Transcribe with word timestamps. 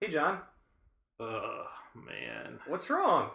Hey, 0.00 0.08
John. 0.08 0.38
Oh 1.20 1.66
man. 1.94 2.60
What's 2.66 2.88
wrong? 2.90 3.30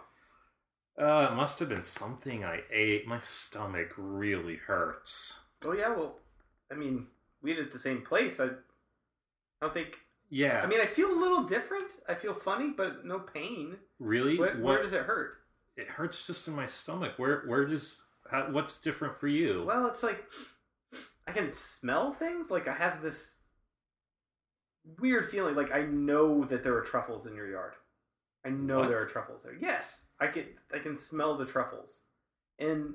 Uh, 0.98 1.28
it 1.30 1.34
must 1.34 1.58
have 1.58 1.68
been 1.68 1.82
something 1.84 2.44
I 2.44 2.60
ate. 2.70 3.06
My 3.06 3.20
stomach 3.20 3.92
really 3.96 4.56
hurts. 4.56 5.40
Oh 5.64 5.72
yeah, 5.72 5.88
well, 5.94 6.18
I 6.70 6.74
mean, 6.74 7.06
we 7.42 7.52
ate 7.52 7.58
at 7.58 7.72
the 7.72 7.78
same 7.78 8.02
place. 8.02 8.40
I, 8.40 8.44
I 8.46 8.48
don't 9.60 9.74
think. 9.74 9.98
Yeah. 10.30 10.62
I 10.62 10.66
mean, 10.66 10.80
I 10.80 10.86
feel 10.86 11.10
a 11.10 11.20
little 11.20 11.42
different. 11.42 11.92
I 12.08 12.14
feel 12.14 12.32
funny, 12.34 12.72
but 12.76 13.04
no 13.04 13.18
pain. 13.18 13.76
really? 13.98 14.38
Where, 14.38 14.54
What- 14.54 14.60
where 14.60 14.82
does 14.82 14.92
it 14.94 15.02
hurt? 15.02 15.34
It 15.76 15.88
hurts 15.88 16.24
just 16.26 16.46
in 16.46 16.54
my 16.54 16.66
stomach. 16.66 17.14
Where? 17.16 17.42
Where 17.46 17.66
does? 17.66 18.04
How, 18.30 18.48
what's 18.50 18.80
different 18.80 19.14
for 19.16 19.26
you? 19.26 19.64
Well, 19.66 19.86
it's 19.88 20.02
like 20.04 20.24
I 21.26 21.32
can 21.32 21.52
smell 21.52 22.12
things. 22.12 22.50
Like 22.50 22.68
I 22.68 22.74
have 22.74 23.02
this 23.02 23.38
weird 24.98 25.30
feeling. 25.30 25.54
Like 25.54 25.72
I 25.72 25.82
know 25.82 26.44
that 26.44 26.62
there 26.62 26.76
are 26.76 26.82
truffles 26.82 27.26
in 27.26 27.34
your 27.34 27.48
yard. 27.50 27.74
I 28.44 28.50
know 28.50 28.80
What? 28.80 28.88
there 28.88 28.98
are 29.02 29.06
truffles 29.06 29.42
there. 29.42 29.54
Yes, 29.58 30.06
I 30.20 30.26
can. 30.28 30.46
I 30.72 30.78
can 30.78 30.94
smell 30.96 31.36
the 31.36 31.46
truffles, 31.46 32.02
and 32.58 32.94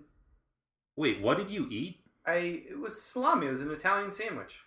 Wait, 0.96 1.22
what 1.22 1.38
did 1.38 1.50
you 1.50 1.68
eat? 1.72 2.02
I 2.26 2.36
it 2.70 2.78
was 2.80 3.02
salami. 3.02 3.48
It 3.48 3.52
was 3.52 3.62
an 3.62 3.72
Italian 3.72 4.12
sandwich. 4.12 4.60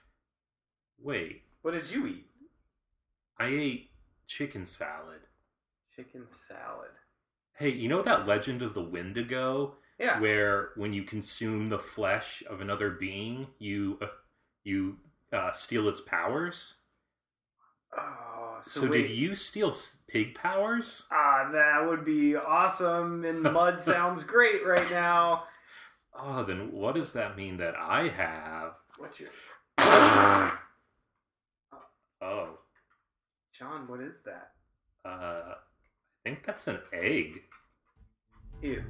Wait, 1.01 1.43
What 1.63 1.73
did 1.73 1.91
you 1.95 2.07
eat? 2.07 2.27
I 3.39 3.47
ate 3.47 3.91
chicken 4.27 4.65
salad. 4.67 5.21
Chicken 5.95 6.27
salad. 6.31 6.91
Hey, 7.55 7.69
you 7.71 7.89
know 7.89 8.03
that 8.03 8.27
legend 8.27 8.63
of 8.63 8.73
the 8.75 8.83
Wendigo, 8.83 9.77
Yeah. 9.99 10.19
where 10.21 10.71
when 10.77 10.93
you 10.93 11.03
consume 11.03 11.69
the 11.69 11.79
flesh 11.79 12.43
of 12.49 12.61
another 12.61 12.91
being, 12.91 13.49
you 13.59 13.99
uh, 14.01 14.07
you 14.65 14.99
uh, 15.33 15.53
steal 15.53 15.89
its 15.89 16.01
powers? 16.01 16.77
Oh, 17.97 18.57
so, 18.61 18.81
So, 18.83 18.91
wait. 18.91 19.03
did 19.03 19.11
you 19.11 19.35
steal 19.37 19.73
pig 20.09 20.35
powers? 20.35 21.07
Ah, 21.11 21.49
that 21.53 21.87
would 21.87 22.05
be 22.05 22.37
awesome. 22.37 23.25
And 23.25 23.43
mud 23.53 23.81
sounds 23.83 24.25
great 24.25 24.65
right 24.67 24.91
now. 24.91 25.45
Oh, 26.15 26.43
then 26.45 26.73
what 26.73 26.95
does 26.95 27.13
that 27.15 27.37
mean 27.37 27.57
that 27.59 27.75
I 27.77 28.09
have? 28.09 28.75
What's 28.99 29.19
your 29.21 29.31
oh, 32.21 32.59
John? 33.53 33.87
What 33.89 34.01
is 34.01 34.23
that? 34.25 34.51
uh, 35.05 35.09
I 35.55 35.55
think 36.25 36.45
that's 36.47 36.69
an 36.69 36.79
egg. 36.93 37.41
Ew. 38.63 38.85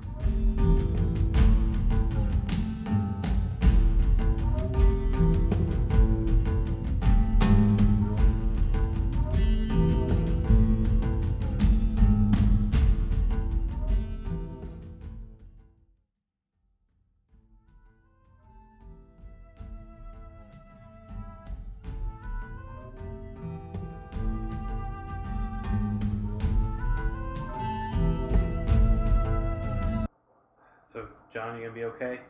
Okay? 31.94 32.20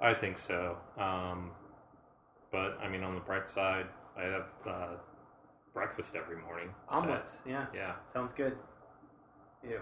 I 0.00 0.14
think 0.14 0.38
so. 0.38 0.76
Um, 0.96 1.50
but 2.50 2.78
I 2.82 2.88
mean, 2.88 3.02
on 3.02 3.14
the 3.14 3.20
bright 3.20 3.48
side, 3.48 3.86
I 4.16 4.22
have 4.24 4.50
uh, 4.66 4.94
breakfast 5.74 6.16
every 6.16 6.36
morning. 6.36 6.70
so- 6.90 6.98
Omelets. 6.98 7.42
Yeah. 7.46 7.66
yeah. 7.74 7.94
Sounds 8.12 8.32
good. 8.32 8.56
Ew. 9.62 9.80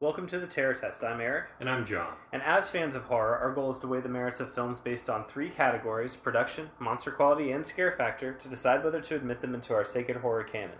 Welcome 0.00 0.28
to 0.28 0.38
the 0.38 0.46
Terror 0.46 0.74
Test. 0.74 1.02
I'm 1.02 1.20
Eric. 1.20 1.46
And 1.58 1.68
I'm 1.68 1.84
John. 1.84 2.12
And 2.32 2.40
as 2.42 2.70
fans 2.70 2.94
of 2.94 3.02
horror, 3.04 3.36
our 3.36 3.52
goal 3.52 3.70
is 3.72 3.80
to 3.80 3.88
weigh 3.88 4.00
the 4.00 4.08
merits 4.08 4.38
of 4.38 4.54
films 4.54 4.78
based 4.78 5.10
on 5.10 5.24
three 5.24 5.50
categories 5.50 6.14
production, 6.14 6.70
monster 6.78 7.10
quality, 7.10 7.50
and 7.50 7.66
scare 7.66 7.90
factor 7.90 8.32
to 8.34 8.48
decide 8.48 8.84
whether 8.84 9.00
to 9.00 9.16
admit 9.16 9.40
them 9.40 9.56
into 9.56 9.74
our 9.74 9.84
sacred 9.84 10.18
horror 10.18 10.44
canon. 10.44 10.76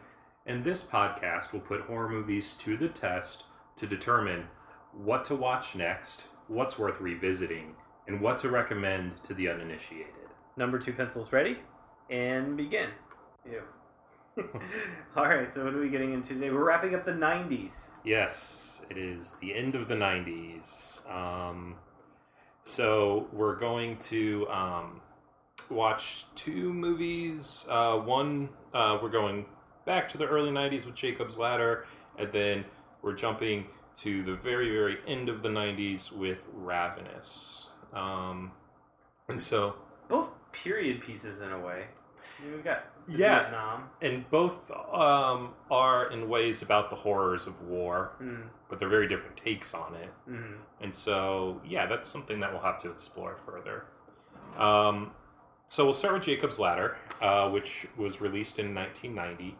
And 0.46 0.62
this 0.62 0.84
podcast 0.84 1.52
will 1.52 1.58
put 1.60 1.80
horror 1.82 2.08
movies 2.08 2.54
to 2.54 2.76
the 2.76 2.88
test 2.88 3.44
to 3.78 3.88
determine 3.88 4.46
what 4.92 5.24
to 5.26 5.34
watch 5.34 5.74
next, 5.74 6.28
what's 6.48 6.78
worth 6.78 7.00
revisiting, 7.00 7.74
and 8.06 8.20
what 8.20 8.38
to 8.38 8.48
recommend 8.48 9.22
to 9.22 9.34
the 9.34 9.48
uninitiated. 9.48 10.14
Number 10.56 10.78
two 10.78 10.92
pencils 10.92 11.32
ready? 11.32 11.58
And 12.10 12.56
begin. 12.56 12.88
Ew. 13.48 13.62
Alright, 15.16 15.52
so 15.52 15.64
what 15.64 15.74
are 15.74 15.80
we 15.80 15.88
getting 15.88 16.12
into 16.12 16.34
today? 16.34 16.50
We're 16.50 16.64
wrapping 16.64 16.94
up 16.94 17.04
the 17.04 17.12
90s. 17.12 17.90
Yes, 18.04 18.82
it 18.88 18.96
is 18.96 19.34
the 19.34 19.54
end 19.54 19.74
of 19.74 19.88
the 19.88 19.94
90s. 19.94 21.08
Um, 21.10 21.76
so 22.62 23.28
we're 23.32 23.56
going 23.56 23.98
to 23.98 24.48
um, 24.48 25.00
watch 25.70 26.26
two 26.34 26.72
movies. 26.72 27.66
Uh, 27.68 27.96
one, 27.96 28.48
uh, 28.72 28.98
we're 29.02 29.10
going 29.10 29.46
back 29.84 30.08
to 30.08 30.18
the 30.18 30.26
early 30.26 30.50
90s 30.50 30.86
with 30.86 30.94
Jacob's 30.94 31.38
Ladder, 31.38 31.86
and 32.18 32.32
then 32.32 32.64
we're 33.02 33.14
jumping 33.14 33.66
to 33.98 34.22
the 34.22 34.34
very, 34.34 34.70
very 34.70 34.98
end 35.06 35.28
of 35.28 35.42
the 35.42 35.48
90s 35.48 36.12
with 36.12 36.46
Ravenous. 36.52 37.68
Um, 37.92 38.52
and 39.28 39.40
so, 39.40 39.74
Both 40.08 40.30
period 40.52 41.00
pieces 41.02 41.40
in 41.40 41.52
a 41.52 41.58
way. 41.58 41.86
I 42.40 42.42
mean, 42.44 42.54
we've 42.54 42.64
got 42.64 42.84
Yeah. 43.06 43.40
Vietnam. 43.40 43.90
and 44.00 44.28
both 44.30 44.70
um, 44.92 45.54
are 45.70 46.10
in 46.10 46.28
ways 46.28 46.62
about 46.62 46.90
the 46.90 46.96
horrors 46.96 47.46
of 47.46 47.60
war, 47.62 48.12
Mm, 48.20 48.48
but 48.68 48.78
they're 48.78 48.88
very 48.88 49.08
different 49.08 49.36
takes 49.36 49.74
on 49.74 49.94
it. 49.94 50.10
mm. 50.28 50.56
And 50.80 50.94
so, 50.94 51.60
yeah, 51.64 51.86
that's 51.86 52.08
something 52.08 52.40
that 52.40 52.52
we'll 52.52 52.62
have 52.62 52.80
to 52.82 52.90
explore 52.90 53.36
further. 53.36 53.86
Um, 54.56 55.12
so 55.68 55.84
we'll 55.84 55.94
start 55.94 56.14
with 56.14 56.22
Jacob's 56.24 56.58
Ladder, 56.58 56.96
uh, 57.20 57.48
which 57.50 57.86
was 57.96 58.20
released 58.20 58.58
in 58.58 58.74
1990, 58.74 59.56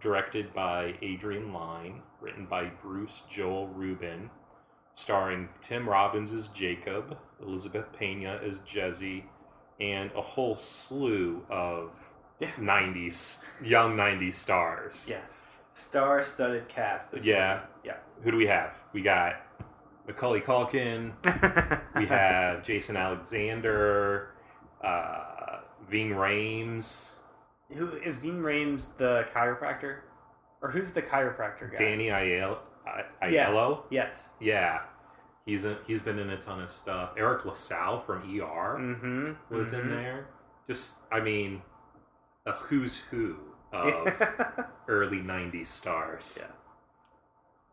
directed 0.00 0.52
by 0.54 0.94
Adrian 1.02 1.52
Lyne, 1.52 2.02
written 2.20 2.46
by 2.46 2.66
Bruce 2.82 3.22
Joel 3.28 3.68
Rubin, 3.68 4.30
starring 4.94 5.48
Tim 5.60 5.88
Robbins 5.88 6.32
as 6.32 6.48
Jacob, 6.48 7.16
Elizabeth 7.42 7.86
Pena 7.92 8.40
as 8.44 8.58
Jesse, 8.60 9.24
and 9.80 10.10
a 10.14 10.22
whole 10.22 10.56
slew 10.56 11.44
of 11.50 11.92
Yeah. 12.40 12.52
90s 12.58 13.42
young 13.62 13.96
90s 13.96 14.34
stars. 14.34 15.06
Yes. 15.08 15.44
Star 15.72 16.22
studded 16.22 16.68
cast. 16.68 17.14
Yeah. 17.24 17.60
one. 17.84 17.94
Who 18.22 18.30
do 18.30 18.36
we 18.38 18.46
have? 18.46 18.74
We 18.94 19.02
got 19.02 19.36
Macaulay 20.06 20.40
Culkin, 20.40 21.12
we 21.94 22.06
have 22.06 22.62
Jason 22.62 22.96
Alexander, 22.96 24.30
uh, 24.82 25.58
Ving 25.90 26.10
Rhames, 26.10 27.16
Who 27.72 27.90
is 27.96 28.18
Ving 28.18 28.40
Rhames 28.40 28.96
the 28.96 29.26
chiropractor? 29.32 29.98
Or 30.62 30.70
who's 30.70 30.92
the 30.92 31.02
chiropractor 31.02 31.70
guy? 31.70 31.76
Danny 31.76 32.06
Aiello. 32.06 32.58
I- 32.86 33.28
Yeah. 33.28 33.50
Yes. 33.90 34.34
Yeah. 34.40 34.80
He's 35.44 35.64
a, 35.64 35.76
he's 35.86 36.00
been 36.00 36.18
in 36.18 36.30
a 36.30 36.36
ton 36.36 36.60
of 36.60 36.70
stuff. 36.70 37.12
Eric 37.16 37.44
LaSalle 37.44 38.00
from 38.00 38.18
ER 38.22 38.78
Mm-hmm. 38.80 39.54
was 39.54 39.72
in 39.72 39.90
there. 39.90 40.26
Just, 40.68 40.98
I 41.12 41.20
mean, 41.20 41.62
a 42.46 42.52
who's 42.52 42.98
who 42.98 43.36
of 43.72 44.64
early 44.88 45.18
90s 45.18 45.66
stars. 45.66 46.42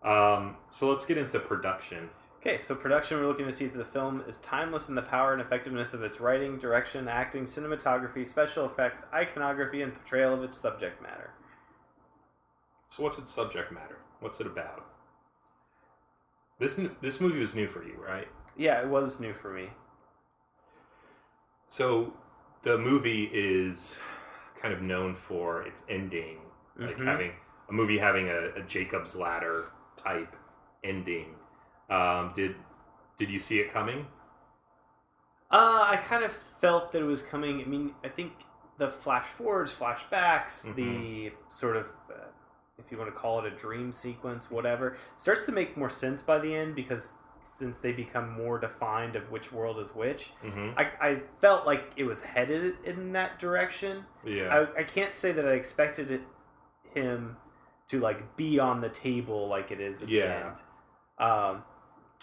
Yeah. 0.03 0.33
Um, 0.33 0.57
so 0.69 0.89
let's 0.89 1.05
get 1.05 1.17
into 1.17 1.39
production. 1.39 2.09
Okay, 2.45 2.57
so 2.57 2.75
production, 2.75 3.17
we're 3.17 3.27
looking 3.27 3.45
to 3.45 3.53
see 3.53 3.63
if 3.63 3.73
the 3.73 3.85
film 3.85 4.21
is 4.27 4.35
timeless 4.39 4.89
in 4.89 4.95
the 4.95 5.01
power 5.01 5.31
and 5.31 5.41
effectiveness 5.41 5.93
of 5.93 6.03
its 6.03 6.19
writing, 6.19 6.57
direction, 6.57 7.07
acting, 7.07 7.45
cinematography, 7.45 8.27
special 8.27 8.65
effects, 8.65 9.05
iconography, 9.13 9.81
and 9.81 9.95
portrayal 9.95 10.33
of 10.33 10.43
its 10.43 10.59
subject 10.59 11.01
matter. 11.01 11.29
So 12.89 13.01
what's 13.01 13.17
its 13.17 13.31
subject 13.31 13.71
matter? 13.71 13.97
What's 14.19 14.41
it 14.41 14.47
about? 14.47 14.85
This 16.59 16.77
this 16.99 17.21
movie 17.21 17.39
was 17.39 17.55
new 17.55 17.65
for 17.65 17.81
you, 17.81 17.95
right? 18.05 18.27
Yeah, 18.57 18.81
it 18.81 18.89
was 18.89 19.21
new 19.21 19.33
for 19.33 19.49
me. 19.53 19.69
So 21.69 22.13
the 22.63 22.77
movie 22.77 23.29
is 23.33 24.01
kind 24.61 24.73
of 24.73 24.81
known 24.81 25.15
for 25.15 25.61
its 25.61 25.83
ending, 25.87 26.39
like 26.77 26.97
Mhm. 26.97 27.05
having 27.05 27.31
a 27.69 27.71
movie 27.71 27.99
having 27.99 28.27
a, 28.27 28.51
a 28.57 28.63
Jacob's 28.63 29.15
Ladder 29.15 29.71
type 29.95 30.35
ending. 30.83 31.35
Um, 31.89 32.31
did 32.33 32.55
did 33.17 33.29
you 33.29 33.39
see 33.39 33.59
it 33.59 33.71
coming? 33.71 34.07
Uh, 35.51 35.85
I 35.87 35.97
kind 35.97 36.23
of 36.23 36.31
felt 36.33 36.91
that 36.93 37.01
it 37.01 37.05
was 37.05 37.21
coming. 37.21 37.61
I 37.61 37.65
mean, 37.65 37.93
I 38.03 38.07
think 38.07 38.31
the 38.77 38.89
flash 38.89 39.25
forwards, 39.25 39.71
flashbacks, 39.71 40.65
Mm-hmm. 40.65 40.73
the 40.75 41.31
sort 41.47 41.77
of, 41.77 41.85
uh, 42.09 42.23
if 42.79 42.91
you 42.91 42.97
want 42.97 43.13
to 43.13 43.19
call 43.19 43.39
it 43.39 43.45
a 43.53 43.55
dream 43.55 43.91
sequence, 43.91 44.49
whatever, 44.49 44.97
starts 45.15 45.45
to 45.45 45.51
make 45.51 45.77
more 45.77 45.91
sense 45.91 46.23
by 46.23 46.39
the 46.39 46.55
end 46.55 46.75
because 46.75 47.17
since 47.43 47.79
they 47.79 47.91
become 47.91 48.31
more 48.31 48.57
defined 48.57 49.15
of 49.15 49.29
which 49.29 49.51
world 49.51 49.77
is 49.77 49.89
which, 49.93 50.29
hmm 50.41 50.71
I, 50.75 50.89
I 50.99 51.21
felt 51.39 51.67
like 51.67 51.91
it 51.97 52.05
was 52.05 52.23
headed 52.23 52.75
in 52.83 53.11
that 53.13 53.37
direction. 53.37 54.05
Yeah. 54.25 54.65
I, 54.75 54.79
I 54.79 54.83
can't 54.85 55.13
say 55.13 55.33
that 55.33 55.47
I 55.47 55.51
expected 55.51 56.09
it 56.09 56.21
him 56.95 57.37
to 57.89 57.99
like 57.99 58.35
be 58.37 58.59
on 58.59 58.81
the 58.81 58.89
table 58.89 59.47
like 59.49 59.69
it 59.71 59.79
is 59.81 60.01
at 60.01 60.09
Yeah. 60.09 60.25
the 60.27 60.45
end. 60.45 60.55
Um, 61.31 61.63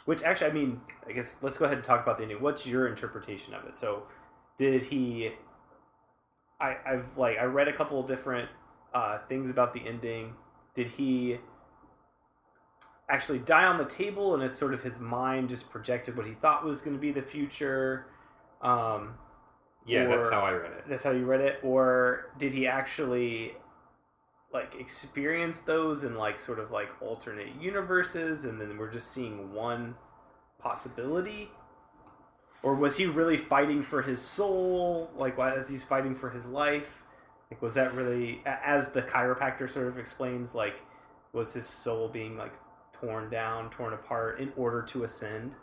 which 0.05 0.23
actually, 0.23 0.50
I 0.50 0.55
mean, 0.55 0.81
I 1.08 1.12
guess 1.12 1.37
let's 1.43 1.56
go 1.58 1.64
ahead 1.67 1.79
and 1.79 1.85
talk 1.85 2.02
about 2.02 2.17
the 2.19 2.25
ending. 2.25 2.41
What's 2.41 2.67
your 2.67 2.88
interpretation 2.88 3.55
of 3.55 3.64
it? 3.64 3.75
So, 3.76 4.05
did 4.58 4.85
he? 4.85 5.32
I 6.61 6.76
I've 6.87 7.17
like 7.17 7.38
I 7.38 7.44
read 7.44 7.69
a 7.69 7.73
couple 7.73 7.99
of 8.00 8.06
different 8.06 8.49
uh, 8.94 9.19
things 9.29 9.50
about 9.50 9.73
the 9.73 9.87
ending. 9.87 10.35
Did 10.75 10.88
he 10.88 11.38
actually 13.08 13.38
die 13.41 13.64
on 13.64 13.76
the 13.76 13.85
table, 13.85 14.35
and 14.35 14.43
it's 14.43 14.55
sort 14.56 14.73
of 14.75 14.82
his 14.82 15.00
mind 15.00 15.49
just 15.49 15.69
projected 15.70 16.17
what 16.17 16.26
he 16.26 16.32
thought 16.35 16.64
was 16.64 16.81
going 16.81 16.94
to 16.97 17.00
be 17.00 17.12
the 17.12 17.23
future? 17.23 18.06
Um, 18.62 19.14
Yeah, 19.87 20.06
that's 20.06 20.31
how 20.31 20.41
I 20.41 20.52
read 20.52 20.73
it. 20.73 20.85
that's 20.88 21.02
how 21.02 21.11
you 21.12 21.25
read 21.25 21.41
it, 21.41 21.61
or 21.62 22.31
did 22.38 22.52
he 22.55 22.67
actually 22.67 23.55
like 24.52 24.75
experience 24.75 25.61
those 25.61 26.05
in 26.05 26.17
like 26.17 26.38
sort 26.38 26.58
of 26.58 26.70
like 26.70 26.91
alternate 27.00 27.61
universes, 27.61 28.44
and 28.44 28.61
then 28.61 28.76
we're 28.79 28.91
just 28.91 29.12
seeing 29.12 29.52
one 29.52 29.94
possibility? 30.58 31.50
Or 32.62 32.75
was 32.75 32.97
he 32.99 33.06
really 33.06 33.37
fighting 33.37 33.82
for 33.82 34.02
his 34.02 34.20
soul? 34.20 35.11
Like, 35.17 35.38
as 35.38 35.70
he's 35.70 35.82
fighting 35.82 36.14
for 36.14 36.31
his 36.31 36.47
life? 36.47 37.02
Like, 37.50 37.62
was 37.62 37.75
that 37.75 37.94
really, 37.94 38.43
as 38.44 38.91
the 38.91 39.02
chiropractor 39.02 39.69
sort 39.69 39.88
of 39.88 39.99
explains, 39.99 40.55
like, 40.55 40.75
was 41.32 41.55
his 41.55 41.67
soul 41.67 42.08
being 42.08 42.37
like 42.37 42.55
torn 42.93 43.31
down, 43.31 43.70
torn 43.70 43.94
apart 43.94 44.41
in 44.41 44.52
order 44.56 44.82
to 44.82 45.05
ascend? 45.05 45.56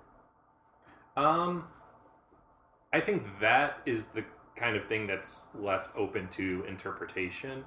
Um, 1.16 1.68
I 2.92 3.00
think 3.00 3.40
that 3.40 3.80
is 3.86 4.08
the 4.08 4.26
kind 4.56 4.76
of 4.76 4.86
thing 4.86 5.08
that's 5.08 5.50
left 5.54 5.96
open 5.96 6.30
to 6.30 6.66
interpretation. 6.68 7.64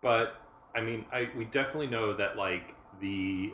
But 0.00 0.40
I 0.74 0.80
mean, 0.80 1.04
I 1.12 1.30
we 1.36 1.44
definitely 1.44 1.88
know 1.88 2.14
that 2.14 2.36
like 2.36 2.74
the 3.00 3.52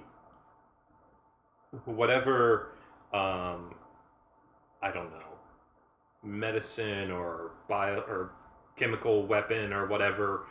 whatever 1.84 2.72
um 3.12 3.74
I 4.82 4.90
don't 4.92 5.10
know 5.10 5.38
medicine 6.22 7.10
or 7.10 7.52
bio 7.68 8.00
or 8.00 8.32
chemical 8.76 9.26
weapon 9.26 9.72
or 9.72 9.86
whatever 9.86 10.46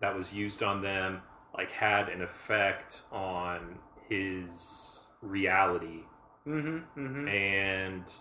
that 0.00 0.14
was 0.14 0.34
used 0.34 0.62
on 0.62 0.82
them 0.82 1.22
like 1.56 1.70
had 1.70 2.08
an 2.08 2.20
effect 2.22 3.02
on 3.10 3.78
his 4.08 5.06
reality 5.22 6.02
Mm-hmm. 6.46 7.00
mm-hmm. 7.00 7.28
and 7.28 8.12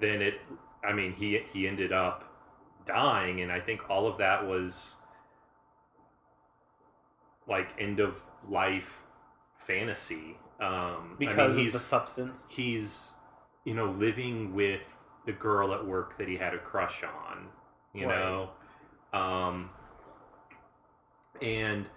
then 0.00 0.22
it 0.22 0.40
i 0.82 0.94
mean 0.94 1.12
he 1.12 1.38
he 1.52 1.68
ended 1.68 1.92
up 1.92 2.24
dying 2.86 3.42
and 3.42 3.52
i 3.52 3.60
think 3.60 3.90
all 3.90 4.06
of 4.06 4.16
that 4.16 4.46
was 4.46 4.96
like 7.48 7.74
end 7.78 8.00
of 8.00 8.22
life 8.48 9.02
fantasy 9.58 10.36
um 10.60 11.16
Because 11.18 11.38
I 11.38 11.42
mean, 11.42 11.50
of 11.50 11.56
he's, 11.64 11.72
the 11.74 11.78
substance. 11.78 12.48
he's 12.50 13.14
you 13.64 13.74
know 13.74 13.90
living 13.90 14.54
with 14.54 14.92
the 15.26 15.32
girl 15.32 15.72
at 15.74 15.84
work 15.86 16.16
that 16.18 16.28
he 16.28 16.36
had 16.36 16.54
a 16.54 16.58
crush 16.58 17.02
on 17.02 17.48
you 17.92 18.06
Right. 18.06 18.18
know 18.18 18.50
um 19.12 19.70
and 21.42 21.88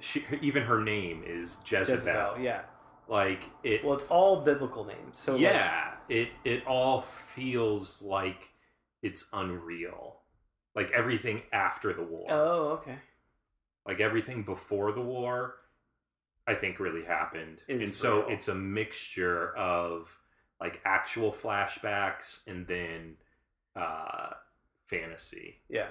she 0.00 0.24
even 0.40 0.64
her 0.64 0.80
name 0.80 1.22
is 1.26 1.58
Jezebel, 1.64 1.94
Jezebel, 1.94 2.36
yeah. 2.40 2.62
like 3.08 3.44
it 3.62 3.84
Well, 3.84 3.94
it's 3.94 4.04
all 4.04 4.40
biblical 4.42 4.84
names. 4.84 5.18
So 5.18 5.32
like, 5.32 5.42
yeah 5.42 5.94
it 6.08 6.30
it 6.44 6.66
all 6.66 7.00
feels 7.00 8.02
like 8.02 8.50
it's 9.02 9.28
unreal 9.32 10.20
like 10.74 10.90
everything 10.92 11.42
after 11.52 11.92
the 11.92 12.02
war 12.02 12.26
oh, 12.30 12.68
okay. 12.70 12.96
Like 13.88 14.00
everything 14.00 14.44
before 14.44 14.92
the 14.92 15.00
war 15.02 15.56
i 16.46 16.54
think 16.54 16.78
really 16.78 17.04
happened 17.04 17.62
and 17.68 17.92
so 17.94 18.18
real. 18.20 18.28
it's 18.28 18.48
a 18.48 18.54
mixture 18.54 19.56
of 19.56 20.16
like 20.60 20.80
actual 20.84 21.32
flashbacks 21.32 22.46
and 22.46 22.66
then 22.68 23.16
uh 23.76 24.30
fantasy 24.86 25.56
Yeah, 25.68 25.88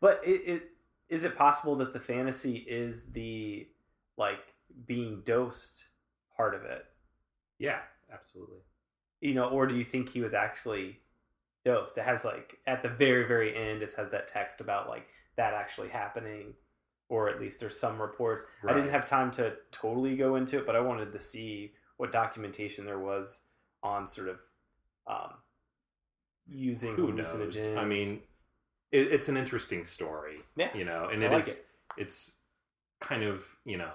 but 0.00 0.20
it, 0.24 0.40
it 0.46 0.62
is 1.08 1.24
it 1.24 1.36
possible 1.36 1.76
that 1.76 1.92
the 1.92 2.00
fantasy 2.00 2.56
is 2.56 3.12
the 3.12 3.68
like 4.16 4.54
being 4.86 5.22
dosed 5.24 5.88
part 6.36 6.54
of 6.54 6.62
it? 6.64 6.84
yeah 7.58 7.80
absolutely 8.12 8.58
You 9.20 9.34
know, 9.34 9.48
or 9.50 9.66
do 9.66 9.76
you 9.76 9.84
think 9.84 10.08
he 10.08 10.20
was 10.20 10.34
actually 10.34 11.00
dosed? 11.64 11.98
It 11.98 12.04
has 12.04 12.24
like 12.24 12.56
at 12.66 12.82
the 12.82 12.88
very 12.88 13.26
very 13.26 13.54
end, 13.56 13.82
it 13.82 13.92
has 13.96 14.10
that 14.10 14.28
text 14.28 14.60
about 14.60 14.88
like 14.88 15.08
that 15.36 15.54
actually 15.54 15.88
happening, 15.88 16.54
or 17.08 17.28
at 17.30 17.40
least 17.40 17.60
there's 17.60 17.78
some 17.78 18.00
reports. 18.00 18.44
I 18.66 18.74
didn't 18.74 18.90
have 18.90 19.04
time 19.06 19.30
to 19.32 19.54
totally 19.72 20.16
go 20.16 20.36
into 20.36 20.58
it, 20.58 20.66
but 20.66 20.76
I 20.76 20.80
wanted 20.80 21.12
to 21.12 21.18
see 21.18 21.72
what 21.96 22.12
documentation 22.12 22.84
there 22.84 22.98
was 22.98 23.40
on 23.82 24.06
sort 24.06 24.28
of 24.28 24.38
um, 25.06 25.32
using 26.46 26.94
who 26.94 27.12
hallucinogens. 27.12 27.54
knows 27.74 27.76
i 27.76 27.84
mean 27.84 28.20
it, 28.90 29.08
it's 29.12 29.28
an 29.28 29.36
interesting 29.36 29.84
story 29.84 30.38
Yeah, 30.56 30.74
you 30.76 30.84
know 30.84 31.08
and 31.12 31.22
I 31.22 31.26
it 31.26 31.32
like 31.32 31.46
is- 31.48 31.54
it. 31.56 31.66
it's 31.98 32.38
kind 33.00 33.22
of 33.22 33.44
you 33.64 33.76
know 33.76 33.92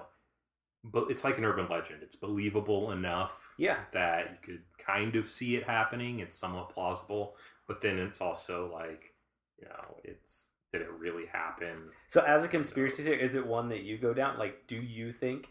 but 0.84 1.10
it's 1.10 1.24
like 1.24 1.38
an 1.38 1.46
urban 1.46 1.68
legend 1.70 2.04
it's 2.04 2.16
believable 2.16 2.92
enough 2.92 3.54
Yeah, 3.58 3.78
that 3.94 4.30
you 4.32 4.38
could 4.56 4.64
kind 4.78 5.16
of 5.16 5.30
see 5.30 5.56
it 5.56 5.64
happening 5.64 6.20
it's 6.20 6.38
somewhat 6.38 6.70
plausible 6.70 7.36
but 7.68 7.82
then 7.82 7.98
it's 7.98 8.22
also 8.22 8.72
like 8.72 9.14
you 9.60 9.66
know 9.68 9.98
it's 10.04 10.50
did 10.74 10.82
it 10.82 10.92
really 10.92 11.28
happen 11.28 11.90
So, 12.10 12.22
as 12.22 12.44
a 12.44 12.48
conspiracy 12.48 13.04
theory, 13.04 13.22
is 13.22 13.36
it 13.36 13.46
one 13.46 13.70
that 13.70 13.84
you 13.84 13.98
go 13.98 14.14
down? 14.14 14.38
Like, 14.38 14.68
do 14.68 14.76
you 14.76 15.14
think? 15.14 15.50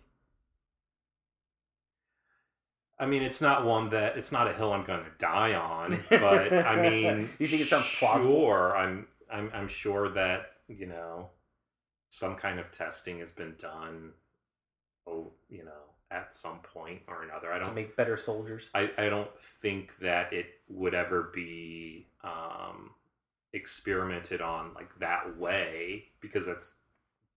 i 2.98 3.06
mean 3.06 3.22
it's 3.22 3.40
not 3.40 3.64
one 3.64 3.88
that 3.90 4.16
it's 4.16 4.30
not 4.30 4.46
a 4.46 4.52
hill 4.52 4.72
i'm 4.72 4.84
gonna 4.84 5.10
die 5.18 5.54
on 5.54 5.98
but 6.10 6.52
i 6.52 6.76
mean 6.80 7.22
Do 7.22 7.28
You 7.40 7.46
think 7.48 7.62
it 7.62 7.68
sounds 7.68 7.88
plausible? 7.98 8.32
sure 8.32 8.76
i'm 8.76 9.06
i'm, 9.32 9.50
I'm 9.54 9.66
sure 9.66 10.08
that 10.10 10.52
you 10.68 10.86
know 10.86 11.30
some 12.10 12.36
kind 12.36 12.60
of 12.60 12.70
testing 12.70 13.18
has 13.20 13.30
been 13.30 13.54
done 13.58 14.12
oh 15.08 15.32
you 15.48 15.64
know 15.64 15.70
at 16.10 16.34
some 16.34 16.58
point 16.58 17.00
or 17.08 17.22
another 17.22 17.50
i 17.50 17.58
don't 17.58 17.74
make 17.74 17.96
better 17.96 18.16
soldiers? 18.18 18.70
I, 18.74 18.90
I 18.98 19.08
don't 19.08 19.34
think 19.40 19.96
that 19.98 20.32
it 20.32 20.46
would 20.68 20.94
ever 20.94 21.30
be 21.34 22.06
um, 22.22 22.90
experimented 23.52 24.40
on 24.40 24.72
like 24.74 24.98
that 24.98 25.36
way 25.38 26.04
because 26.20 26.46
that's 26.46 26.76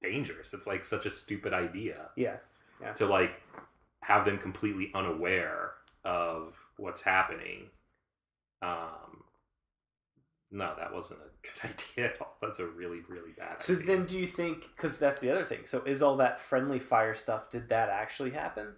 dangerous. 0.02 0.54
It's 0.54 0.68
like 0.68 0.84
such 0.84 1.06
a 1.06 1.12
stupid 1.12 1.54
idea 1.54 2.10
Yeah. 2.16 2.38
yeah. 2.82 2.94
to 2.94 3.06
like 3.06 3.42
have 4.02 4.26
them 4.26 4.38
completely 4.38 4.92
unaware 4.94 5.72
of 6.04 6.56
what's 6.78 7.02
happening. 7.02 7.70
Um, 8.62 9.24
no, 10.52 10.74
that 10.78 10.94
wasn't 10.94 11.20
a 11.22 11.48
good 11.48 11.72
idea 11.98 12.12
at 12.14 12.22
all. 12.22 12.38
That's 12.42 12.60
a 12.60 12.66
really, 12.68 13.02
really 13.10 13.32
bad 13.38 13.62
So 13.62 13.74
idea. 13.74 13.86
then, 13.88 14.06
do 14.06 14.18
you 14.20 14.26
think? 14.28 14.70
Because 14.76 14.98
that's 14.98 15.20
the 15.20 15.30
other 15.32 15.44
thing. 15.44 15.62
So, 15.66 15.82
is 15.86 16.02
all 16.02 16.16
that 16.18 16.40
friendly 16.40 16.80
fire 16.80 17.14
stuff? 17.16 17.50
Did 17.50 17.70
that 17.70 17.90
actually 17.90 18.32
happen? 18.32 18.76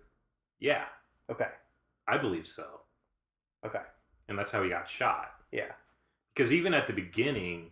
yeah, 0.59 0.85
Okay. 1.29 1.49
I 2.07 2.17
believe 2.17 2.47
so. 2.47 2.65
Okay. 3.65 3.81
And 4.29 4.39
that's 4.39 4.51
how 4.51 4.63
he 4.63 4.69
got 4.69 4.89
shot. 4.89 5.29
Yeah. 5.51 5.71
Because 6.37 6.53
even 6.53 6.75
at 6.75 6.85
the 6.85 6.93
beginning 6.93 7.71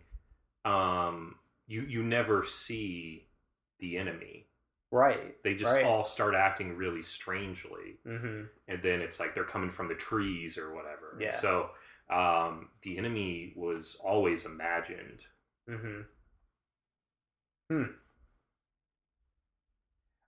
um 0.64 1.36
you 1.68 1.82
you 1.82 2.02
never 2.02 2.44
see 2.44 3.28
the 3.78 3.96
enemy 3.96 4.48
Right. 4.90 5.36
they 5.44 5.54
just 5.54 5.74
Right. 5.74 5.84
all 5.84 6.04
start 6.04 6.34
acting 6.34 6.76
really 6.76 7.02
strangely 7.02 7.98
Mm-hmm. 8.06 8.44
and 8.66 8.82
then 8.82 9.00
it's 9.00 9.20
like 9.20 9.34
they're 9.34 9.44
coming 9.44 9.70
from 9.70 9.86
the 9.86 9.94
trees 9.94 10.58
or 10.58 10.74
whatever 10.74 11.12
And 11.12 11.22
Yeah. 11.22 11.30
so 11.30 11.70
um 12.10 12.70
the 12.82 12.98
enemy 12.98 13.52
was 13.56 13.96
always 14.02 14.44
imagined 14.44 15.26
Mm-hmm. 15.68 16.02
Hmm. 17.70 17.84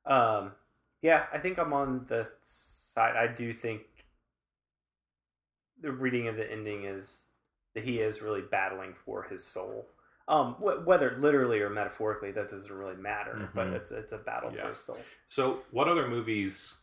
Um. 0.04 0.52
Yeah, 1.00 1.26
I 1.32 1.38
think 1.38 1.58
I'm 1.58 1.72
on 1.72 2.06
the 2.08 2.28
side. 2.42 3.14
I 3.14 3.28
do 3.32 3.52
think 3.52 3.82
the 5.80 5.92
reading 5.92 6.26
of 6.26 6.36
the 6.36 6.50
ending 6.50 6.82
is 6.86 7.27
that 7.78 7.84
he 7.88 8.00
is 8.00 8.20
really 8.22 8.42
battling 8.42 8.92
for 8.94 9.22
his 9.24 9.44
soul. 9.44 9.88
Um, 10.26 10.54
wh- 10.54 10.84
whether 10.86 11.16
literally 11.16 11.60
or 11.62 11.70
metaphorically, 11.70 12.32
that 12.32 12.50
doesn't 12.50 12.72
really 12.72 12.96
matter. 12.96 13.48
But 13.54 13.68
Mhm. 13.68 13.74
it's 13.74 13.90
it's 13.92 14.12
a 14.12 14.18
battle 14.18 14.52
Yeah. 14.52 14.64
for 14.64 14.68
his 14.70 14.80
soul. 14.80 14.98
so 15.28 15.62
what 15.70 15.88
other 15.88 16.06
movies 16.08 16.78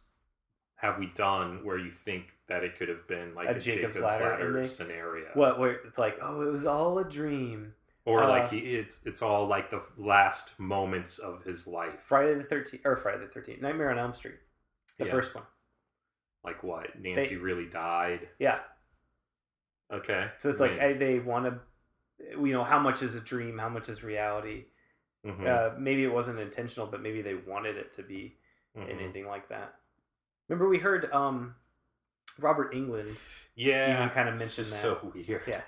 have 0.75 0.98
we 1.00 1.08
done 1.08 1.64
where 1.64 1.78
you 1.78 1.92
think 1.92 2.34
that 2.48 2.64
it 2.64 2.75
could 2.78 2.90
have 2.90 3.08
been 3.08 3.34
like 3.36 3.48
A 3.48 3.52
a, 3.52 3.60
Jacob's 3.60 3.96
Jacob's, 3.96 4.00
Ladder 4.00 4.30
Ladder, 4.52 4.66
scenario 4.66 5.30
What 5.34 5.58
where 5.60 5.72
it's 5.72 5.98
like, 5.98 6.18
oh, 6.22 6.42
it 6.42 6.52
was 6.52 6.66
all 6.66 6.98
a 7.00 7.06
dream. 7.06 7.74
or 8.06 8.24
Uh, 8.24 8.30
like 8.30 8.50
he, 8.50 8.60
it's 8.60 9.00
it's 9.06 9.22
all 9.22 9.48
like 9.48 9.70
the 9.70 9.84
last 9.98 10.58
moments 10.60 11.18
of 11.20 11.44
his 11.44 11.68
life 11.68 12.00
Friday 12.02 12.36
the 12.36 12.44
Thirteenth 12.44 12.86
or 12.86 12.96
Friday 12.96 13.20
the 13.20 13.28
Thirteenth, 13.28 13.62
Nightmare 13.62 13.90
on 13.92 13.98
Elm 14.00 14.14
Street, 14.14 14.40
the 14.98 15.06
Yeah. 15.06 15.12
first 15.12 15.36
one. 15.36 15.46
like 16.44 16.62
what 16.62 17.00
nancy 17.00 17.34
They- 17.36 17.42
really 17.42 17.66
died 17.68 18.30
Yeah, 18.38 18.60
okay 19.92 20.30
So 20.38 20.50
it's 20.50 20.60
like 20.60 21.00
they 21.00 21.20
want 21.20 21.46
to, 21.46 21.60
you 22.32 22.54
know, 22.54 22.63
how 22.63 22.80
much 22.80 23.04
is 23.04 23.15
a 23.15 23.20
dream, 23.22 23.58
how 23.58 23.70
much 23.70 23.89
is 23.89 24.04
reality, 24.04 24.65
Mhm. 25.25 25.48
Uh, 25.48 25.75
maybe 25.80 26.04
it 26.04 26.13
wasn't 26.13 26.39
intentional, 26.39 26.86
but 26.86 27.01
maybe 27.01 27.22
they 27.24 27.34
wanted 27.34 27.77
it 27.77 27.92
to 27.94 28.04
be 28.04 28.38
an 28.75 28.88
Mhm. 28.88 29.01
ending 29.01 29.25
like 29.25 29.48
that. 29.50 29.74
Remember, 30.48 30.70
we 30.70 30.77
heard 30.77 31.12
um, 31.12 31.56
Robert 32.39 32.74
Englund. 32.74 33.20
Yeah, 33.56 33.96
even 33.98 34.10
kinda 34.13 34.32
mentioned 34.36 34.68
that. 34.68 34.82
So 34.82 35.12
weird. 35.15 35.42
Yeah. 35.48 35.62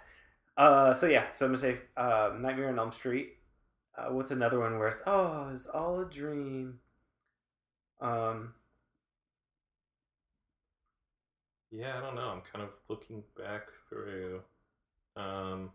Uh, 0.55 0.93
so 0.93 1.07
yeah, 1.07 1.31
so 1.31 1.45
I'm 1.45 1.51
gonna 1.53 1.57
say 1.57 1.81
uh, 1.95 2.35
Nightmare 2.37 2.69
on 2.69 2.77
Elm 2.77 2.91
Street. 2.91 3.37
Uh, 3.97 4.09
what's 4.09 4.29
another 4.31 4.59
one 4.59 4.77
where 4.77 4.89
it's 4.89 5.01
oh, 5.07 5.49
it's 5.53 5.65
all 5.65 5.99
a 5.99 6.05
dream. 6.05 6.79
Um, 7.99 8.53
Yeah, 11.71 11.97
I 11.97 12.01
don't 12.01 12.15
know. 12.15 12.29
I'm 12.29 12.41
kind 12.41 12.63
of 12.63 12.69
looking 12.89 13.23
back 13.37 13.63
through. 13.89 14.41
Um, 15.15 15.71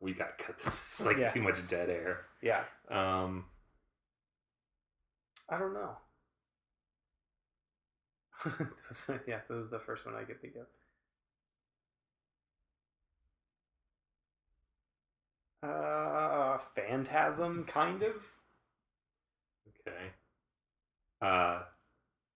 we 0.00 0.12
gotta 0.12 0.32
cut 0.38 0.58
this. 0.58 0.66
It's 1.00 1.06
like 1.06 1.18
Yeah. 1.18 1.26
too 1.28 1.40
much 1.42 1.66
dead 1.68 1.88
air. 1.90 2.26
yeah, 2.42 2.64
Um, 2.88 3.46
I 5.48 5.58
don't 5.58 5.74
know. 5.74 5.96
Yeah, 9.26 9.40
that 9.48 9.54
was 9.54 9.70
the 9.70 9.78
first 9.80 10.04
one 10.06 10.14
I 10.14 10.24
could 10.24 10.40
think 10.40 10.56
of. 10.56 10.66
Uh, 15.62 16.58
Phantasm, 16.58 17.64
kind 17.64 18.02
of. 18.02 18.14
okay. 19.68 20.10
Uh, 21.20 21.62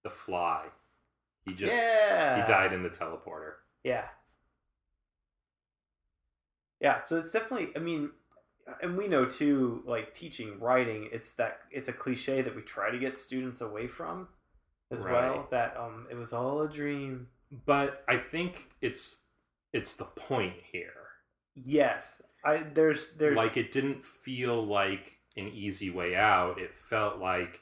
the 0.03 0.11
Fly. 0.11 0.67
He 1.45 1.55
just 1.55 1.73
yeah, 1.73 2.41
he 2.41 2.47
died 2.47 2.73
in 2.73 2.83
the 2.83 2.91
teleporter. 2.91 3.55
Yeah. 3.83 4.05
Yeah, 6.81 7.03
so 7.03 7.19
it's 7.19 7.33
definitely 7.33 7.71
I 7.77 7.79
mean 7.79 8.11
and 8.83 8.97
we 8.97 9.09
know 9.09 9.25
too 9.25 9.83
like 9.85 10.15
teaching 10.15 10.59
writing 10.61 11.09
it's 11.13 11.35
that 11.35 11.61
it's 11.71 11.89
a 11.89 11.93
cliche 11.93 12.41
that 12.43 12.55
we 12.55 12.63
try 12.63 12.91
to 12.91 12.99
get 12.99 13.19
students 13.19 13.61
away 13.61 13.87
from 13.87 14.29
as 14.91 15.03
well 15.03 15.47
that 15.51 15.77
um 15.77 16.07
it 16.11 16.17
was 16.17 16.33
all 16.33 16.63
a 16.63 16.69
dream. 16.69 17.29
But 17.67 18.05
I 18.09 18.17
think 18.17 18.71
it's 18.81 19.25
it's 19.73 19.95
the 19.95 20.05
point 20.05 20.55
here. 20.73 20.93
Yes. 21.55 22.23
I 22.45 22.59
there's 22.59 23.15
there's 23.15 23.37
like 23.37 23.57
it 23.57 23.73
didn't 23.73 24.05
feel 24.05 24.65
like 24.65 25.19
an 25.37 25.49
easy 25.49 25.91
way 25.91 26.15
out. 26.17 26.59
It 26.61 26.77
felt 26.77 27.19
like 27.19 27.61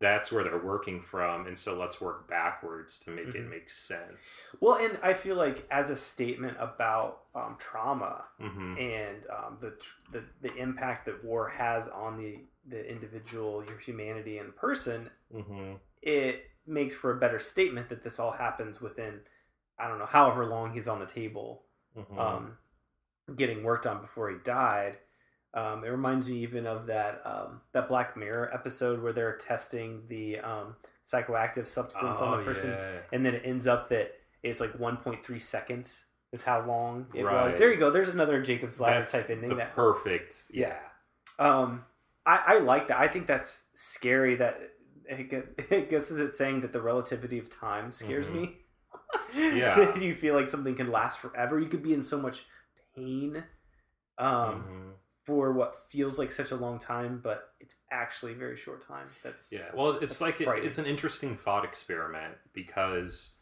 that's 0.00 0.32
where 0.32 0.42
they're 0.42 0.58
working 0.58 0.98
from 1.02 1.46
and 1.46 1.58
so 1.58 1.78
let's 1.78 2.00
work 2.00 2.26
backwards 2.26 2.98
to 3.00 3.10
make 3.10 3.34
it 3.34 3.44
Mhm. 3.44 3.50
make 3.50 3.68
sense. 3.68 4.54
Well 4.60 4.76
and 4.76 4.98
I 5.02 5.12
feel 5.14 5.36
like 5.36 5.66
as 5.70 5.90
a 5.90 5.96
statement 5.96 6.56
about 6.58 7.24
um 7.34 7.56
trauma 7.58 8.24
hmm 8.38 8.76
and 8.78 9.26
um, 9.26 9.58
the, 9.60 9.72
tr- 9.72 10.00
the 10.12 10.24
the 10.40 10.54
impact 10.56 11.04
that 11.06 11.22
war 11.24 11.48
has 11.48 11.86
on 11.88 12.16
the 12.16 12.38
the 12.66 12.88
individual 12.88 13.62
your 13.66 13.78
humanity 13.78 14.38
and 14.38 14.54
person 14.56 15.10
hmm 15.32 15.74
it 16.02 16.46
makes 16.66 16.94
for 16.94 17.10
a 17.10 17.20
better 17.20 17.38
statement 17.38 17.88
that 17.90 18.02
this 18.02 18.18
all 18.18 18.30
happens 18.32 18.80
within 18.80 19.20
I 19.78 19.88
don't 19.88 19.98
know 19.98 20.06
however 20.06 20.46
long 20.46 20.72
he's 20.72 20.88
on 20.88 20.98
the 21.00 21.06
table. 21.06 21.64
Hmm 21.94 22.18
um, 22.18 22.56
getting 23.36 23.62
worked 23.64 23.86
on 23.86 24.00
before 24.00 24.30
he 24.30 24.36
died. 24.44 24.98
Um, 25.52 25.82
it 25.84 25.88
reminds 25.88 26.26
me 26.28 26.38
even 26.38 26.66
of 26.66 26.86
that 26.86 27.22
um, 27.24 27.60
that 27.72 27.88
Black 27.88 28.16
Mirror 28.16 28.50
episode 28.54 29.02
where 29.02 29.12
they're 29.12 29.36
testing 29.36 30.02
the 30.08 30.38
um, 30.38 30.76
psychoactive 31.10 31.66
substance 31.66 32.20
on 32.20 32.38
the 32.38 32.44
person, 32.44 32.70
Oh, 32.70 32.76
yeah. 32.76 32.98
and 33.12 33.26
then 33.26 33.34
it 33.34 33.42
ends 33.44 33.66
up 33.66 33.88
that 33.88 34.12
it's 34.44 34.60
like 34.60 34.72
1.3 34.78 35.40
seconds 35.40 36.06
is 36.32 36.44
how 36.44 36.64
long 36.64 37.06
it 37.14 37.24
was. 37.24 37.56
There 37.56 37.72
you 37.72 37.78
go. 37.80 37.90
There's 37.90 38.08
another 38.10 38.40
Jacob's 38.40 38.80
Ladder 38.80 39.04
type 39.04 39.28
ending. 39.28 39.48
the 39.50 39.56
that 39.56 39.74
perfect 39.74 40.36
yeah 40.52 40.76
um, 41.40 41.84
I, 42.24 42.42
I 42.46 42.58
like 42.58 42.86
that. 42.88 42.98
I 42.98 43.08
think 43.08 43.26
that's 43.26 43.66
scary. 43.74 44.36
That 44.36 44.60
I 45.10 45.22
guess, 45.90 46.12
is 46.12 46.20
it 46.20 46.32
saying 46.32 46.60
that 46.60 46.72
the 46.72 46.80
relativity 46.80 47.38
of 47.40 47.50
time 47.50 47.90
scares 47.90 48.28
Mhm. 48.28 48.34
me. 48.40 48.56
Yeah. 49.34 49.96
You 49.98 50.14
feel 50.14 50.34
like 50.34 50.46
something 50.46 50.74
can 50.76 50.90
last 50.92 51.18
forever. 51.18 51.58
You 51.58 51.66
could 51.68 51.82
be 51.82 51.92
in 51.94 52.02
so 52.02 52.18
much 52.20 52.44
pain, 53.00 53.44
um, 54.18 54.64
Mhm. 54.64 54.92
for 55.24 55.52
what 55.52 55.76
feels 55.90 56.18
like 56.18 56.32
such 56.32 56.50
a 56.50 56.56
long 56.56 56.78
time, 56.78 57.20
but 57.22 57.54
it's 57.60 57.76
actually 57.90 58.32
a 58.32 58.36
very 58.36 58.56
short 58.56 58.82
time. 58.82 59.06
That's 59.22 59.52
yeah 59.52 59.70
well 59.74 59.92
it's 59.92 60.20
like 60.20 60.40
it, 60.40 60.48
it's 60.64 60.78
an 60.78 60.86
interesting 60.86 61.36
thought 61.36 61.64
experiment 61.64 62.36
because 62.52 63.36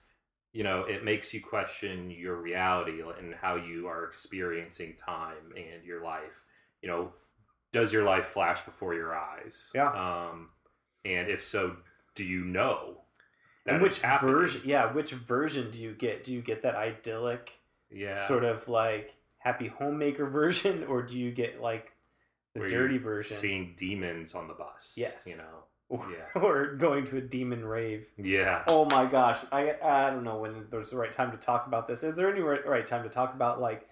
you 0.52 0.64
know 0.64 0.82
it 0.84 1.04
makes 1.04 1.32
you 1.34 1.40
question 1.40 2.10
your 2.10 2.36
reality 2.36 3.02
and 3.18 3.34
how 3.34 3.56
you 3.56 3.86
are 3.86 4.04
experiencing 4.04 4.94
time 4.94 5.52
and 5.56 5.84
your 5.84 6.02
life 6.02 6.44
you 6.82 6.88
know 6.88 7.12
does 7.72 7.92
your 7.92 8.04
life 8.04 8.26
flash 8.26 8.62
before 8.62 8.94
your 8.94 9.14
eyes 9.14 9.70
Yeah. 9.74 9.90
um 9.92 10.50
and 11.04 11.28
if 11.28 11.44
so 11.44 11.76
do 12.14 12.24
you 12.24 12.44
know 12.44 13.02
and 13.66 13.82
which 13.82 13.98
version? 13.98 14.62
Yeah, 14.64 14.90
which 14.92 15.12
version 15.12 15.70
do 15.70 15.82
you 15.82 15.92
get? 15.92 16.24
Do 16.24 16.32
you 16.32 16.40
get 16.40 16.62
that 16.62 16.74
idyllic 16.74 17.60
yeah 17.90 18.26
sort 18.26 18.44
of 18.44 18.66
like 18.68 19.14
happy 19.38 19.68
homemaker 19.68 20.26
version, 20.30 20.85
or 20.85 21.02
do 21.02 21.18
you 21.18 21.30
get 21.30 21.61
like 21.61 21.92
the 22.54 22.61
Where 22.61 22.68
dirty 22.68 22.99
version? 22.99 23.37
seeing 23.37 23.75
demons 23.76 24.35
on 24.35 24.49
the 24.49 24.54
bus 24.54 24.95
Yes. 24.97 25.26
you 25.26 25.37
know 25.37 25.64
or, 25.90 26.07
Yeah. 26.11 26.40
or 26.42 26.75
going 26.76 27.07
to 27.07 27.16
a 27.16 27.21
demon 27.21 27.64
rave. 27.64 28.07
yeah 28.18 28.64
Oh 28.68 28.87
my 28.90 29.07
gosh, 29.07 29.38
I 29.52 29.75
I 29.83 30.11
don't 30.11 30.25
know 30.25 30.38
when 30.38 30.66
there's 30.71 30.90
the 30.90 30.97
right 30.97 31.12
time 31.12 31.30
to 31.30 31.37
talk 31.38 31.66
about 31.66 31.87
this. 31.88 32.02
Is 32.02 32.16
there 32.16 32.30
any 32.30 32.40
right, 32.40 32.66
right 32.66 32.87
time 32.87 33.02
to 33.04 33.09
talk 33.09 33.35
about 33.35 33.61
like 33.61 33.88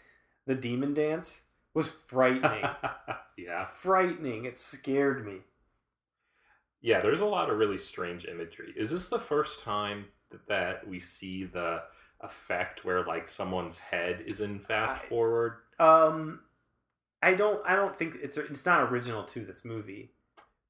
the 0.47 0.55
demon 0.55 0.95
dance? 0.95 1.43
Was 1.75 1.88
frightening, 1.88 2.65
yeah 3.37 3.67
frightening. 3.67 4.47
It 4.47 4.59
scared 4.59 5.26
me. 5.26 5.41
Yeah, 6.81 7.00
there's 7.00 7.21
a 7.21 7.26
lot 7.26 7.50
of 7.50 7.59
really 7.59 7.79
strange 7.79 8.25
imagery. 8.26 8.73
Is 8.76 8.91
this 8.91 9.09
the 9.09 9.19
first 9.19 9.62
time 9.65 10.07
that, 10.31 10.47
that 10.49 10.88
we 10.88 11.00
see 11.00 11.45
the 11.45 11.83
effect 12.20 12.85
where 12.85 13.04
like 13.04 13.28
someone's 13.28 13.78
head 13.78 14.25
is 14.26 14.40
in 14.40 14.58
fast 14.58 14.96
I- 14.96 15.06
forward? 15.08 15.54
Um, 15.78 16.40
I 17.23 17.35
don't 17.35 17.61
I 17.66 17.76
don't 17.76 17.94
think 17.96 18.16
it's 18.23 18.37
it's 18.37 18.66
not 18.66 18.90
original 18.90 19.25
to 19.25 19.40
this 19.44 19.64
movie, 19.64 20.12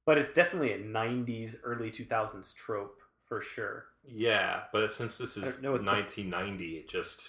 but 0.05 0.17
it's 0.17 0.33
definitely 0.33 0.73
a 0.73 0.79
'90s, 0.79 1.57
early 1.63 1.91
2000s 1.91 2.53
trope 2.55 2.99
for 3.25 3.41
sure. 3.41 3.85
Yeah, 4.05 4.63
but 4.71 4.91
since 4.91 5.17
this 5.17 5.37
is 5.37 5.55
don't 5.55 5.63
know 5.63 5.71
what 5.73 5.79
the- 5.85 5.91
1990, 5.91 6.77
it 6.77 6.89
just 6.89 7.23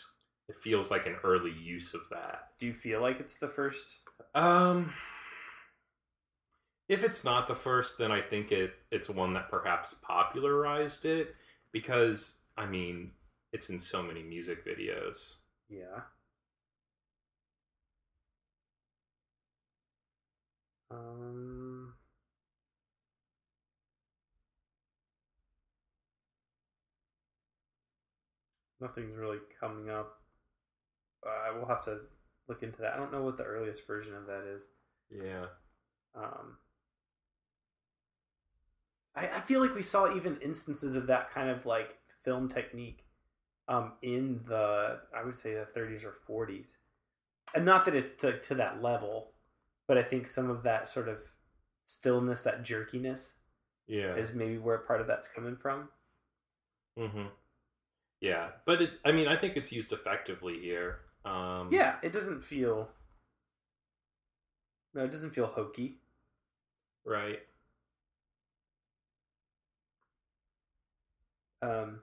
it 0.49 0.57
feels 0.59 0.91
like 0.91 1.07
an 1.07 1.17
early 1.25 1.53
use 1.53 1.93
of 1.95 2.09
that. 2.11 2.49
Do 2.59 2.67
you 2.67 2.73
feel 2.73 3.01
like 3.03 3.21
it's 3.21 3.37
the 3.37 3.49
first? 3.49 3.99
Um 4.35 4.93
if 6.89 7.05
it's 7.05 7.23
not 7.23 7.47
the 7.47 7.55
first, 7.55 7.99
then 7.99 8.11
I 8.11 8.21
think 8.23 8.51
it 8.51 8.73
it's 8.91 9.11
one 9.11 9.35
that 9.35 9.51
perhaps 9.51 9.95
popularized 10.03 11.05
it 11.05 11.35
because 11.73 12.41
I 12.57 12.67
mean, 12.67 13.13
it's 13.53 13.71
in 13.71 13.79
so 13.81 14.03
many 14.03 14.23
music 14.23 14.67
videos. 14.67 15.37
Yeah. 15.69 16.03
Um. 20.91 21.95
Nothing's 28.81 29.17
really 29.17 29.39
coming 29.61 29.91
up. 29.91 30.21
Uh, 31.27 31.55
we'll 31.57 31.67
have 31.67 31.83
to 31.85 31.99
look 32.49 32.63
into 32.63 32.81
that. 32.81 32.95
I 32.95 32.97
don't 32.97 33.13
know 33.13 33.23
what 33.23 33.37
the 33.37 33.45
earliest 33.45 33.87
version 33.87 34.15
of 34.15 34.27
that 34.27 34.45
is. 34.45 34.69
Yeah. 35.11 35.47
Um, 36.15 36.59
I, 39.17 39.39
I 39.39 39.41
feel 39.41 39.61
like 39.61 39.75
we 39.75 39.83
saw 39.83 40.15
even 40.15 40.39
instances 40.41 40.95
of 40.95 41.09
that 41.09 41.31
kind 41.31 41.51
of 41.51 41.67
like 41.67 41.97
film 42.25 42.49
technique 42.49 43.05
um, 43.69 43.93
in 44.03 44.41
the 44.47 45.01
I 45.15 45.25
would 45.25 45.37
say 45.37 45.55
the 45.55 45.67
30s 45.79 46.03
or 46.05 46.15
40s, 46.29 46.67
and 47.55 47.65
not 47.65 47.85
that 47.85 47.95
it's 47.95 48.13
to, 48.23 48.39
to 48.41 48.55
that 48.57 48.83
level, 48.83 49.33
but 49.87 49.99
I 49.99 50.03
think 50.03 50.27
some 50.27 50.51
of 50.51 50.63
that 50.65 50.89
sort 50.89 51.09
of 51.09 51.19
stillness, 51.87 52.43
that 52.43 52.63
jerkiness, 52.63 53.35
Yeah. 53.87 54.15
is 54.17 54.35
maybe 54.35 54.59
where 54.59 54.79
part 54.79 55.01
of 55.01 55.07
that's 55.07 55.29
coming 55.29 55.57
from. 55.57 55.89
Mm-hmm. 56.99 57.27
Yeah, 58.21 58.49
but 58.65 58.83
it, 58.83 58.91
I 59.05 59.13
mean, 59.13 59.29
I 59.29 59.37
think 59.37 59.57
it's 59.57 59.73
used 59.73 59.93
effectively 59.93 60.59
here. 60.59 61.01
Um, 61.25 61.69
Yeah, 61.71 61.97
it 62.03 62.13
doesn't 62.13 62.43
feel. 62.43 62.89
No, 64.95 65.05
it 65.05 65.11
doesn't 65.11 65.31
feel 65.31 65.47
hokey. 65.47 65.99
Right. 67.05 67.41
Um, 71.63 72.01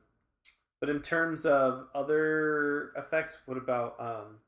but 0.79 0.89
in 0.89 1.01
terms 1.01 1.45
of 1.45 1.87
other 1.95 2.91
effects, 2.97 3.37
what 3.45 3.57
about 3.57 3.95
um, 3.99 4.39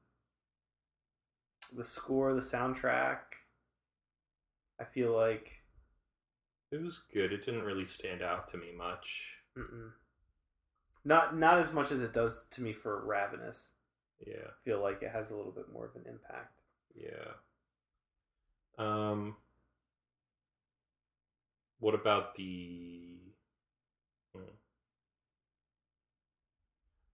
the 1.75 1.84
score, 1.84 2.34
the 2.34 2.41
soundtrack? 2.41 3.19
I 4.79 4.84
feel 4.86 5.15
like 5.15 5.63
It 6.72 6.81
was 6.81 7.00
good. 7.13 7.31
It 7.34 7.43
didn't 7.46 7.63
really 7.63 7.86
stand 7.86 8.22
out 8.22 8.48
to 8.50 8.57
me 8.57 8.72
much. 8.77 9.38
mm-mm. 9.57 9.91
Not 11.05 11.38
not 11.38 11.57
as 11.60 11.72
much 11.74 11.91
as 11.91 12.03
it 12.03 12.13
does 12.13 12.46
to 12.51 12.62
me 12.62 12.74
for 12.74 13.03
Ravenous. 13.05 13.72
Yeah. 14.25 14.48
I 14.50 14.53
feel 14.65 14.81
like 14.81 15.01
it 15.01 15.12
has 15.12 15.31
a 15.31 15.36
little 15.38 15.51
bit 15.51 15.72
more 15.72 15.86
of 15.86 15.96
an 15.96 16.05
impact. 16.07 16.62
Yeah. 16.96 17.34
Um. 18.77 19.38
What 21.79 21.96
about 21.96 22.36
the? 22.36 23.19
hmm. 24.36 24.41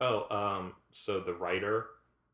Oh, 0.04 0.28
um. 0.36 0.74
So 0.92 1.20
the 1.20 1.34
writer 1.34 1.88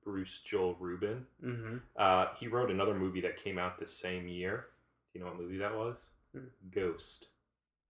Bruce 0.03 0.39
Joel 0.43 0.75
Rubin, 0.79 1.25
Mm-hmm. 1.43 1.77
uh, 1.97 2.27
he 2.39 2.47
wrote 2.47 2.71
another 2.71 2.93
movie 2.95 3.21
that 3.21 3.37
came 3.41 3.57
out 3.57 3.79
this 3.79 3.93
same 3.97 4.27
year. 4.27 4.65
Do 5.13 5.19
you 5.19 5.25
know 5.25 5.31
what 5.31 5.39
movie 5.39 5.57
that 5.57 5.75
was? 5.75 6.09
Hmm. 6.33 6.45
Ghost. 6.71 7.27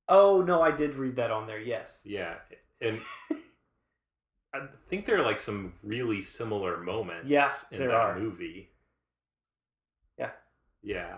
Oh 0.07 0.41
no, 0.41 0.61
I 0.61 0.71
did 0.71 0.95
read 0.95 1.15
that 1.17 1.31
on 1.31 1.45
there. 1.47 1.59
Yes. 1.59 2.03
Yeah, 2.05 2.35
and 2.81 2.99
I 4.53 4.61
think 4.89 5.05
there 5.05 5.19
are 5.19 5.25
like 5.25 5.37
some 5.39 5.73
really 5.83 6.21
similar 6.21 6.77
moments. 6.77 7.29
Yeah, 7.29 7.49
in 7.71 7.79
there 7.79 7.89
that 7.89 7.95
are. 7.95 8.19
movie. 8.19 8.69
Yeah. 10.17 10.31
Yeah, 10.81 11.17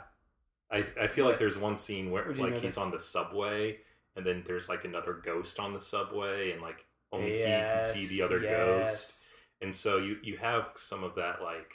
I 0.71 0.85
I 0.99 1.07
feel 1.07 1.25
like 1.25 1.39
there's 1.39 1.57
one 1.57 1.77
scene 1.77 2.11
where 2.11 2.33
like 2.35 2.57
he's 2.57 2.77
on 2.77 2.91
the 2.91 2.99
subway, 2.99 3.77
and 4.15 4.25
then 4.25 4.43
there's 4.45 4.67
like 4.67 4.83
another 4.85 5.13
ghost 5.23 5.59
on 5.59 5.73
the 5.73 5.79
subway, 5.79 6.51
and 6.51 6.61
like 6.61 6.85
only 7.11 7.31
he 7.31 7.63
can 7.63 7.81
see 7.81 8.05
the 8.07 8.21
other 8.21 8.39
ghost, 8.39 9.29
and 9.61 9.75
so 9.75 9.97
you 9.97 10.17
you 10.23 10.37
have 10.37 10.71
some 10.75 11.03
of 11.03 11.15
that 11.15 11.41
like 11.41 11.73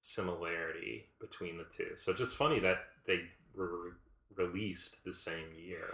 similarity 0.00 1.06
between 1.20 1.56
the 1.56 1.64
two. 1.70 1.92
So 1.96 2.12
just 2.12 2.36
funny 2.36 2.58
that 2.60 2.78
they 3.06 3.22
were 3.54 3.90
re- 4.36 4.44
released 4.46 5.04
the 5.04 5.12
same 5.12 5.46
year. 5.56 5.86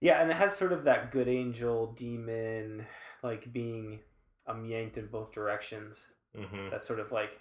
Yeah, 0.00 0.20
and 0.20 0.30
it 0.30 0.36
has 0.36 0.56
sort 0.56 0.72
of 0.72 0.84
that 0.84 1.10
good 1.12 1.28
angel 1.28 1.92
demon, 1.92 2.86
like 3.22 3.52
being 3.52 4.00
um 4.46 4.64
yanked 4.66 4.98
in 4.98 5.06
both 5.06 5.32
directions. 5.32 6.06
hmm 6.34 6.68
That 6.70 6.82
sort 6.82 7.00
of 7.00 7.12
like 7.12 7.40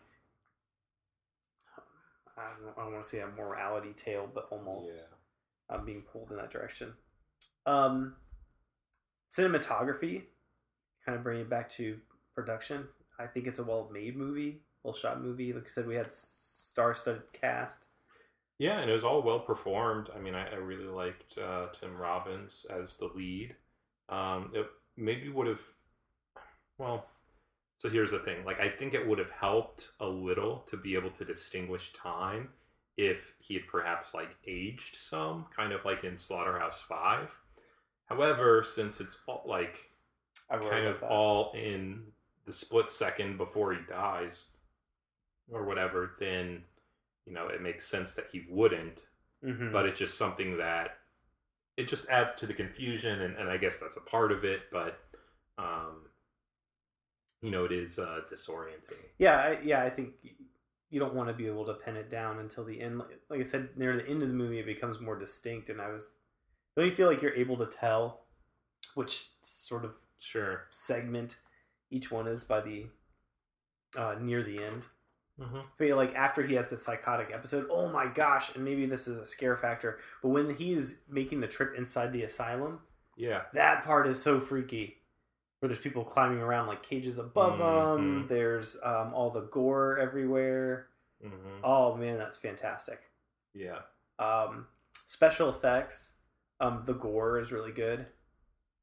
I 2.38 2.42
don't, 2.64 2.76
don't 2.76 2.92
want 2.94 3.04
to 3.04 3.10
say 3.10 3.20
a 3.20 3.28
morality 3.28 3.94
tale, 3.94 4.30
but 4.34 4.48
almost 4.50 5.04
um, 5.70 5.86
being 5.86 6.02
pulled 6.02 6.32
in 6.32 6.38
that 6.38 6.52
direction. 6.52 6.94
Um, 7.66 8.16
cinematography, 9.30 10.24
kind 11.06 11.18
of 11.18 11.24
bringing 11.24 11.44
it 11.44 11.50
back 11.50 11.70
to 11.70 11.98
production. 12.36 12.88
I 13.20 13.28
think 13.28 13.48
it's 13.48 13.60
a 13.60 13.64
well-made 13.64 14.16
movie, 14.16 14.62
well-shot 14.84 15.22
movie. 15.22 15.54
Like 15.54 15.66
I 15.66 15.70
said, 15.70 15.88
we 15.88 15.96
had 15.96 16.12
star-studded 16.12 17.34
cast. 17.34 17.86
Yeah, 18.60 18.80
and 18.80 18.90
it 18.90 18.94
was 18.94 19.04
all 19.04 19.22
well 19.22 19.40
performed. 19.40 20.10
I 20.16 20.20
mean, 20.20 20.36
I, 20.36 20.48
I 20.48 20.56
really 20.56 20.86
liked 20.86 21.38
uh, 21.38 21.68
Tim 21.74 21.98
Robbins 21.98 22.66
as 22.70 22.96
the 22.98 23.10
lead. 23.16 23.56
Um, 24.10 24.52
it 24.54 24.68
maybe 24.96 25.30
would 25.30 25.48
have, 25.48 25.62
well, 26.78 27.08
so 27.78 27.90
here's 27.90 28.12
the 28.12 28.20
thing. 28.20 28.46
Like, 28.46 28.60
I 28.60 28.70
think 28.70 28.94
it 28.94 29.08
would 29.08 29.20
have 29.20 29.32
helped 29.32 29.92
a 30.00 30.08
little 30.08 30.60
to 30.68 30.78
be 30.78 30.96
able 30.96 31.10
to 31.12 31.26
distinguish 31.26 31.94
time 31.94 32.50
if 32.96 33.34
he 33.40 33.56
had 33.56 33.68
perhaps 33.68 34.14
like 34.14 34.36
aged 34.46 34.98
some, 34.98 35.46
kind 35.56 35.74
of 35.74 35.84
like 35.84 36.04
in 36.04 36.18
Slaughterhouse 36.18 36.80
Five. 36.80 37.40
However, 38.06 38.64
since 38.64 39.02
it's 39.02 39.22
all, 39.28 39.44
like 39.48 39.90
kind 40.50 40.86
of 40.86 41.00
that. 41.00 41.10
all 41.10 41.52
in 41.54 42.04
the 42.46 42.52
split 42.52 42.90
second 42.90 43.38
before 43.38 43.74
he 43.74 43.80
dies 43.88 44.46
or 45.52 45.66
whatever, 45.66 46.16
then 46.20 46.64
you 47.26 47.34
know 47.34 47.48
it 47.48 47.62
makes 47.62 47.88
sense 47.88 48.14
that 48.16 48.28
he 48.32 48.46
wouldn't. 48.50 49.08
Mhm. 49.44 49.72
But 49.72 49.86
it's 49.86 50.00
just 50.00 50.18
something 50.18 50.58
that 50.58 50.98
it 51.76 51.88
just 51.88 52.08
adds 52.10 52.34
to 52.36 52.46
the 52.46 52.54
confusion, 52.54 53.22
and, 53.22 53.36
and 53.36 53.50
I 53.50 53.58
guess 53.58 53.80
that's 53.80 53.98
a 53.98 54.02
part 54.02 54.32
of 54.32 54.46
it. 54.46 54.64
But 54.72 55.00
um, 55.58 56.08
you 57.42 57.52
know, 57.52 57.66
it 57.66 57.72
is 57.72 58.00
uh, 58.00 58.22
disorienting. 58.32 59.04
Yeah, 59.18 59.36
I, 59.36 59.60
yeah, 59.64 59.84
I 59.84 59.90
think 59.90 60.14
you 60.90 61.00
don't 61.00 61.14
want 61.14 61.28
to 61.28 61.34
be 61.34 61.48
able 61.48 61.66
to 61.66 61.74
pin 61.74 61.96
it 61.98 62.10
down 62.10 62.40
until 62.40 62.64
the 62.64 62.80
end. 62.80 63.00
Like, 63.00 63.20
like 63.30 63.40
I 63.40 63.44
said, 63.44 63.70
near 63.76 63.96
the 63.98 64.08
end 64.08 64.22
of 64.22 64.30
the 64.30 64.34
movie, 64.34 64.60
it 64.60 64.66
becomes 64.66 65.00
more 65.00 65.18
distinct, 65.18 65.70
and 65.70 65.82
I 65.82 65.92
was 65.92 66.08
don't 66.76 66.88
you 66.88 66.96
feel 66.96 67.08
like 67.08 67.22
you're 67.22 67.36
able 67.36 67.58
to 67.58 67.66
tell 67.66 68.22
which 68.96 69.28
sort 69.42 69.86
of 69.86 69.96
Sure. 70.24 70.66
segment 70.70 71.38
each 71.92 72.12
one 72.12 72.28
is 72.28 72.44
by 72.44 72.62
the 72.62 72.86
uh, 73.98 74.16
near 74.20 74.42
the 74.44 74.64
end? 74.64 74.86
Mm-hmm. 75.40 75.58
I 75.58 75.62
feel 75.78 75.96
like 75.98 76.14
after 76.16 76.44
he 76.46 76.56
has 76.56 76.70
the 76.70 76.78
psychotic 76.78 77.32
episode, 77.34 77.68
oh 77.72 77.88
my 77.90 78.08
gosh, 78.08 78.56
and 78.56 78.64
maybe 78.64 78.86
this 78.86 79.08
is 79.08 79.18
a 79.18 79.26
scare 79.26 79.58
factor, 79.58 80.00
but 80.22 80.30
when 80.30 80.54
he's 80.56 81.02
making 81.10 81.40
the 81.40 81.48
trip 81.48 81.74
inside 81.76 82.14
the 82.14 82.24
asylum, 82.24 82.80
Yeah. 83.18 83.44
that 83.54 83.84
part 83.84 84.08
is 84.08 84.22
so 84.22 84.40
freaky. 84.40 84.98
Where 85.60 85.70
there's 85.70 85.80
people 85.80 86.04
climbing 86.04 86.40
around 86.40 86.68
like 86.68 86.84
cages 86.84 87.18
above 87.20 87.58
them. 87.58 88.26
Mhm. 88.26 88.28
There's 88.28 88.76
um, 88.84 89.14
all 89.14 89.30
the 89.30 89.44
gore 89.44 89.98
everywhere. 89.98 90.90
Mm-hmm. 91.24 91.64
Oh 91.64 91.96
man, 91.96 92.18
that's 92.18 92.38
fantastic. 92.38 93.00
Yeah. 93.54 93.80
Um, 94.20 94.68
special 95.08 95.50
effects. 95.50 96.14
Um, 96.60 96.82
the 96.86 96.94
gore 96.94 97.40
is 97.40 97.52
really 97.54 97.72
good 97.72 98.12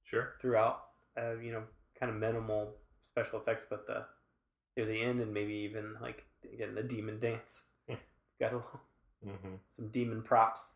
Sure. 0.04 0.32
throughout. 0.40 0.82
Uh, 1.18 1.36
you 1.38 1.52
know, 1.52 1.62
kind 1.98 2.10
of 2.10 2.18
minimal 2.18 2.76
special 3.12 3.40
effects, 3.40 3.66
but 3.68 3.86
the 3.86 4.04
near 4.76 4.86
the 4.86 5.00
end 5.02 5.20
and 5.20 5.34
maybe 5.34 5.52
even 5.54 5.96
like 6.00 6.24
again 6.52 6.74
the 6.74 6.82
demon 6.82 7.18
dance. 7.18 7.64
Got 8.38 8.52
a 8.52 8.56
little, 8.56 8.80
Mm-hmm. 9.26 9.54
some 9.76 9.88
demon 9.88 10.22
props. 10.22 10.72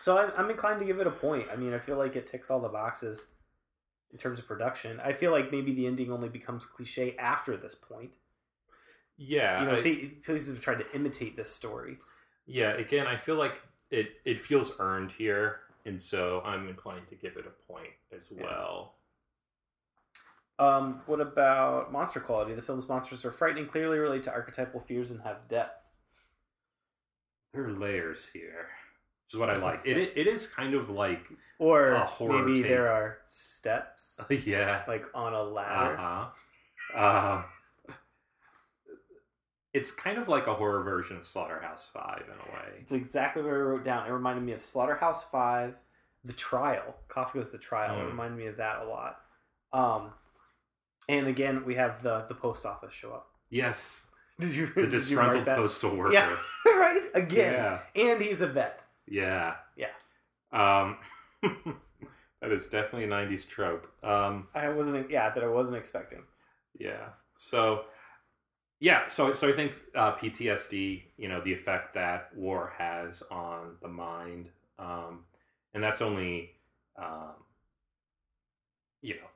So 0.00 0.18
I'm, 0.18 0.32
I'm 0.36 0.50
inclined 0.50 0.80
to 0.80 0.84
give 0.84 0.98
it 0.98 1.06
a 1.06 1.10
point. 1.12 1.46
I 1.52 1.54
mean, 1.56 1.72
I 1.72 1.78
feel 1.78 1.96
like 1.96 2.16
it 2.16 2.26
ticks 2.26 2.50
all 2.50 2.58
the 2.58 2.68
boxes 2.68 3.28
in 4.10 4.18
terms 4.18 4.40
of 4.40 4.46
production. 4.48 4.98
I 4.98 5.12
feel 5.12 5.30
like 5.30 5.52
maybe 5.52 5.72
the 5.72 5.86
ending 5.86 6.10
only 6.10 6.28
becomes 6.28 6.66
cliche 6.66 7.14
after 7.18 7.56
this 7.56 7.76
point. 7.76 8.10
Yeah. 9.16 9.60
You 9.60 9.66
know, 9.66 9.76
I- 9.76 9.80
they, 9.82 9.96
places 10.24 10.48
have 10.48 10.60
tried 10.60 10.78
to 10.78 10.92
imitate 10.94 11.36
this 11.36 11.54
story. 11.54 11.98
Yeah, 12.46 12.70
again, 12.72 13.06
I 13.06 13.16
feel 13.16 13.36
like 13.36 13.60
it 13.92 14.14
it 14.24 14.40
feels 14.40 14.72
earned 14.80 15.12
here, 15.12 15.60
and 15.84 16.02
so 16.02 16.40
I'm 16.44 16.68
inclined 16.68 17.06
to 17.08 17.14
give 17.14 17.36
it 17.36 17.44
a 17.46 17.72
point 17.72 17.92
as 18.12 18.22
well. 18.32 18.94
Um, 20.60 21.00
what 21.06 21.20
about 21.20 21.90
monster 21.90 22.20
quality? 22.20 22.54
The 22.54 22.60
film's 22.62 22.86
monsters 22.88 23.24
are 23.24 23.30
frightening, 23.32 23.66
clearly 23.66 23.98
relate 23.98 24.22
to 24.24 24.30
archetypal 24.32 24.78
fears, 24.80 25.10
and 25.10 25.20
have 25.22 25.48
depth. 25.48 25.82
There 27.54 27.64
are 27.64 27.72
layers 27.74 28.28
here, 28.28 28.68
which 29.24 29.34
is 29.34 29.38
what 29.38 29.48
I 29.50 29.54
like. 29.54 29.80
It 29.84 29.96
it 29.96 30.26
is 30.26 30.46
kind 30.46 30.74
of 30.74 30.90
like 30.90 31.24
Or 31.58 31.92
A 31.92 32.04
horror 32.04 32.44
maybe 32.44 32.60
take. 32.62 32.70
there 32.70 32.92
are 32.92 33.18
steps, 33.26 34.20
yeah, 34.30 34.84
like 34.86 35.06
on 35.14 35.32
a 35.34 35.42
ladder. 35.42 35.96
huh. 35.96 36.26
Uh, 36.94 37.42
it's 39.72 39.92
kind 39.92 40.18
of 40.18 40.28
like 40.28 40.46
a 40.48 40.54
horror 40.54 40.82
version 40.82 41.16
of 41.16 41.24
Slaughterhouse 41.26 41.88
Five 41.92 42.24
in 42.26 42.34
a 42.34 42.54
way. 42.54 42.78
It's 42.80 42.92
exactly 42.92 43.42
what 43.42 43.52
I 43.52 43.56
wrote 43.56 43.84
down. 43.84 44.06
It 44.06 44.10
reminded 44.10 44.44
me 44.44 44.52
of 44.52 44.60
Slaughterhouse 44.60 45.24
Five, 45.24 45.74
The 46.24 46.32
Trial. 46.32 46.96
Kafka's 47.08 47.50
the 47.50 47.58
Trial. 47.58 47.96
It 48.00 48.02
Mm. 48.02 48.08
reminded 48.08 48.36
me 48.38 48.46
of 48.46 48.56
that 48.56 48.82
a 48.82 48.84
lot. 48.84 49.20
Um, 49.72 50.12
and 51.10 51.26
again, 51.26 51.64
we 51.64 51.74
have 51.74 52.02
the 52.02 52.14
the 52.28 52.34
post 52.34 52.64
office 52.66 52.92
show 52.92 53.12
up. 53.18 53.26
Yes, 53.50 54.10
Did 54.40 54.54
you? 54.56 54.66
the 54.66 54.82
did 54.82 54.90
disgruntled 54.90 55.44
that? 55.46 55.56
postal 55.58 55.96
worker. 55.96 56.12
Yeah, 56.12 56.36
right. 56.66 57.06
Again, 57.14 57.52
Yeah. 57.54 57.80
and 58.08 58.20
he's 58.22 58.40
a 58.40 58.46
vet. 58.46 58.84
Yeah. 59.06 59.54
Yeah. 59.76 59.94
Um, 60.52 60.98
that 62.40 62.52
is 62.52 62.68
definitely 62.68 63.04
a 63.04 63.08
'90s 63.08 63.48
trope. 63.48 63.86
Um, 64.02 64.48
I 64.54 64.68
wasn't. 64.68 65.10
Yeah, 65.10 65.30
that 65.34 65.42
I 65.44 65.48
wasn't 65.48 65.76
expecting. 65.76 66.22
Yeah. 66.78 67.08
So, 67.36 67.84
yeah. 68.78 69.06
So, 69.08 69.34
so 69.34 69.48
I 69.48 69.52
think 69.52 69.72
uh, 69.94 70.12
PTSD, 70.16 71.02
you 71.16 71.28
know, 71.28 71.40
the 71.42 71.52
effect 71.52 71.94
that 71.94 72.30
war 72.36 72.72
has 72.78 73.22
on 73.30 73.76
the 73.82 73.88
mind, 73.88 74.50
um, 74.78 75.24
and 75.74 75.82
that's 75.82 76.00
only, 76.02 76.50
um, 76.96 77.34
you 79.02 79.14
know, 79.14 79.29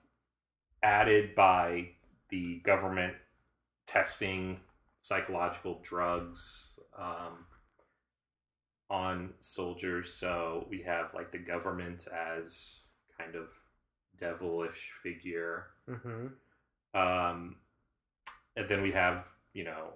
added 0.85 1.35
by 1.35 1.89
the 2.29 2.61
government 2.61 3.15
testing 3.87 4.61
psychological 5.01 5.81
drugs 5.83 6.79
um, 6.97 7.47
on 8.91 9.31
soldiers. 9.41 10.13
So 10.13 10.67
we 10.71 10.83
have 10.83 11.13
like 11.15 11.33
the 11.33 11.39
government 11.39 12.07
as 12.15 12.89
kind 13.19 13.35
of 13.35 13.49
devilish 14.21 14.93
figure 15.03 15.67
Mm-hmm. 15.91 16.29
um, 16.99 17.57
and 18.57 18.69
then 18.69 18.81
we 18.81 18.93
have 18.93 19.29
you 19.53 19.65
know 19.65 19.89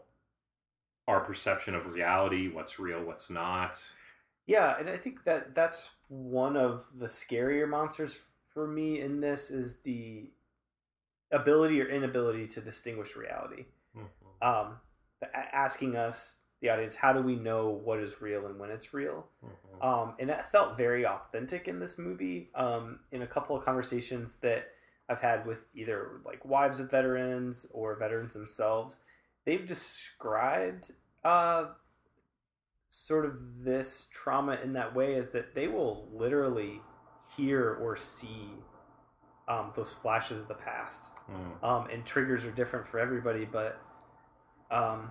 our 1.06 1.20
perception 1.20 1.74
of 1.74 1.86
reality 1.86 2.48
what's 2.48 2.78
real 2.78 3.02
what's 3.02 3.30
not 3.30 3.80
Yeah, 4.46 4.78
and 4.78 4.90
I 4.90 4.98
think 4.98 5.24
that 5.24 5.54
that's 5.54 5.92
one 6.08 6.56
of 6.58 6.84
the 6.98 7.06
scarier 7.06 7.66
monsters 7.68 8.16
for 8.52 8.66
me 8.66 9.00
in 9.00 9.20
this 9.20 9.50
is 9.50 9.76
the 9.76 10.30
ability 11.32 11.80
or 11.82 11.86
inability 11.86 12.46
to 12.48 12.60
distinguish 12.60 13.16
reality. 13.16 13.66
Um, 14.42 14.78
a- 15.22 15.54
asking 15.56 15.96
us, 15.96 16.36
the 16.60 16.70
audience, 16.70 16.96
how 16.96 17.12
do 17.12 17.22
we 17.22 17.36
know 17.36 17.68
what 17.68 18.00
is 18.00 18.20
real 18.20 18.46
and 18.46 18.58
when 18.58 18.70
it's 18.70 18.92
real? 18.92 19.26
Um, 19.80 20.14
and 20.18 20.28
that 20.28 20.50
felt 20.50 20.76
very 20.76 21.06
authentic 21.06 21.68
in 21.68 21.78
this 21.78 21.98
movie. 21.98 22.50
Um, 22.54 23.00
in 23.12 23.22
a 23.22 23.26
couple 23.26 23.56
of 23.56 23.64
conversations 23.64 24.36
that 24.38 24.68
I've 25.08 25.20
had 25.20 25.46
with 25.46 25.68
either 25.74 26.20
like 26.24 26.44
wives 26.44 26.80
of 26.80 26.90
veterans 26.90 27.66
or 27.72 27.96
veterans 27.96 28.34
themselves, 28.34 29.00
they've 29.44 29.64
described 29.64 30.90
uh, 31.24 31.66
sort 32.90 33.24
of 33.24 33.64
this 33.64 34.08
trauma 34.12 34.58
in 34.62 34.72
that 34.72 34.94
way 34.94 35.14
is 35.14 35.30
that 35.30 35.54
they 35.54 35.68
will 35.68 36.08
literally 36.12 36.80
hear 37.36 37.74
or 37.80 37.96
see 37.96 38.50
um, 39.48 39.72
those 39.74 39.92
flashes 39.92 40.40
of 40.42 40.48
the 40.48 40.54
past. 40.54 41.10
Mm. 41.30 41.64
Um, 41.64 41.88
and 41.90 42.04
triggers 42.04 42.44
are 42.44 42.50
different 42.50 42.86
for 42.86 42.98
everybody, 43.00 43.44
but 43.44 43.80
um, 44.70 45.10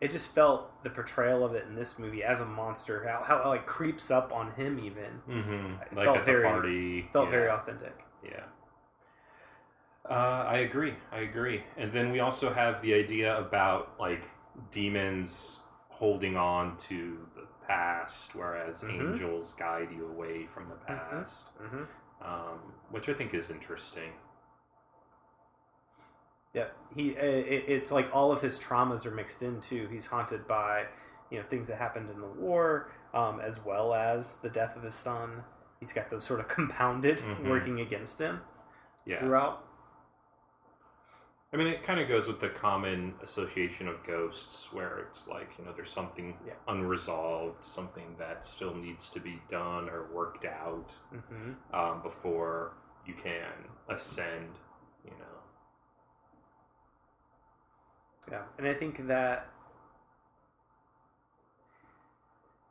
it 0.00 0.10
just 0.10 0.32
felt 0.34 0.82
the 0.84 0.90
portrayal 0.90 1.44
of 1.44 1.54
it 1.54 1.66
in 1.68 1.74
this 1.74 1.98
movie 1.98 2.22
as 2.24 2.40
a 2.40 2.44
monster, 2.46 3.06
how, 3.06 3.22
how 3.24 3.42
it 3.42 3.46
like 3.46 3.66
creeps 3.66 4.10
up 4.10 4.32
on 4.32 4.52
him 4.52 4.78
even 4.78 5.20
hmm 5.26 5.74
Like 5.96 6.04
felt 6.06 6.18
at 6.18 6.24
very- 6.26 6.42
the 6.42 6.48
party. 6.48 7.08
felt 7.12 7.24
yeah. 7.26 7.30
very 7.30 7.50
authentic. 7.50 7.98
Yeah. 8.24 8.44
Uh, 10.08 10.44
I 10.48 10.58
agree. 10.58 10.94
I 11.12 11.20
agree. 11.20 11.62
And 11.76 11.92
then 11.92 12.10
we 12.10 12.20
also 12.20 12.52
have 12.52 12.82
the 12.82 12.94
idea 12.94 13.38
about 13.38 13.94
like 14.00 14.22
demons 14.70 15.60
holding 15.88 16.36
on 16.36 16.76
to 16.76 17.18
the 17.36 17.46
past, 17.66 18.34
whereas 18.34 18.82
Mhm. 18.82 19.00
angels 19.12 19.54
guide 19.54 19.88
you 19.94 20.06
away 20.08 20.46
from 20.46 20.66
the 20.68 20.74
past, 20.74 21.46
Mm-hmm. 21.62 21.84
Um, 22.24 22.58
which 22.90 23.08
I 23.08 23.14
think 23.14 23.34
is 23.34 23.50
interesting. 23.50 24.12
Yeah, 26.54 26.66
he. 26.94 27.16
uh, 27.16 27.22
It, 27.22 27.64
it's 27.68 27.90
like 27.90 28.14
all 28.14 28.32
of 28.32 28.40
his 28.40 28.58
traumas 28.58 29.06
are 29.06 29.10
mixed 29.10 29.42
in 29.42 29.60
too. 29.60 29.88
He's 29.90 30.06
haunted 30.06 30.46
by, 30.46 30.84
you 31.30 31.38
know, 31.38 31.42
things 31.42 31.68
that 31.68 31.78
happened 31.78 32.10
in 32.10 32.20
the 32.20 32.26
war, 32.26 32.90
um, 33.14 33.40
as 33.40 33.64
well 33.64 33.94
as 33.94 34.36
the 34.36 34.50
death 34.50 34.76
of 34.76 34.82
his 34.82 34.94
son. 34.94 35.42
He's 35.80 35.92
got 35.92 36.10
those 36.10 36.24
sort 36.24 36.40
of 36.40 36.48
compounded 36.56 37.18
Mhm. 37.18 37.48
working 37.48 37.80
against 37.80 38.20
him 38.20 38.40
Yeah. 39.06 39.18
throughout. 39.18 39.64
I 41.52 41.58
mean, 41.58 41.66
it 41.66 41.82
kind 41.82 42.00
of 42.00 42.08
goes 42.08 42.26
with 42.28 42.40
the 42.40 42.48
common 42.48 43.14
association 43.22 43.86
of 43.86 44.02
ghosts, 44.04 44.72
where 44.72 45.00
it's 45.00 45.28
like, 45.28 45.50
you 45.58 45.64
know, 45.64 45.72
there's 45.72 45.90
something 45.90 46.34
Yeah. 46.46 46.54
unresolved, 46.66 47.62
something 47.62 48.16
that 48.18 48.44
still 48.44 48.74
needs 48.74 49.10
to 49.10 49.20
be 49.20 49.40
done 49.48 49.88
or 49.90 50.06
worked 50.12 50.46
out 50.46 50.94
hmm 51.10 51.52
um, 51.74 52.02
before 52.02 52.72
you 53.06 53.14
can 53.14 53.52
ascend, 53.88 54.58
you 55.04 55.10
know. 55.10 55.42
Yeah, 58.30 58.42
and 58.58 58.66
I 58.66 58.74
think 58.74 59.06
that 59.08 59.48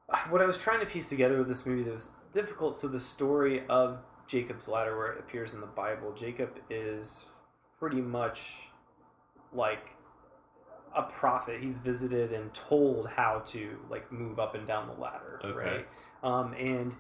what 0.30 0.42
I 0.42 0.46
was 0.46 0.58
trying 0.58 0.80
to 0.80 0.86
piece 0.86 1.10
together 1.10 1.38
with 1.38 1.48
this 1.48 1.66
movie 1.66 1.84
that 1.84 1.94
was 1.94 2.12
difficult. 2.34 2.76
So 2.76 2.88
the 2.88 3.00
story 3.00 3.64
of 3.68 4.00
Jacob's 4.28 4.68
ladder, 4.68 4.98
where 4.98 5.12
it 5.14 5.20
appears 5.20 5.54
in 5.54 5.62
the 5.62 5.68
Bible, 5.68 6.14
Jacob 6.14 6.60
is 6.70 7.26
pretty 7.80 8.02
much 8.02 8.56
like 9.54 9.92
a 10.96 11.04
prophet. 11.04 11.62
He's 11.62 11.78
visited 11.78 12.34
and 12.34 12.54
told 12.54 13.08
how 13.10 13.40
to 13.48 13.80
like 13.90 14.12
move 14.12 14.40
up 14.40 14.56
and 14.56 14.66
down 14.68 14.88
the 14.88 15.02
ladder, 15.02 15.40
Okay. 15.44 15.54
right? 15.54 15.88
Um, 16.24 16.54
and 16.54 16.96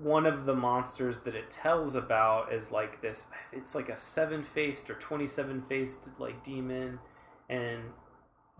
one 0.00 0.24
of 0.24 0.46
the 0.46 0.54
monsters 0.54 1.20
that 1.20 1.34
it 1.34 1.50
tells 1.50 1.94
about 1.94 2.52
is 2.52 2.72
like 2.72 3.02
this. 3.02 3.26
It's 3.52 3.74
like 3.74 3.88
a 3.90 3.96
seven-faced 3.96 4.88
or 4.88 4.94
twenty-seven-faced 4.94 6.18
like 6.18 6.42
demon, 6.42 6.98
and 7.50 7.82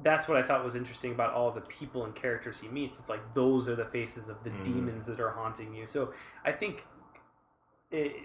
that's 0.02 0.28
what 0.28 0.36
I 0.36 0.42
thought 0.42 0.62
was 0.64 0.74
interesting 0.74 1.12
about 1.12 1.32
all 1.32 1.50
the 1.50 1.60
people 1.62 2.04
and 2.04 2.14
characters 2.14 2.60
he 2.60 2.68
meets. 2.68 2.98
It's 2.98 3.08
like 3.08 3.34
those 3.34 3.68
are 3.68 3.76
the 3.76 3.84
faces 3.86 4.28
of 4.28 4.42
the 4.44 4.50
Mm. 4.50 4.64
demons 4.64 5.06
that 5.06 5.20
are 5.20 5.30
haunting 5.30 5.74
you. 5.74 5.86
So 5.86 6.12
I 6.44 6.52
think 6.52 6.84
it, 7.90 8.16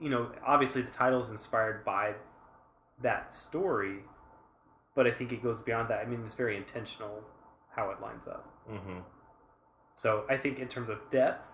you 0.00 0.08
know, 0.10 0.30
obviously 0.44 0.82
the 0.82 0.90
title 0.90 1.20
is 1.20 1.30
inspired 1.30 1.84
by 1.84 2.14
that 3.02 3.32
story, 3.32 3.98
but 4.94 5.06
I 5.06 5.10
think 5.10 5.32
it 5.32 5.42
goes 5.42 5.60
beyond 5.60 5.88
that. 5.90 6.00
I 6.00 6.04
mean, 6.04 6.22
it's 6.24 6.34
very 6.34 6.56
intentional 6.56 7.22
how 7.74 7.90
it 7.90 8.00
lines 8.00 8.26
up. 8.26 8.48
Mm-hmm. 8.70 8.98
So 9.94 10.24
I 10.28 10.36
think 10.36 10.58
in 10.58 10.68
terms 10.68 10.88
of 10.88 10.98
depth, 11.10 11.48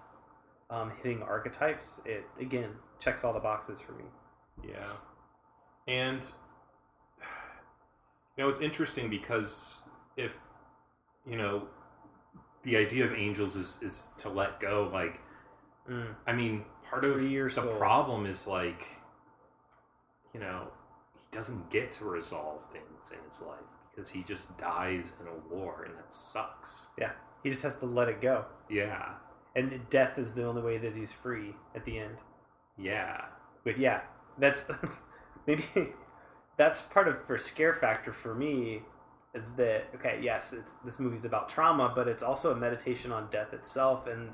um, 0.71 0.93
hitting 0.97 1.23
archetypes, 1.23 2.01
it 2.05 2.25
again 2.41 2.71
checks 3.01 3.25
all 3.25 3.33
the 3.33 3.41
boxes 3.41 3.81
for 3.81 3.93
me. 3.93 4.05
Yeah. 4.67 4.85
And 5.87 6.23
you 8.37 8.45
know, 8.45 8.49
it's 8.49 8.61
interesting 8.61 9.09
because 9.09 9.79
if 10.17 10.37
you 11.27 11.37
know 11.37 11.67
the 12.65 12.77
idea 12.77 13.05
of 13.05 13.13
angels 13.13 13.57
is 13.57 13.79
is 13.83 14.11
to 14.19 14.29
let 14.29 14.61
go, 14.61 14.91
like 14.93 15.21
Mm. 15.91 16.15
I 16.27 16.33
mean, 16.33 16.65
part 16.89 17.05
of 17.05 17.15
Free 17.15 17.39
the 17.39 17.51
soul. 17.51 17.75
problem 17.77 18.27
is 18.27 18.47
like 18.47 18.87
you 20.35 20.41
know, 20.41 20.69
doesn't 21.31 21.71
get 21.71 21.93
to 21.93 22.05
resolve 22.05 22.65
things 22.73 23.13
in 23.13 23.19
his 23.29 23.43
life 23.43 23.59
because 23.95 24.11
he 24.11 24.23
just 24.23 24.57
dies 24.59 25.13
in 25.21 25.27
a 25.27 25.55
war 25.55 25.85
and 25.87 25.97
that 25.97 26.13
sucks. 26.13 26.89
Yeah. 26.99 27.13
He 27.43 27.51
just 27.51 27.63
has 27.63 27.77
to 27.81 27.87
let 27.87 28.09
it 28.09 28.21
go, 28.21 28.45
Yeah. 28.69 29.15
and 29.55 29.81
death 29.91 30.19
is 30.19 30.35
the 30.35 30.45
only 30.45 30.63
way 30.63 30.79
that 30.79 30.95
he's 30.97 31.13
free 31.13 31.55
at 31.75 31.85
the 31.85 31.99
end. 31.99 32.17
Yeah. 32.77 33.27
But 33.65 33.79
yeah, 33.79 34.01
that's, 34.39 34.65
that's 34.65 35.03
maybe 35.47 35.65
that's 36.57 36.81
part 36.81 37.07
of 37.09 37.25
for 37.25 37.39
scare 37.39 37.75
factor 37.75 38.13
for 38.13 38.35
me 38.35 38.83
is 39.35 39.51
that 39.53 39.89
okay? 39.95 40.19
Yes, 40.23 40.53
it's 40.53 40.75
this 40.77 40.99
movie's 40.99 41.25
about 41.25 41.49
trauma, 41.49 41.93
but 41.95 42.09
it's 42.09 42.23
also 42.23 42.51
a 42.51 42.57
meditation 42.57 43.13
on 43.13 43.29
death 43.31 43.53
itself, 43.53 44.07
and 44.07 44.31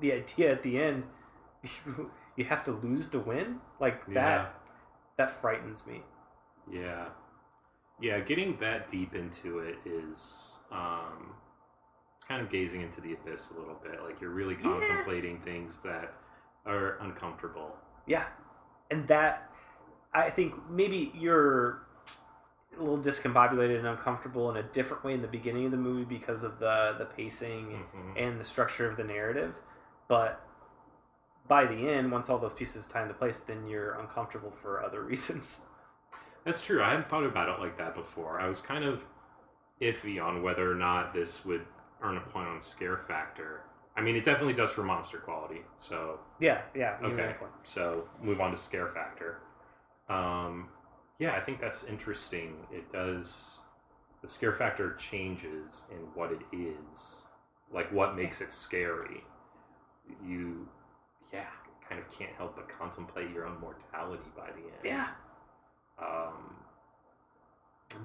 the 0.00 0.12
idea 0.12 0.50
at 0.52 0.62
the 0.62 0.78
end 0.78 1.04
you, 1.62 2.10
you 2.36 2.44
have 2.44 2.62
to 2.64 2.72
lose 2.72 3.06
to 3.08 3.20
win 3.20 3.60
like 3.80 4.02
Yeah. 4.08 4.14
that. 4.14 4.54
That 5.18 5.30
frightens 5.30 5.84
me. 5.86 6.02
Yeah. 6.70 7.08
Yeah, 8.00 8.20
getting 8.20 8.56
that 8.60 8.88
deep 8.88 9.14
into 9.14 9.58
it 9.58 9.76
is 9.84 10.58
um 10.70 11.34
kind 12.26 12.40
of 12.40 12.48
gazing 12.50 12.82
into 12.82 13.00
the 13.00 13.14
abyss 13.14 13.50
a 13.50 13.58
little 13.58 13.78
bit. 13.82 14.02
Like 14.04 14.20
you're 14.20 14.30
really 14.30 14.54
Yeah. 14.54 14.62
contemplating 14.62 15.40
things 15.40 15.80
that 15.80 16.14
are 16.64 16.98
uncomfortable. 17.00 17.76
Yeah, 18.06 18.26
and 18.90 19.06
that 19.08 19.52
I 20.14 20.30
think 20.30 20.54
maybe 20.70 21.10
you're 21.14 21.82
a 22.76 22.80
little 22.80 22.98
discombobulated 22.98 23.76
and 23.78 23.88
uncomfortable 23.88 24.48
in 24.50 24.56
a 24.56 24.62
different 24.62 25.02
way 25.02 25.14
in 25.14 25.22
the 25.22 25.28
beginning 25.28 25.64
of 25.64 25.72
the 25.72 25.76
movie 25.78 26.04
because 26.04 26.44
of 26.44 26.60
the 26.60 26.94
the 26.96 27.06
pacing 27.06 27.84
Mhm. 27.92 28.12
and 28.16 28.38
the 28.38 28.44
structure 28.44 28.88
of 28.88 28.96
the 28.96 29.04
narrative, 29.04 29.60
but 30.06 30.47
by 31.48 31.66
the 31.66 31.88
end, 31.88 32.12
once 32.12 32.28
all 32.28 32.38
those 32.38 32.54
pieces 32.54 32.86
tie 32.86 33.02
into 33.02 33.14
place, 33.14 33.40
then 33.40 33.66
you're 33.66 33.94
uncomfortable 33.94 34.50
for 34.50 34.82
other 34.82 35.02
reasons. 35.04 35.62
That's 36.44 36.64
true. 36.64 36.82
I 36.82 36.90
hadn't 36.90 37.08
thought 37.08 37.24
about 37.24 37.48
it 37.48 37.60
like 37.60 37.76
that 37.78 37.94
before. 37.94 38.40
I 38.40 38.48
was 38.48 38.60
kind 38.60 38.84
of 38.84 39.06
iffy 39.80 40.22
on 40.22 40.42
whether 40.42 40.70
or 40.70 40.74
not 40.74 41.12
this 41.12 41.44
would 41.44 41.64
earn 42.02 42.16
a 42.16 42.20
point 42.20 42.48
on 42.48 42.60
scare 42.60 42.96
factor. 42.96 43.62
I 43.96 44.00
mean, 44.00 44.14
it 44.14 44.24
definitely 44.24 44.54
does 44.54 44.70
for 44.70 44.82
monster 44.84 45.18
quality. 45.18 45.62
So 45.78 46.20
Yeah, 46.38 46.62
yeah. 46.74 46.96
Okay. 47.02 47.34
point. 47.38 47.50
So 47.64 48.08
move 48.22 48.40
on 48.40 48.52
to 48.52 48.56
scare 48.56 48.88
factor. 48.88 49.40
Um, 50.08 50.68
yeah, 51.18 51.32
I 51.34 51.40
think 51.40 51.58
that's 51.60 51.84
interesting. 51.84 52.54
It 52.72 52.92
does. 52.92 53.58
The 54.22 54.28
scare 54.28 54.52
factor 54.52 54.94
changes 54.94 55.84
in 55.90 55.98
what 56.14 56.32
it 56.32 56.40
is, 56.52 57.26
like 57.72 57.90
what 57.92 58.16
makes 58.16 58.40
it 58.40 58.52
scary. 58.52 59.24
You, 60.24 60.68
yeah, 61.32 61.46
kind 61.88 62.00
of 62.00 62.10
can't 62.10 62.32
help 62.36 62.56
but 62.56 62.68
contemplate 62.68 63.30
your 63.32 63.46
own 63.46 63.58
mortality 63.60 64.30
by 64.36 64.46
the 64.50 64.62
end. 64.62 64.84
Yeah. 64.84 65.08
Um, 65.98 66.54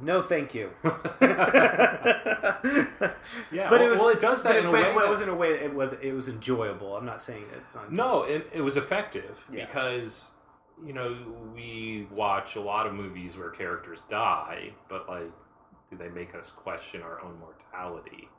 No, 0.01 0.21
thank 0.21 0.53
you. 0.55 0.71
yeah. 0.83 2.57
but 3.69 3.71
well, 3.71 3.81
it 3.81 3.89
was 3.89 3.99
well, 3.99 4.09
it 4.09 4.19
does 4.19 4.43
that 4.43 4.49
but 4.53 4.57
in 4.57 4.65
a 4.65 4.71
but 4.71 4.95
way. 4.95 5.03
it 5.03 5.09
was 5.09 5.21
in 5.21 5.29
a 5.29 5.35
way 5.35 5.49
it 5.49 5.73
was 5.73 5.93
it 6.01 6.13
was 6.13 6.27
enjoyable. 6.29 6.95
I'm 6.95 7.05
not 7.05 7.21
saying 7.21 7.45
it's 7.55 7.75
not. 7.75 7.91
No, 7.91 8.23
it, 8.23 8.49
it 8.53 8.61
was 8.61 8.77
effective 8.77 9.47
Yeah. 9.51 9.65
because 9.65 10.31
you 10.85 10.93
know 10.93 11.15
we 11.55 12.07
watch 12.11 12.55
a 12.55 12.61
lot 12.61 12.87
of 12.87 12.93
movies 12.93 13.37
where 13.37 13.49
characters 13.49 14.03
die, 14.09 14.73
but 14.89 15.07
like, 15.07 15.31
do 15.89 15.97
they 15.97 16.09
make 16.09 16.33
us 16.35 16.51
question 16.51 17.01
our 17.01 17.21
own 17.21 17.37
mortality? 17.39 18.29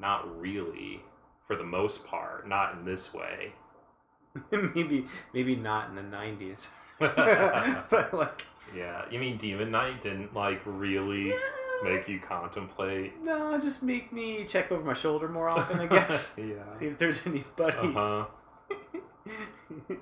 Not 0.00 0.40
really, 0.40 1.02
for 1.46 1.56
the 1.56 1.64
most 1.64 2.06
part. 2.06 2.48
Not 2.48 2.74
in 2.74 2.84
this 2.84 3.12
way. 3.12 3.52
maybe 4.74 5.06
maybe 5.34 5.56
not 5.56 5.88
in 5.90 5.96
the 5.96 6.02
90s. 6.02 6.68
but 7.90 8.12
like 8.14 8.44
Yeah, 8.76 9.04
you 9.10 9.18
mean 9.18 9.36
Demon 9.36 9.70
Knight 9.70 10.00
didn't 10.00 10.34
like 10.34 10.60
really 10.64 11.32
make 11.84 12.08
you 12.08 12.18
contemplate? 12.20 13.12
no, 13.22 13.58
just 13.58 13.82
make 13.82 14.12
me 14.12 14.44
check 14.44 14.70
over 14.72 14.82
my 14.84 14.92
shoulder 14.94 15.28
more 15.28 15.48
often, 15.48 15.80
I 15.80 15.86
guess. 15.86 16.34
yeah 16.36 16.70
See 16.72 16.86
if 16.86 16.98
there's 16.98 17.26
anybody. 17.26 17.76
Uh 17.78 17.92
huh. 17.92 18.26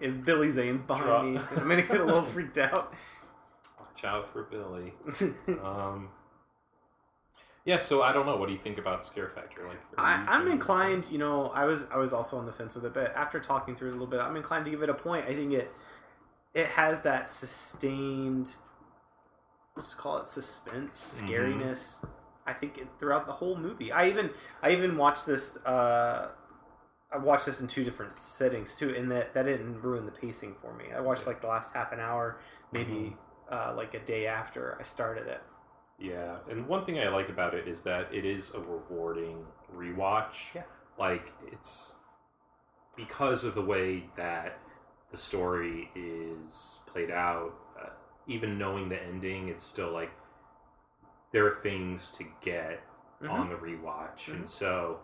if 0.01 0.25
Billy 0.25 0.51
Zane's 0.51 0.83
behind 0.83 1.07
Draw- 1.07 1.23
me, 1.23 1.39
I'm 1.57 1.69
gonna 1.69 1.83
get 1.83 2.01
a 2.01 2.05
little 2.05 2.23
freaked 2.23 2.59
out. 2.59 2.95
Watch 3.79 4.05
out 4.05 4.33
for 4.33 4.45
Billy. 4.45 4.93
Um. 5.63 6.09
Yeah, 7.67 7.79
so 7.79 8.03
I 8.03 8.13
don't 8.13 8.25
know. 8.27 8.37
What 8.37 8.47
do 8.47 8.53
you 8.53 8.61
think 8.61 8.79
about 8.79 9.05
Scare 9.05 9.29
Factor? 9.29 9.67
Like, 9.67 9.79
I, 9.99 10.25
i'm 10.29 10.47
inclined, 10.47 11.09
you 11.11 11.19
know, 11.19 11.49
I 11.49 11.65
was 11.65 11.89
I 11.93 11.99
was 11.99 12.13
also 12.13 12.39
on 12.39 12.47
the 12.47 12.53
fence 12.53 12.77
with 12.77 12.87
it, 12.87 12.95
but 12.95 13.15
after 13.15 13.41
talking 13.41 13.75
through 13.75 13.89
it 13.89 13.91
a 13.91 13.95
little 13.95 14.07
bit, 14.07 14.21
I'm 14.21 14.37
inclined 14.37 14.65
to 14.67 14.71
give 14.71 14.83
it 14.83 14.89
a 14.89 14.95
point. 14.95 15.25
I 15.27 15.35
think 15.35 15.53
it 15.53 15.71
it 16.55 16.69
has 16.69 17.03
that 17.03 17.29
sustained 17.29 18.55
let's 19.77 19.93
call 19.95 20.19
it 20.19 20.27
suspense 20.27 21.21
Mhm. 21.23 21.29
scariness 21.29 22.05
i 22.47 22.53
think 22.53 22.79
it, 22.79 22.89
throughout 22.99 23.27
the 23.27 23.33
whole 23.35 23.57
movie 23.57 23.93
i 23.93 24.09
even 24.09 24.31
i 24.63 24.71
even 24.71 24.97
watched 24.97 25.27
this 25.27 25.59
uh 25.67 26.31
i 27.13 27.19
watched 27.19 27.45
this 27.45 27.61
in 27.61 27.67
two 27.67 27.85
different 27.85 28.11
settings 28.13 28.75
too 28.75 28.95
and 28.97 29.11
that 29.11 29.35
that 29.35 29.43
didn't 29.43 29.83
ruin 29.83 30.07
the 30.07 30.13
pacing 30.13 30.55
for 30.55 30.73
me 30.73 30.87
i 30.97 31.01
watched 31.01 31.27
like 31.27 31.43
the 31.43 31.47
last 31.47 31.75
half 31.75 31.93
an 31.93 32.01
hour 32.01 32.39
maybe 32.73 33.15
uh, 33.51 33.73
like 33.77 33.93
a 33.95 34.01
day 34.01 34.27
after 34.27 34.77
i 34.81 34.83
started 34.83 35.27
it 35.27 35.43
Yeah, 35.99 36.37
and 36.51 36.67
one 36.67 36.85
thing 36.85 36.99
I 36.99 37.09
like 37.09 37.29
about 37.31 37.55
it 37.55 37.67
is 37.67 37.83
that 37.83 38.13
it 38.13 38.25
is 38.25 38.53
a 38.55 38.61
rewarding 38.61 39.45
rewatch. 39.75 40.55
Yeah. 40.55 40.63
Like 40.99 41.33
it's 41.51 41.97
because 42.97 43.45
of 43.45 43.55
the 43.55 43.63
way 43.63 44.05
that 44.17 44.59
the 45.11 45.17
story 45.19 45.91
is 45.95 46.81
played 46.87 47.11
out. 47.11 47.55
Uh, 47.81 47.91
even 48.27 48.59
knowing 48.59 48.89
the 48.89 49.03
ending, 49.03 49.49
it's 49.49 49.65
still 49.65 49.91
like 49.91 50.11
there 51.33 51.47
are 51.47 51.55
things 51.55 52.11
to 52.13 52.25
get 52.43 52.83
Mhm. 53.23 53.31
on 53.31 53.49
the 53.49 53.57
rewatch, 53.57 54.29
Mhm. 54.29 54.35
and 54.35 54.49
so 54.49 55.01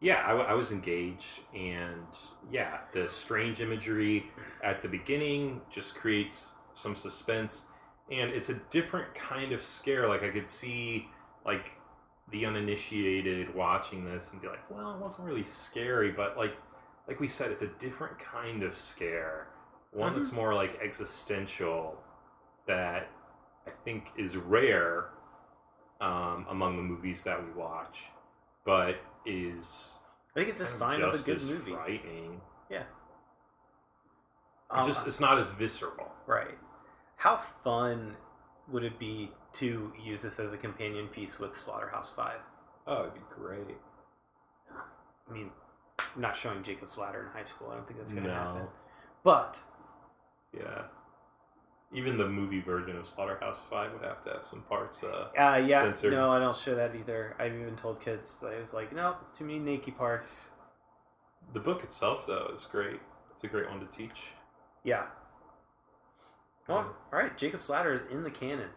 yeah, 0.00 0.22
I, 0.26 0.28
w- 0.30 0.46
I 0.46 0.52
was 0.54 0.72
engaged, 0.72 1.40
and 1.54 2.06
yeah, 2.50 2.80
the 2.92 3.08
strange 3.08 3.60
imagery 3.62 4.30
at 4.62 4.82
the 4.82 4.88
beginning 4.88 5.62
just 5.70 5.96
creates 5.96 6.52
some 6.74 6.94
suspense, 6.94 7.68
and 8.10 8.30
it's 8.30 8.48
a 8.50 8.54
different 8.70 9.14
kind 9.14 9.52
of 9.52 9.62
scare. 9.62 10.08
Like 10.08 10.22
I 10.22 10.30
could 10.30 10.48
see 10.48 11.08
like 11.44 11.72
the 12.30 12.46
uninitiated 12.46 13.54
watching 13.54 14.04
this 14.04 14.30
and 14.32 14.40
be 14.40 14.48
like, 14.48 14.68
well, 14.70 14.94
it 14.94 14.98
wasn't 14.98 15.26
really 15.26 15.44
scary, 15.44 16.10
but 16.10 16.36
like 16.36 16.56
like 17.08 17.20
we 17.20 17.28
said, 17.28 17.50
it's 17.50 17.62
a 17.62 17.68
different 17.78 18.18
kind 18.18 18.62
of 18.62 18.76
scare, 18.76 19.48
one 19.92 20.16
that's 20.16 20.32
more 20.32 20.54
like 20.54 20.78
existential 20.82 21.96
that 22.66 23.08
I 23.66 23.70
think 23.70 24.08
is 24.16 24.36
rare 24.36 25.10
um, 26.00 26.46
among 26.50 26.76
the 26.76 26.82
movies 26.82 27.22
that 27.22 27.44
we 27.44 27.52
watch, 27.52 28.04
but 28.64 28.96
is 29.24 29.98
i 30.34 30.38
think 30.38 30.50
it's 30.50 30.60
a 30.60 30.66
sign 30.66 31.02
of 31.02 31.14
a 31.14 31.18
good 31.18 31.42
movie 31.42 31.72
frightening. 31.72 32.40
Um, 34.70 34.86
just 34.86 35.06
it's 35.06 35.20
not 35.20 35.38
as 35.38 35.48
visceral. 35.48 36.12
Right. 36.26 36.58
How 37.16 37.36
fun 37.36 38.14
would 38.68 38.84
it 38.84 38.98
be 38.98 39.30
to 39.54 39.92
use 40.02 40.22
this 40.22 40.38
as 40.38 40.52
a 40.52 40.56
companion 40.56 41.08
piece 41.08 41.38
with 41.38 41.56
Slaughterhouse 41.56 42.12
Five? 42.12 42.40
Oh, 42.86 43.02
it'd 43.02 43.14
be 43.14 43.20
great. 43.34 43.76
I 45.28 45.32
mean, 45.32 45.50
I'm 45.98 46.20
not 46.20 46.36
showing 46.36 46.62
Jacob's 46.62 46.98
Ladder 46.98 47.22
in 47.22 47.26
high 47.36 47.42
school. 47.44 47.70
I 47.70 47.74
don't 47.76 47.86
think 47.86 47.98
that's 47.98 48.12
going 48.12 48.24
to 48.26 48.30
No. 48.32 48.36
happen. 48.38 48.66
But 49.24 49.62
Yeah. 50.52 50.84
Even 51.92 52.18
the 52.18 52.28
movie 52.28 52.60
version 52.60 52.96
of 52.96 53.06
Slaughterhouse 53.06 53.62
Five 53.62 53.92
would 53.92 54.02
have 54.02 54.20
to 54.24 54.30
have 54.30 54.44
some 54.44 54.62
parts. 54.62 55.02
Uh, 55.04 55.28
uh, 55.38 55.62
yeah, 55.64 55.82
Censored. 55.82 56.12
no, 56.12 56.30
I 56.32 56.38
don't 56.40 56.54
show 56.56 56.74
that 56.74 56.94
either. 56.96 57.36
I've 57.38 57.54
even 57.54 57.76
told 57.76 58.00
kids 58.00 58.44
I 58.46 58.58
was 58.60 58.74
like, 58.74 58.92
no, 58.92 59.16
too 59.32 59.44
many 59.44 59.58
naked 59.60 59.96
parts. 59.96 60.50
the 61.52 61.60
book 61.60 61.84
itself, 61.84 62.26
though, 62.26 62.50
is 62.54 62.64
great. 62.66 63.00
It's 63.34 63.44
a 63.44 63.46
great 63.48 63.68
one 63.70 63.78
to 63.80 63.86
teach. 63.86 64.32
Yeah. 64.82 65.06
Well, 66.68 66.78
all 67.12 67.18
right. 67.18 67.36
Jacob's 67.36 67.68
Ladder 67.68 67.92
is 67.92 68.04
in 68.10 68.24
the 68.24 68.30
canon. 68.30 68.70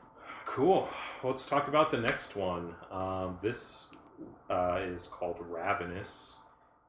Cool. 0.46 0.88
Let's 1.24 1.46
talk 1.46 1.68
about 1.68 1.90
the 1.92 2.00
next 2.00 2.36
one. 2.36 2.76
Um, 2.92 3.40
this 3.42 3.88
uh, 4.50 4.80
is 4.82 5.08
called 5.08 5.40
Ravenous, 5.40 6.40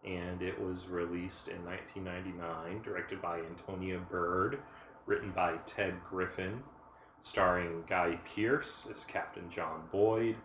and 0.04 0.42
it 0.42 0.60
was 0.60 0.88
released 0.88 1.48
in 1.48 1.64
1999, 1.64 2.82
directed 2.82 3.22
by 3.22 3.38
Antonia 3.40 3.98
Bird, 3.98 4.58
written 5.06 5.30
by 5.30 5.56
Ted 5.66 5.94
Griffin, 6.08 6.62
starring 7.22 7.84
Guy 7.86 8.18
Pearce 8.34 8.86
as 8.90 9.04
Captain 9.04 9.48
John 9.48 9.82
Boyd, 9.90 10.36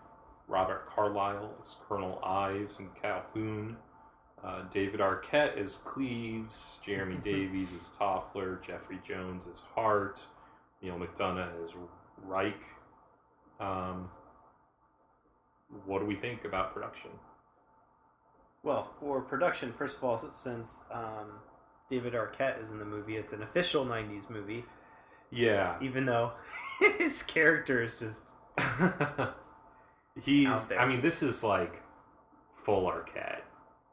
Robert 0.48 0.88
Carlyle 0.88 1.54
as 1.62 1.76
Colonel 1.88 2.22
Ives 2.24 2.80
and 2.80 2.90
Calhoun, 2.96 3.76
uh, 4.44 4.62
David 4.72 5.00
Arquette 5.00 5.58
as 5.58 5.78
Cleaves, 5.78 6.80
Jeremy 6.84 7.18
Davies 7.24 7.72
as 7.76 7.90
Toffler, 7.90 8.66
Jeffrey 8.66 9.00
Jones 9.04 9.48
as 9.52 9.62
Hart, 9.74 10.26
Neal 10.86 11.00
McDonough 11.00 11.64
as 11.64 11.74
Reich. 12.24 12.64
Um, 13.60 14.10
what 15.86 16.00
do 16.00 16.06
we 16.06 16.16
think 16.16 16.46
about 16.46 16.74
production? 16.74 17.10
Well, 18.64 18.92
for 19.00 19.22
production, 19.22 19.74
first 19.74 19.98
of 19.98 20.04
all, 20.04 20.18
since 20.18 20.82
um, 20.92 21.40
David 21.90 22.14
Arquette 22.14 22.62
is 22.62 22.72
in 22.72 22.78
the 22.78 22.86
movie, 22.86 23.16
it's 23.16 23.34
an 23.34 23.42
official 23.42 23.86
'90s 23.86 24.30
movie. 24.30 24.64
Yeah, 25.32 25.76
Even 25.82 26.06
though 26.06 26.34
his 27.00 27.24
character 27.24 27.84
is 27.84 28.00
just 28.00 28.34
he's. 30.22 30.72
I 30.72 30.86
mean, 30.86 31.02
this 31.02 31.24
is 31.24 31.44
like 31.44 31.82
full 32.56 32.90
Arquette. 32.90 33.42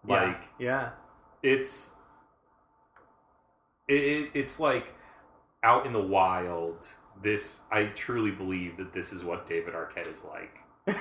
Yeah. 0.07 0.25
Like 0.25 0.43
yeah, 0.59 0.91
it's. 1.43 1.95
It, 3.89 3.95
it, 3.95 4.31
it's 4.35 4.61
like 4.61 4.95
out 5.63 5.87
in 5.87 5.93
the 5.93 6.03
wild. 6.03 6.87
This 7.23 7.63
I 7.71 7.85
truly 7.87 8.31
believe 8.33 8.77
that 8.79 8.93
this 8.93 9.13
is 9.13 9.23
what 9.25 9.47
David 9.47 9.75
Arquette 9.75 10.11
is 10.11 10.25
like. 10.25 10.59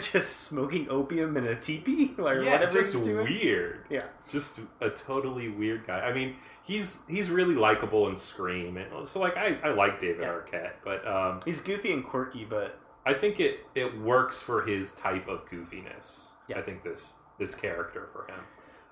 just 0.00 0.40
smoking 0.40 0.88
opium 0.90 1.36
in 1.36 1.46
a 1.46 1.54
teepee, 1.58 2.14
or 2.18 2.34
yeah, 2.42 2.52
whatever 2.52 2.72
just 2.72 2.96
weird. 2.96 3.84
Yeah, 3.90 4.04
just 4.28 4.60
a 4.80 4.90
totally 4.90 5.48
weird 5.48 5.86
guy. 5.86 6.00
I 6.00 6.12
mean, 6.12 6.36
he's 6.62 7.04
he's 7.08 7.30
really 7.30 7.54
likable 7.54 8.08
in 8.08 8.16
Scream, 8.16 8.76
and 8.76 9.06
so 9.06 9.20
like 9.20 9.36
I, 9.36 9.58
I 9.62 9.70
like 9.70 10.00
David 10.00 10.22
Yeah. 10.22 10.28
Arquette, 10.28 10.72
but 10.84 11.06
um, 11.06 11.40
he's 11.44 11.60
goofy 11.60 11.92
and 11.92 12.04
quirky, 12.04 12.44
but 12.44 12.78
I 13.06 13.14
think 13.14 13.40
it 13.40 13.66
it 13.74 13.98
works 14.00 14.42
for 14.42 14.62
his 14.62 14.92
type 14.92 15.28
of 15.28 15.46
goofiness. 15.48 16.32
Yeah. 16.48 16.58
I 16.58 16.62
think 16.62 16.82
this 16.82 17.16
this 17.38 17.54
character 17.54 18.08
for 18.12 18.26
him. 18.32 18.40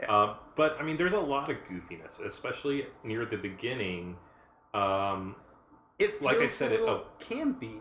Yeah. 0.00 0.06
Um, 0.22 0.34
but 0.56 0.76
I 0.80 0.82
mean, 0.82 0.96
there's 0.96 1.12
a 1.12 1.20
lot 1.20 1.50
of 1.50 1.56
goofiness, 1.68 2.24
especially 2.24 2.86
near 3.04 3.24
the 3.26 3.36
beginning. 3.36 4.16
Um, 4.74 5.36
it 5.98 6.12
feels 6.12 6.22
Like 6.22 6.38
I 6.38 6.46
said, 6.46 6.72
it- 6.72 6.80
oh. 6.80 7.04
campy. 7.20 7.78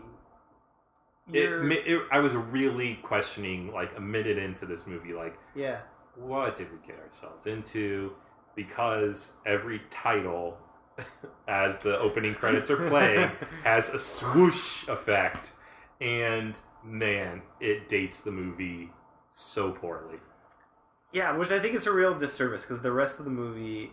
it, 1.32 1.48
You're- 1.48 1.74
it, 1.76 2.02
I 2.10 2.18
was 2.18 2.34
really 2.34 2.96
questioning, 2.96 3.72
like 3.72 3.96
a 3.96 4.00
minute 4.00 4.36
into 4.38 4.66
this 4.66 4.86
movie, 4.86 5.12
like 5.14 5.38
yeah, 5.54 5.78
what 6.16 6.56
did 6.56 6.68
we 6.72 6.78
get 6.86 6.98
ourselves 6.98 7.46
into? 7.46 8.12
Because 8.56 9.36
every 9.46 9.80
title, 9.90 10.58
as 11.48 11.78
the 11.78 11.98
opening 11.98 12.34
credits 12.34 12.68
are 12.70 12.88
playing, 12.88 13.30
has 13.64 13.88
a 13.94 13.98
swoosh 13.98 14.86
effect, 14.88 15.52
and 16.00 16.58
man, 16.84 17.42
it 17.60 17.88
dates 17.88 18.22
the 18.22 18.32
movie 18.32 18.90
so 19.34 19.70
poorly. 19.70 20.18
Yeah, 21.12 21.36
which 21.36 21.50
I 21.50 21.58
think 21.58 21.74
is 21.74 21.86
a 21.86 21.92
real 21.92 22.14
disservice 22.16 22.64
because 22.64 22.82
the 22.82 22.92
rest 22.92 23.18
of 23.18 23.24
the 23.24 23.30
movie, 23.30 23.92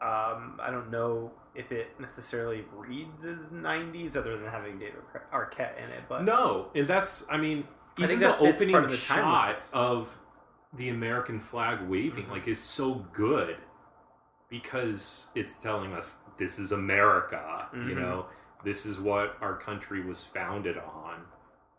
um, 0.00 0.58
I 0.60 0.68
don't 0.70 0.90
know 0.90 1.32
if 1.54 1.70
it 1.72 1.98
necessarily 2.00 2.64
reads 2.74 3.24
as 3.24 3.50
'90s, 3.50 4.16
other 4.16 4.36
than 4.36 4.50
having 4.50 4.78
David 4.78 5.02
Arquette 5.32 5.76
in 5.78 5.90
it. 5.90 6.04
But 6.08 6.24
No, 6.24 6.68
and 6.74 6.86
that's 6.86 7.26
I 7.30 7.36
mean, 7.36 7.66
I 7.98 8.06
think 8.06 8.20
the 8.20 8.36
opening 8.38 8.74
of 8.74 8.90
the 8.90 8.96
shot 8.96 9.64
of 9.72 10.18
the 10.74 10.88
American 10.88 11.38
flag 11.38 11.82
waving 11.82 12.24
Mhm. 12.26 12.30
like 12.30 12.48
is 12.48 12.58
so 12.60 12.94
good 13.12 13.58
because 14.48 15.30
it's 15.34 15.54
telling 15.54 15.92
us 15.92 16.18
this 16.38 16.58
is 16.58 16.72
America. 16.72 17.68
You 17.72 17.94
Mhm. 17.94 17.96
know, 17.96 18.26
this 18.64 18.86
is 18.86 18.98
what 18.98 19.36
our 19.40 19.56
country 19.56 20.02
was 20.02 20.24
founded 20.24 20.78
on, 20.78 21.26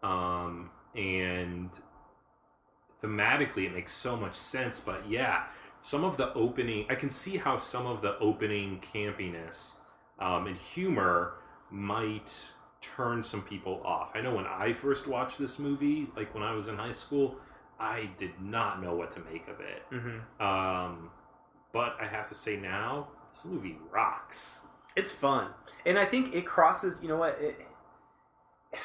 um, 0.04 0.72
and 0.96 1.70
thematically 3.04 3.66
it 3.66 3.74
makes 3.74 3.92
so 3.92 4.16
much 4.16 4.36
sense. 4.36 4.80
But 4.80 5.08
yeah, 5.10 5.44
some 5.82 6.04
of 6.04 6.18
the 6.18 6.34
opening, 6.34 6.86
I 6.90 6.96
can 6.96 7.10
see 7.10 7.38
how 7.38 7.58
some 7.58 7.86
of 7.86 8.02
the 8.02 8.18
opening 8.20 8.80
campiness 8.82 9.76
um, 10.20 10.48
and 10.48 10.58
humor 10.58 11.34
might 11.70 12.34
turn 12.82 13.24
some 13.24 13.42
people 13.42 13.82
off. 13.86 14.12
I 14.16 14.22
know 14.22 14.36
when 14.36 14.46
I 14.48 14.74
first 14.74 15.08
watched 15.08 15.38
this 15.38 15.60
movie, 15.60 16.08
like 16.16 16.34
when 16.34 16.44
I 16.44 16.54
was 16.54 16.68
in 16.68 16.78
high 16.78 16.92
school, 16.92 17.36
I 17.80 18.10
did 18.18 18.40
not 18.40 18.82
know 18.82 18.94
what 18.96 19.12
to 19.12 19.20
make 19.22 19.48
of 19.48 19.60
it. 19.60 19.84
Mhm. 19.92 20.42
Um, 20.42 21.10
but 21.74 21.96
I 22.00 22.06
have 22.06 22.28
to 22.28 22.36
say 22.36 22.56
now, 22.58 23.08
this 23.32 23.46
movie 23.46 23.78
rocks. 23.90 24.68
it's 24.96 25.12
fun, 25.12 25.48
and 25.88 25.98
I 25.98 26.06
think 26.06 26.36
it 26.36 26.46
crosses. 26.46 27.02
You 27.02 27.08
know 27.08 27.18
what? 27.18 27.40
It 27.42 27.66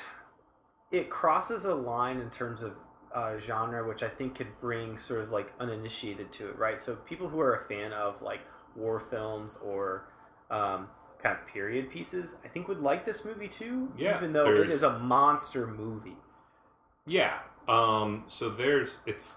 it 0.90 1.10
crosses 1.10 1.64
a 1.66 1.74
line 1.74 2.18
in 2.18 2.30
terms 2.30 2.62
of 2.62 2.72
uh, 3.14 3.38
genre, 3.38 3.86
which 3.86 4.02
I 4.02 4.08
think 4.08 4.34
could 4.34 4.60
bring 4.60 4.96
sort 4.96 5.20
of 5.22 5.30
like 5.30 5.52
uninitiated 5.60 6.32
to 6.32 6.48
it, 6.50 6.58
right? 6.58 6.78
So 6.78 6.96
people 6.96 7.28
who 7.28 7.40
are 7.40 7.54
a 7.54 7.60
fan 7.60 7.92
of 7.92 8.22
like 8.22 8.40
war 8.76 9.00
films 9.00 9.58
or 9.64 10.04
um, 10.50 10.88
kind 11.22 11.36
of 11.38 11.46
period 11.46 11.90
pieces, 11.90 12.36
I 12.44 12.48
think 12.48 12.68
would 12.68 12.80
like 12.80 13.04
this 13.04 13.24
movie 13.24 13.48
too. 13.48 13.92
Yeah, 13.96 14.16
even 14.16 14.32
though 14.32 14.52
it 14.52 14.68
is 14.70 14.82
a 14.82 14.98
monster 14.98 15.66
movie. 15.66 16.16
Yeah. 17.06 17.38
Um, 17.66 18.24
so 18.26 18.48
there's 18.50 18.98
it's 19.06 19.36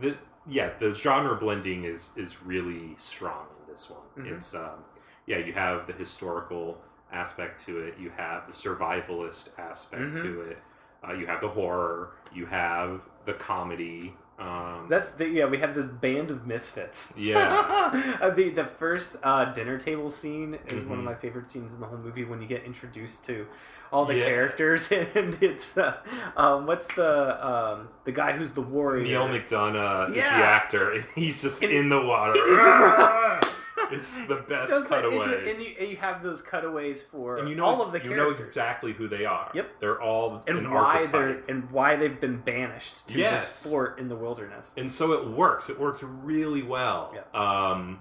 the 0.00 0.16
yeah, 0.48 0.70
the 0.78 0.92
genre 0.92 1.36
blending 1.36 1.84
is 1.84 2.12
is 2.16 2.42
really 2.42 2.94
strong 2.96 3.46
in 3.60 3.72
this 3.72 3.90
one. 3.90 4.00
Mhm. 4.26 4.32
It's 4.36 4.54
um, 4.54 4.84
yeah, 5.26 5.38
you 5.38 5.52
have 5.52 5.86
the 5.86 5.92
historical 5.92 6.80
aspect 7.12 7.64
to 7.64 7.78
it, 7.78 7.94
you 7.98 8.10
have 8.16 8.46
the 8.46 8.52
survivalist 8.52 9.50
aspect 9.58 10.02
Mhm. 10.02 10.22
to 10.22 10.40
it, 10.42 10.58
uh, 11.08 11.12
you 11.12 11.26
have 11.26 11.40
the 11.40 11.48
horror, 11.48 12.12
you 12.32 12.46
have 12.46 13.02
the 13.24 13.32
comedy. 13.34 14.14
Um, 14.38 14.86
That's 14.88 15.10
the 15.12 15.28
yeah. 15.28 15.44
We 15.44 15.58
have 15.58 15.74
this 15.74 15.84
band 15.84 16.30
of 16.30 16.46
misfits. 16.46 17.12
Yeah. 17.16 17.90
The 18.34 18.48
the 18.50 18.64
first 18.64 19.16
uh, 19.22 19.46
dinner 19.52 19.78
table 19.78 20.08
scene 20.08 20.58
is 20.68 20.82
one 20.84 20.98
of 20.98 21.04
Mhm. 21.04 21.08
my 21.08 21.14
favorite 21.14 21.46
scenes 21.46 21.74
in 21.74 21.80
the 21.80 21.86
whole 21.86 21.98
movie 21.98 22.24
when 22.24 22.40
you 22.40 22.48
get 22.48 22.64
introduced 22.64 23.22
to 23.26 23.46
all 23.92 24.06
the 24.06 24.16
Yeah. 24.16 24.24
characters 24.26 24.90
and 25.14 25.36
it's 25.42 25.76
uh, 25.76 25.96
um, 26.38 26.66
what's 26.66 26.86
the 26.94 27.46
um, 27.46 27.88
the 28.04 28.12
guy 28.12 28.32
who's 28.32 28.52
the 28.52 28.62
warrior. 28.62 29.02
Neal 29.04 29.28
McDonough 29.28 30.08
is 30.10 30.14
the 30.14 30.22
actor, 30.22 30.92
and 30.92 31.04
he's 31.14 31.42
just 31.42 31.62
And- 31.62 31.72
in 31.72 31.88
the 31.90 32.00
water. 32.00 32.32
It 33.92 33.98
is- 34.00 34.26
the 34.26 34.36
best 34.48 34.70
Does 34.70 34.88
that 34.88 35.04
intro- 35.04 35.20
cutaway. 35.24 35.50
and, 35.50 35.60
you, 35.62 35.74
and 35.78 35.88
you 35.88 35.96
have 35.96 36.22
those 36.22 36.40
cutaways 36.42 37.02
for 37.02 37.38
and 37.38 37.48
you 37.48 37.54
know 37.54 37.64
all 37.64 37.82
of 37.82 37.92
the 37.92 37.98
characters. 38.00 38.10
you 38.10 38.16
characters. 38.16 38.38
know 38.38 38.44
exactly 38.44 38.92
who 38.92 39.08
they 39.08 39.24
are. 39.24 39.50
Yep. 39.54 39.80
they're 39.80 40.00
all 40.00 40.42
and 40.46 40.58
an 40.58 40.70
why 40.70 40.80
archetype. 40.98 41.12
they're 41.12 41.42
and 41.48 41.70
why 41.70 41.96
they've 41.96 42.20
been 42.20 42.38
banished 42.38 43.08
to 43.08 43.18
Yes. 43.18 43.62
this 43.62 43.70
fort 43.72 43.98
in 43.98 44.08
the 44.08 44.16
wilderness. 44.16 44.74
and 44.76 44.90
so 44.90 45.12
it 45.12 45.28
works. 45.28 45.68
It 45.70 45.78
works 45.80 46.02
really 46.02 46.62
well. 46.62 47.14
Yeah. 47.14 47.40
Um, 47.40 48.00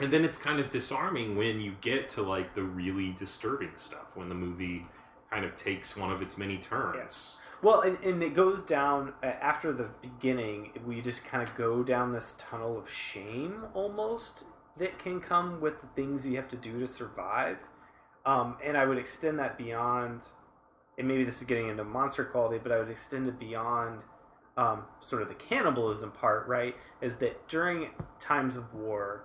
and 0.00 0.12
then 0.12 0.24
it's 0.24 0.38
kind 0.38 0.60
of 0.60 0.70
disarming 0.70 1.36
when 1.36 1.60
you 1.60 1.74
get 1.80 2.08
to 2.10 2.22
like 2.22 2.54
the 2.54 2.62
really 2.62 3.12
disturbing 3.18 3.72
stuff 3.74 4.14
when 4.16 4.28
the 4.28 4.34
movie 4.34 4.86
kind 5.30 5.44
of 5.44 5.54
takes 5.56 5.96
one 5.96 6.10
of 6.12 6.22
its 6.22 6.38
many 6.38 6.56
turns. 6.56 7.36
Well, 7.60 7.80
and, 7.80 7.98
and 8.04 8.22
it 8.22 8.34
goes 8.34 8.62
down 8.62 9.14
uh, 9.22 9.26
after 9.26 9.72
the 9.72 9.90
beginning. 10.00 10.70
We 10.86 11.00
just 11.00 11.24
kind 11.24 11.42
of 11.42 11.52
go 11.56 11.82
down 11.82 12.12
this 12.12 12.36
tunnel 12.38 12.78
of 12.78 12.88
shame 12.88 13.64
almost 13.74 14.44
that 14.78 14.98
can 14.98 15.20
come 15.20 15.60
with 15.60 15.80
the 15.80 15.88
things 15.88 16.26
you 16.26 16.36
have 16.36 16.48
to 16.48 16.56
do 16.56 16.78
to 16.80 16.86
survive. 16.86 17.58
Um, 18.24 18.56
and 18.62 18.76
I 18.76 18.84
would 18.84 18.98
extend 18.98 19.38
that 19.38 19.56
beyond, 19.58 20.22
and 20.98 21.08
maybe 21.08 21.24
this 21.24 21.40
is 21.40 21.46
getting 21.46 21.68
into 21.68 21.84
monster 21.84 22.24
quality, 22.24 22.58
but 22.62 22.72
I 22.72 22.78
would 22.78 22.90
extend 22.90 23.26
it 23.26 23.38
beyond 23.38 24.04
um, 24.56 24.82
sort 25.00 25.22
of 25.22 25.28
the 25.28 25.34
cannibalism 25.34 26.10
part, 26.10 26.46
right? 26.48 26.76
Is 27.00 27.16
that 27.18 27.46
during 27.48 27.90
times 28.18 28.56
of 28.56 28.74
war, 28.74 29.24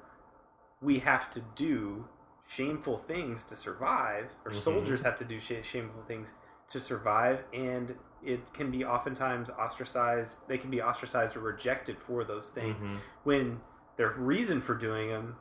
we 0.80 1.00
have 1.00 1.30
to 1.32 1.42
do 1.56 2.08
shameful 2.48 2.98
things 2.98 3.44
to 3.46 3.56
survive, 3.56 4.36
or 4.46 4.52
Mhm. 4.52 4.56
soldiers 4.56 5.02
have 5.02 5.16
to 5.18 5.26
do 5.26 5.40
sh- 5.40 5.64
shameful 5.64 6.04
things 6.04 6.36
to 6.70 6.80
survive, 6.80 7.44
and 7.52 7.98
it 8.22 8.54
can 8.54 8.70
be 8.70 8.86
oftentimes 8.86 9.50
ostracized. 9.50 10.48
They 10.48 10.58
can 10.58 10.70
be 10.70 10.82
ostracized 10.82 11.36
or 11.36 11.40
rejected 11.40 11.98
for 12.00 12.24
those 12.24 12.50
things 12.52 12.84
Mhm. 12.84 12.98
when 13.24 13.62
their 13.98 14.12
reason 14.12 14.62
for 14.62 14.76
doing 14.76 15.10
them 15.10 15.36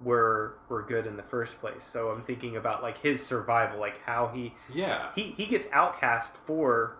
were 0.00 0.58
were 0.68 0.82
good 0.82 1.06
in 1.06 1.16
the 1.16 1.22
first 1.22 1.58
place. 1.60 1.84
So 1.84 2.08
I'm 2.10 2.22
thinking 2.22 2.56
about 2.56 2.82
like 2.82 2.98
his 2.98 3.24
survival, 3.24 3.78
like 3.78 4.02
how 4.04 4.28
he 4.28 4.54
Yeah, 4.72 5.10
he 5.14 5.22
he 5.36 5.46
gets 5.46 5.66
outcast 5.72 6.34
for 6.34 6.96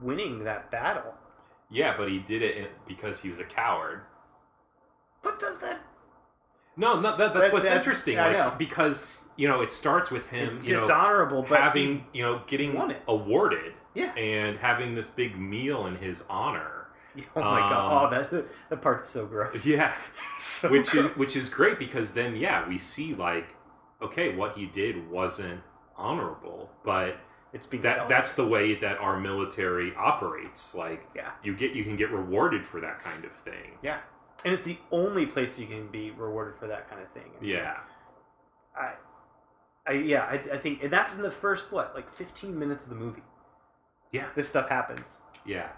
winning 0.00 0.44
that 0.44 0.70
battle. 0.70 1.14
yeah, 1.70 1.96
but 1.96 2.08
he 2.08 2.18
did 2.18 2.42
it 2.42 2.70
because 2.86 3.20
he 3.20 3.28
was 3.28 3.38
a 3.38 3.44
coward. 3.44 4.02
But 5.22 5.38
does 5.40 5.58
that 5.60 5.80
No, 6.76 7.00
no, 7.00 7.16
that, 7.16 7.18
that's 7.18 7.34
That- 7.46 7.52
what's 7.52 7.68
that- 7.68 7.76
interesting. 7.78 8.18
I 8.18 8.28
like 8.28 8.36
know. 8.38 8.54
because 8.58 9.06
you 9.36 9.48
know 9.48 9.60
it 9.62 9.72
starts 9.72 10.10
with 10.10 10.28
him, 10.30 10.48
it's 10.50 10.68
you 10.68 10.74
know, 10.74 10.80
dishonorable? 10.80 11.42
But 11.42 11.60
having 11.60 12.06
you 12.12 12.22
know 12.22 12.42
getting 12.46 12.94
awarded 13.08 13.74
yeah. 13.94 14.12
and 14.14 14.58
having 14.58 14.94
this 14.94 15.10
big 15.10 15.36
meal 15.38 15.86
in 15.86 15.96
his 15.96 16.22
honor. 16.30 16.71
Oh 17.36 17.40
my 17.40 17.60
Um, 17.62 17.68
god! 17.70 18.14
Oh, 18.14 18.30
that 18.30 18.46
that 18.70 18.82
part's 18.82 19.08
so 19.08 19.26
gross. 19.26 19.64
Yeah, 19.66 19.92
So 20.40 20.70
which 20.70 20.94
is 20.94 21.06
which 21.16 21.36
is 21.36 21.48
great 21.48 21.78
because 21.78 22.12
then 22.12 22.36
yeah 22.36 22.66
we 22.68 22.78
see 22.78 23.14
like 23.14 23.54
okay 24.00 24.34
what 24.34 24.54
he 24.56 24.66
did 24.66 25.10
wasn't 25.10 25.60
honorable 25.96 26.70
but 26.84 27.18
it's 27.52 27.66
being 27.66 27.82
that 27.82 28.08
that's 28.08 28.34
the 28.34 28.46
way 28.46 28.74
that 28.74 28.98
our 28.98 29.20
military 29.20 29.94
operates 29.94 30.74
like 30.74 31.06
yeah 31.14 31.30
you 31.44 31.54
get 31.54 31.72
you 31.74 31.84
can 31.84 31.96
get 31.96 32.10
rewarded 32.10 32.66
for 32.66 32.80
that 32.80 32.98
kind 32.98 33.24
of 33.24 33.32
thing 33.32 33.78
yeah, 33.82 33.98
and 34.44 34.52
it's 34.52 34.64
the 34.64 34.78
only 34.90 35.26
place 35.26 35.60
you 35.60 35.66
can 35.66 35.86
be 35.88 36.10
rewarded 36.10 36.54
for 36.54 36.66
that 36.66 36.88
kind 36.90 37.02
of 37.02 37.08
thing. 37.08 37.30
yeah 37.40 37.76
I, 38.76 38.94
I 39.86 39.92
yeah, 39.92 40.22
I, 40.24 40.34
I 40.54 40.58
think 40.58 40.80
that's 40.90 41.14
in 41.14 41.22
the 41.22 41.30
first 41.30 41.70
what 41.70 41.94
like 41.94 42.08
15 42.10 42.58
minutes 42.58 42.84
of 42.84 42.90
the 42.90 42.96
movie. 42.96 43.22
Yeah. 44.10 44.26
this 44.34 44.48
stuff 44.48 44.68
happens, 44.68 45.20
yeah 45.46 45.68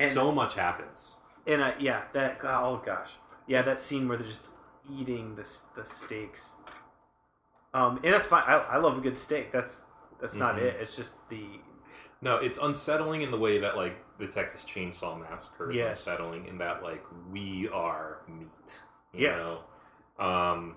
And- 0.00 0.10
so 0.10 0.30
much 0.32 0.54
happens 0.54 1.18
and 1.46 1.64
I, 1.64 1.74
yeah, 1.78 2.04
that 2.12 2.40
oh 2.44 2.80
gosh, 2.84 3.12
yeah, 3.46 3.62
that 3.62 3.80
scene 3.80 4.06
where 4.08 4.16
they're 4.18 4.26
just 4.26 4.52
eating 4.90 5.34
the 5.34 5.48
the 5.74 5.84
steaks. 5.84 6.54
Um, 7.74 7.96
and 8.04 8.12
that's 8.14 8.26
fine. 8.26 8.44
I, 8.46 8.56
I 8.58 8.76
love 8.78 8.96
a 8.98 9.00
good 9.00 9.16
steak. 9.18 9.50
That's 9.52 9.82
that's 10.20 10.34
not 10.34 10.56
Mhm. 10.56 10.62
it. 10.62 10.76
It's 10.80 10.96
just 10.96 11.14
the 11.30 11.46
no 12.20 12.36
it's 12.36 12.58
unsettling 12.58 13.22
in 13.22 13.30
the 13.30 13.38
way 13.38 13.58
that 13.58 13.76
like 13.76 13.96
the 14.18 14.26
texas 14.26 14.64
chainsaw 14.64 15.18
massacre 15.18 15.70
is 15.70 15.76
Yes. 15.76 16.06
unsettling 16.06 16.46
in 16.46 16.58
that 16.58 16.82
like 16.82 17.04
we 17.32 17.68
are 17.68 18.18
meat 18.28 18.82
you 19.12 19.20
Yes. 19.20 19.62
know 20.18 20.24
um 20.26 20.76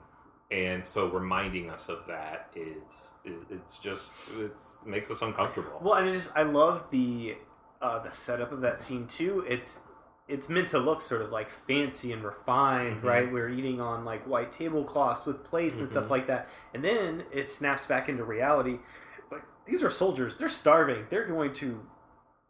and 0.51 0.85
so 0.85 1.07
reminding 1.07 1.69
us 1.71 1.89
of 1.89 2.05
that 2.07 2.49
is, 2.55 3.11
it's 3.25 3.79
just 3.79 4.13
it's 4.37 4.77
makes 4.85 5.09
us 5.09 5.21
uncomfortable 5.23 5.79
Well, 5.81 5.95
and 5.95 6.09
I 6.09 6.11
just 6.13 6.31
I 6.35 6.43
love 6.43 6.89
the 6.91 7.35
uh, 7.81 7.99
the 7.99 8.11
setup 8.11 8.51
of 8.51 8.61
that 8.61 8.79
scene 8.79 9.07
too. 9.07 9.45
It's 9.47 9.81
it's 10.27 10.47
meant 10.47 10.69
to 10.69 10.79
look 10.79 11.01
sort 11.01 11.21
of 11.21 11.31
like 11.31 11.49
fancy 11.49 12.13
and 12.13 12.23
refined, 12.23 13.01
Mhm. 13.01 13.05
right? 13.05 13.31
We're 13.31 13.49
eating 13.49 13.81
on 13.81 14.05
like 14.05 14.25
white 14.25 14.51
tablecloths 14.51 15.25
with 15.25 15.43
plates 15.43 15.79
and 15.79 15.89
stuff 15.89 16.05
Mhm. 16.05 16.09
like 16.11 16.27
that, 16.27 16.47
and 16.73 16.83
then 16.85 17.25
it 17.31 17.49
snaps 17.49 17.85
back 17.85 18.07
into 18.07 18.23
reality. 18.23 18.79
It's 19.17 19.33
like 19.33 19.43
these 19.65 19.83
are 19.83 19.89
soldiers; 19.89 20.37
they're 20.37 20.47
starving. 20.47 21.07
They're 21.09 21.25
going 21.25 21.51
to 21.53 21.85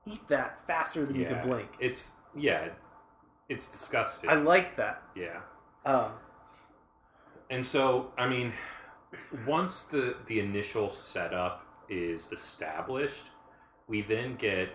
eat 0.05 0.27
that 0.27 0.59
faster 0.67 1.05
than 1.05 1.15
you 1.15 1.25
can 1.25 1.41
blink. 1.41 1.69
It's 1.79 2.17
yeah, 2.35 2.69
it's 3.49 3.65
disgusting. 3.71 4.29
I 4.29 4.35
like 4.35 4.75
that. 4.75 5.01
yeah, 5.15 5.41
Um, 5.85 6.11
and 7.49 7.65
so 7.65 8.11
I 8.17 8.27
mean, 8.27 8.53
once 9.45 9.83
the 9.83 10.17
the 10.25 10.39
initial 10.39 10.89
setup 10.91 11.65
is 11.89 12.31
established, 12.31 13.31
we 13.87 14.01
then 14.01 14.35
get 14.35 14.69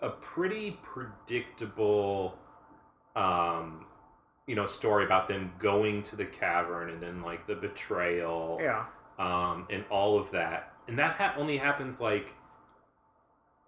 a 0.00 0.10
pretty 0.10 0.78
predictable, 0.82 2.38
um, 3.16 3.86
you 4.46 4.54
know, 4.54 4.66
story 4.66 5.04
about 5.04 5.28
them 5.28 5.52
going 5.58 6.02
to 6.04 6.16
the 6.16 6.24
cavern 6.24 6.90
and 6.90 7.02
then 7.02 7.22
like 7.22 7.46
the 7.46 7.54
betrayal, 7.54 8.58
yeah, 8.60 8.86
um, 9.18 9.66
and 9.70 9.84
all 9.90 10.18
of 10.18 10.30
that, 10.30 10.74
and 10.86 10.98
that 10.98 11.16
ha- 11.16 11.34
only 11.36 11.58
happens 11.58 12.00
like, 12.00 12.34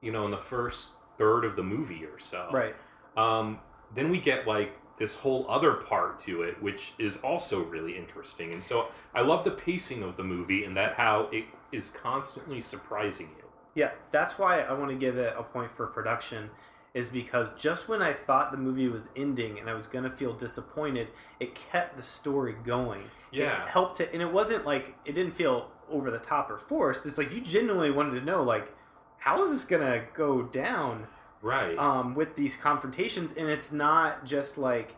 you 0.00 0.10
know, 0.10 0.24
in 0.24 0.30
the 0.30 0.38
first 0.38 0.90
third 1.18 1.44
of 1.44 1.56
the 1.56 1.62
movie 1.62 2.04
or 2.04 2.18
so, 2.18 2.48
right. 2.52 2.74
um, 3.16 3.58
then 3.94 4.10
we 4.10 4.18
get 4.18 4.46
like 4.46 4.76
this 5.00 5.16
whole 5.16 5.46
other 5.48 5.72
part 5.72 6.18
to 6.20 6.42
it, 6.42 6.62
which 6.62 6.92
is 6.98 7.16
also 7.18 7.64
really 7.64 7.96
interesting. 7.96 8.52
And 8.52 8.62
so 8.62 8.88
I 9.14 9.22
love 9.22 9.44
the 9.44 9.50
pacing 9.50 10.02
of 10.02 10.16
the 10.16 10.22
movie 10.22 10.62
and 10.64 10.76
that 10.76 10.94
how 10.94 11.28
it 11.32 11.46
is 11.72 11.90
constantly 11.90 12.60
surprising 12.60 13.30
you. 13.38 13.44
Yeah, 13.74 13.90
that's 14.10 14.38
why 14.38 14.60
I 14.62 14.72
want 14.72 14.90
to 14.90 14.96
give 14.96 15.16
it 15.16 15.34
a 15.36 15.42
point 15.42 15.70
for 15.72 15.86
production, 15.86 16.50
is 16.92 17.08
because 17.08 17.52
just 17.56 17.88
when 17.88 18.02
I 18.02 18.12
thought 18.12 18.50
the 18.50 18.58
movie 18.58 18.88
was 18.88 19.10
ending 19.14 19.58
and 19.58 19.70
I 19.70 19.74
was 19.74 19.86
going 19.86 20.04
to 20.04 20.10
feel 20.10 20.32
disappointed, 20.32 21.08
it 21.38 21.54
kept 21.54 21.96
the 21.96 22.02
story 22.02 22.56
going. 22.64 23.02
Yeah. 23.30 23.62
It 23.62 23.68
helped 23.68 24.00
it, 24.00 24.10
and 24.12 24.20
it 24.20 24.32
wasn't 24.32 24.66
like 24.66 24.94
it 25.04 25.14
didn't 25.14 25.34
feel 25.34 25.70
over 25.88 26.10
the 26.10 26.18
top 26.18 26.50
or 26.50 26.58
forced. 26.58 27.06
It's 27.06 27.18
like 27.18 27.32
you 27.32 27.40
genuinely 27.40 27.90
wanted 27.90 28.18
to 28.18 28.24
know, 28.24 28.42
like, 28.42 28.72
how 29.18 29.42
is 29.42 29.50
this 29.50 29.64
going 29.64 29.82
to 29.82 30.04
go 30.14 30.42
down 30.42 31.06
Right. 31.42 31.76
um, 31.78 32.14
with 32.14 32.34
these 32.36 32.56
confrontations? 32.56 33.32
And 33.32 33.48
it's 33.48 33.70
not 33.72 34.24
just 34.24 34.58
like. 34.58 34.96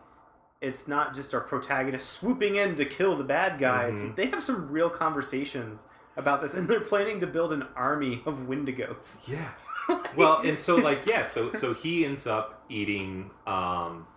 It's 0.61 0.87
not 0.87 1.13
just 1.13 1.33
our 1.33 1.41
protagonist 1.41 2.09
swooping 2.09 2.55
in 2.55 2.75
to 2.77 2.85
kill 2.85 3.17
the 3.17 3.23
bad 3.25 3.59
guys. 3.59 4.01
It's, 4.01 4.13
Mhm. 4.13 4.15
they 4.15 4.25
have 4.27 4.41
some 4.41 4.71
real 4.71 4.89
conversations 4.89 5.87
about 6.15 6.41
this, 6.41 6.55
and 6.55 6.67
they're 6.67 6.79
planning 6.79 7.19
to 7.21 7.27
build 7.27 7.53
an 7.53 7.65
army 7.75 8.21
of 8.25 8.47
Wendigos. 8.47 9.27
yeah. 9.27 9.49
well, 10.17 10.39
and 10.39 10.57
so 10.57 10.75
like 10.75 11.05
yeah, 11.05 11.23
so 11.23 11.51
so 11.51 11.73
he 11.73 12.05
ends 12.05 12.25
up 12.25 12.63
eating 12.69 13.29
um, 13.45 14.07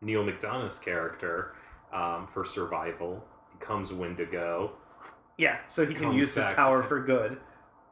Neal 0.00 0.24
McDonough's 0.24 0.78
character 0.78 1.54
um, 1.92 2.26
for 2.26 2.44
survival. 2.44 3.24
Becomes 3.58 3.92
Wendigo. 3.92 4.72
Yeah, 5.36 5.58
so 5.66 5.86
he 5.86 5.94
can 5.94 6.12
use 6.12 6.34
his 6.34 6.44
power 6.54 6.82
for 6.82 7.00
good. 7.00 7.38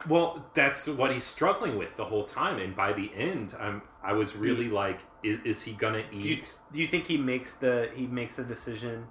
Well, 0.08 0.44
that's 0.54 0.88
what 0.88 1.12
he's 1.12 1.24
struggling 1.24 1.78
with 1.78 1.96
the 1.96 2.04
whole 2.04 2.24
time, 2.24 2.58
and 2.58 2.76
by 2.76 2.92
the 2.92 3.10
end, 3.14 3.54
I'm 3.58 3.82
I 4.02 4.12
was 4.12 4.36
really 4.36 4.68
like, 4.68 5.00
is, 5.22 5.40
is 5.44 5.62
he 5.62 5.72
gonna 5.72 6.04
eat? 6.12 6.22
Do 6.22 6.28
you, 6.30 6.42
do 6.72 6.80
you 6.80 6.86
think 6.86 7.06
he 7.06 7.16
makes 7.16 7.54
the 7.54 7.90
he 7.94 8.06
makes 8.06 8.36
the 8.36 8.44
decision? 8.44 9.06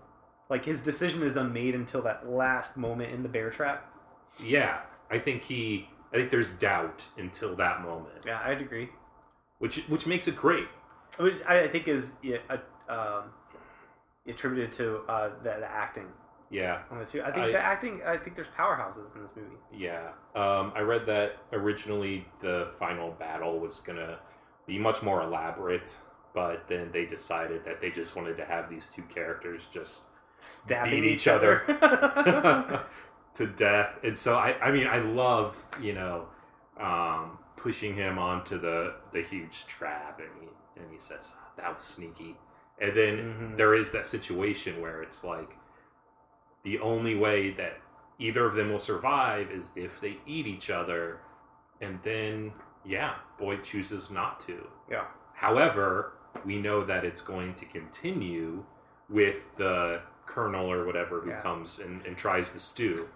Like 0.50 0.64
his 0.64 0.82
decision 0.82 1.24
is 1.24 1.38
unmade 1.38 1.76
until 1.76 2.02
that 2.04 2.30
last 2.30 2.78
moment 2.78 3.12
in 3.12 3.24
the 3.24 3.30
bear 3.30 3.50
trap. 3.50 3.92
Yeah, 4.44 4.80
I 5.10 5.18
think 5.20 5.44
he. 5.44 5.88
I 6.14 6.18
think 6.18 6.30
there's 6.32 6.52
doubt 6.54 7.06
until 7.18 7.56
that 7.58 7.82
moment, 7.82 8.16
Yeah, 8.26 8.42
I'd 8.44 8.62
agree. 8.62 8.90
which 9.60 9.84
which 9.88 10.06
makes 10.08 10.28
it 10.28 10.36
great. 10.36 10.68
which 11.18 11.36
I 11.48 11.68
think 11.68 11.88
is 11.88 12.14
yeah, 12.22 12.38
uh, 12.50 12.58
um, 12.92 13.24
attributed 14.28 14.72
to 14.74 15.00
uh, 15.10 15.30
the, 15.44 15.50
the 15.60 15.70
acting 15.70 16.08
Yeah, 16.50 16.84
on 16.92 17.00
the 17.00 17.06
two. 17.06 17.22
I 17.22 17.32
think 17.32 17.46
I- 17.46 17.52
the 17.52 17.60
acting. 17.60 18.02
I 18.06 18.18
think 18.18 18.36
there's 18.36 18.48
powerhouses 18.50 19.16
in 19.16 19.24
this 19.24 19.32
movie. 19.36 19.56
yeah. 19.74 20.10
Um, 20.36 20.72
I 20.76 20.82
read 20.82 21.06
that 21.08 21.38
originally 21.52 22.26
the 22.42 22.72
final 22.80 23.12
battle 23.12 23.60
was 23.60 23.80
gonna 23.82 24.20
be 24.68 24.78
much 24.80 25.02
more 25.04 25.22
elaborate, 25.22 25.98
but 26.34 26.68
then 26.68 26.92
they 26.92 27.06
decided 27.06 27.66
that 27.66 27.82
they 27.82 27.92
just 27.92 28.16
wanted 28.16 28.38
to 28.38 28.46
have 28.46 28.70
these 28.70 28.88
two 28.88 29.04
characters 29.04 29.68
just 29.72 30.04
Stabbing 30.40 31.02
Beat 31.02 31.04
each, 31.06 31.22
each 31.22 31.28
other. 31.28 31.62
to 33.36 33.48
death. 33.48 33.98
And 34.04 34.18
so 34.18 34.36
I, 34.38 34.56
I 34.62 34.72
mean, 34.72 34.88
I 34.88 35.00
love 35.00 35.64
you 35.82 35.94
know 35.94 36.26
um, 36.80 37.38
pushing 37.56 37.96
him 37.96 38.18
onto 38.20 38.60
the 38.60 38.96
the 39.12 39.22
huge 39.22 39.66
trap, 39.68 40.20
and 40.20 40.30
he 40.42 40.82
and 40.82 40.92
he 40.92 41.00
says 41.00 41.34
"Oh, 41.38 41.52
that 41.58 41.74
was 41.74 41.84
sneaky. 41.84 42.36
And 42.80 42.96
then 42.96 43.18
Mhm. 43.54 43.58
there 43.58 43.74
is 43.74 43.92
that 43.92 44.06
situation 44.08 44.82
where 44.82 45.02
it's 45.02 45.24
like 45.24 45.56
the 46.64 46.80
only 46.80 47.16
way 47.16 47.52
that 47.52 47.78
either 48.20 48.46
of 48.46 48.56
them 48.56 48.72
will 48.72 48.80
survive 48.80 49.50
is 49.52 49.70
if 49.76 50.02
they 50.02 50.18
eat 50.26 50.48
each 50.48 50.70
other, 50.70 51.20
and 51.82 52.00
then 52.04 52.52
yeah, 52.84 53.16
Boyd 53.40 53.64
chooses 53.64 54.10
not 54.12 54.40
to. 54.42 54.68
yeah. 54.90 55.06
However, 55.34 56.14
we 56.46 56.62
know 56.62 56.84
that 56.84 57.04
it's 57.04 57.22
going 57.22 57.54
to 57.56 57.66
continue 57.66 58.64
with 59.10 59.56
the 59.56 60.02
colonel 60.26 60.72
or 60.72 60.86
whatever 60.86 61.22
who 61.22 61.30
Yeah. 61.30 61.42
comes 61.42 61.80
and, 61.80 62.06
and 62.06 62.16
tries 62.18 62.54
the 62.54 62.60
stew. 62.60 63.08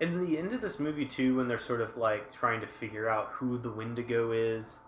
In 0.00 0.18
the 0.24 0.38
end 0.38 0.54
of 0.54 0.60
this 0.62 0.80
movie 0.80 1.04
too, 1.04 1.36
when 1.36 1.46
they're 1.46 1.58
sort 1.58 1.82
of 1.82 1.96
like 1.98 2.32
trying 2.32 2.60
to 2.62 2.66
figure 2.66 3.08
out 3.08 3.28
who 3.32 3.58
the 3.58 3.70
Wendigo 3.70 4.32
is, 4.32 4.80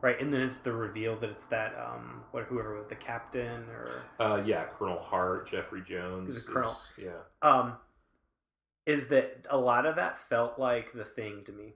right? 0.00 0.20
And 0.20 0.32
then 0.34 0.40
it's 0.42 0.58
the 0.58 0.72
reveal 0.72 1.14
that 1.16 1.30
it's 1.30 1.46
that 1.46 1.74
um, 1.78 2.24
what 2.32 2.44
whoever 2.44 2.76
was 2.76 2.88
the 2.88 2.96
captain 2.96 3.62
or 3.70 3.88
Uh, 4.18 4.42
yeah, 4.44 4.64
Colonel 4.64 4.98
Hart, 4.98 5.48
Jeffrey 5.48 5.82
Jones. 5.82 6.44
A 6.46 6.50
colonel. 6.50 6.70
is- 6.70 6.92
yeah. 6.98 7.10
um, 7.42 7.76
is 8.86 9.08
that 9.08 9.46
a 9.50 9.56
lot 9.56 9.86
of 9.86 9.96
that 9.96 10.18
felt 10.18 10.58
like 10.58 10.92
the 10.92 11.04
thing 11.04 11.42
to 11.44 11.52
me. 11.52 11.74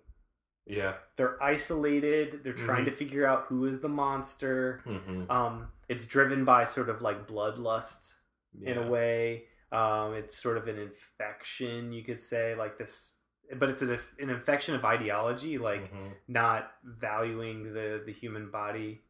Yeah. 0.67 0.95
They're 1.17 1.41
isolated. 1.43 2.43
They're 2.45 2.53
trying 2.53 2.83
Mhm. 2.83 2.87
to 2.87 2.93
figure 2.93 3.27
out 3.27 3.47
who 3.49 3.65
is 3.67 3.81
the 3.81 3.89
monster. 3.89 4.83
Mm-hmm. 4.87 5.31
Um, 5.31 5.69
it's 5.89 6.07
driven 6.07 6.45
by 6.45 6.65
sort 6.65 6.89
of 6.89 7.03
like 7.03 7.27
bloodlust 7.27 8.15
in 8.63 8.79
a 8.79 8.87
way. 8.89 9.47
Um, 9.73 10.15
it's 10.15 10.37
sort 10.37 10.57
of 10.57 10.67
an 10.69 10.79
infection, 10.79 11.93
you 11.93 12.03
could 12.03 12.21
say, 12.21 12.55
like 12.55 12.79
this, 12.79 13.15
but 13.59 13.69
it's 13.69 13.83
an, 13.83 13.99
an 14.19 14.31
infection 14.31 14.75
of 14.75 14.85
ideology, 14.85 15.59
like 15.59 15.93
Mm-hmm. 15.93 16.09
not 16.29 16.73
valuing 16.85 17.73
the 17.73 18.03
the 18.05 18.13
human 18.13 18.51
body 18.51 19.01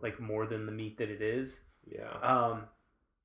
like 0.00 0.18
more 0.20 0.46
than 0.46 0.64
the 0.66 0.72
meat 0.72 0.96
that 0.98 1.10
it 1.10 1.20
is. 1.20 1.60
yeah. 1.86 2.10
Um, 2.22 2.62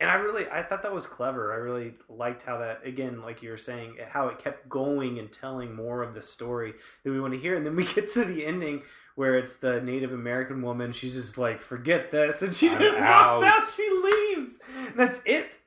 and 0.01 0.09
I 0.09 0.15
really, 0.15 0.49
I 0.49 0.63
thought 0.63 0.81
that 0.81 0.91
was 0.93 1.05
clever. 1.05 1.53
I 1.53 1.57
really 1.57 1.93
liked 2.09 2.41
how 2.41 2.57
that, 2.57 2.81
again, 2.85 3.21
like 3.21 3.43
you 3.43 3.51
were 3.51 3.57
saying, 3.57 3.97
how 4.09 4.27
it 4.29 4.39
kept 4.39 4.67
going 4.67 5.19
and 5.19 5.31
telling 5.31 5.75
more 5.75 6.01
of 6.01 6.15
the 6.15 6.21
story 6.21 6.73
that 7.03 7.11
we 7.11 7.21
want 7.21 7.33
to 7.35 7.39
hear. 7.39 7.55
And 7.55 7.63
then 7.63 7.75
we 7.75 7.85
get 7.93 8.11
to 8.13 8.25
the 8.25 8.43
ending 8.45 8.81
where 9.15 9.37
it's 9.37 9.57
the 9.57 9.79
Native 9.81 10.11
American 10.11 10.63
woman. 10.63 10.91
She's 10.91 11.13
just 11.13 11.37
like, 11.37 11.61
forget 11.61 12.09
this. 12.09 12.41
And 12.41 12.53
she 12.55 12.67
I'm 12.69 12.79
just 12.79 12.99
walks 12.99 13.43
out. 13.43 13.43
out. 13.43 13.69
She 13.75 13.87
leaves. 14.35 14.59
That's 14.95 15.21
it. 15.23 15.59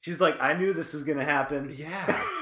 She's 0.00 0.20
like, 0.20 0.40
I 0.40 0.52
knew 0.54 0.72
this 0.72 0.92
was 0.94 1.02
going 1.04 1.18
to 1.18 1.24
happen. 1.24 1.74
Yeah. 1.76 2.22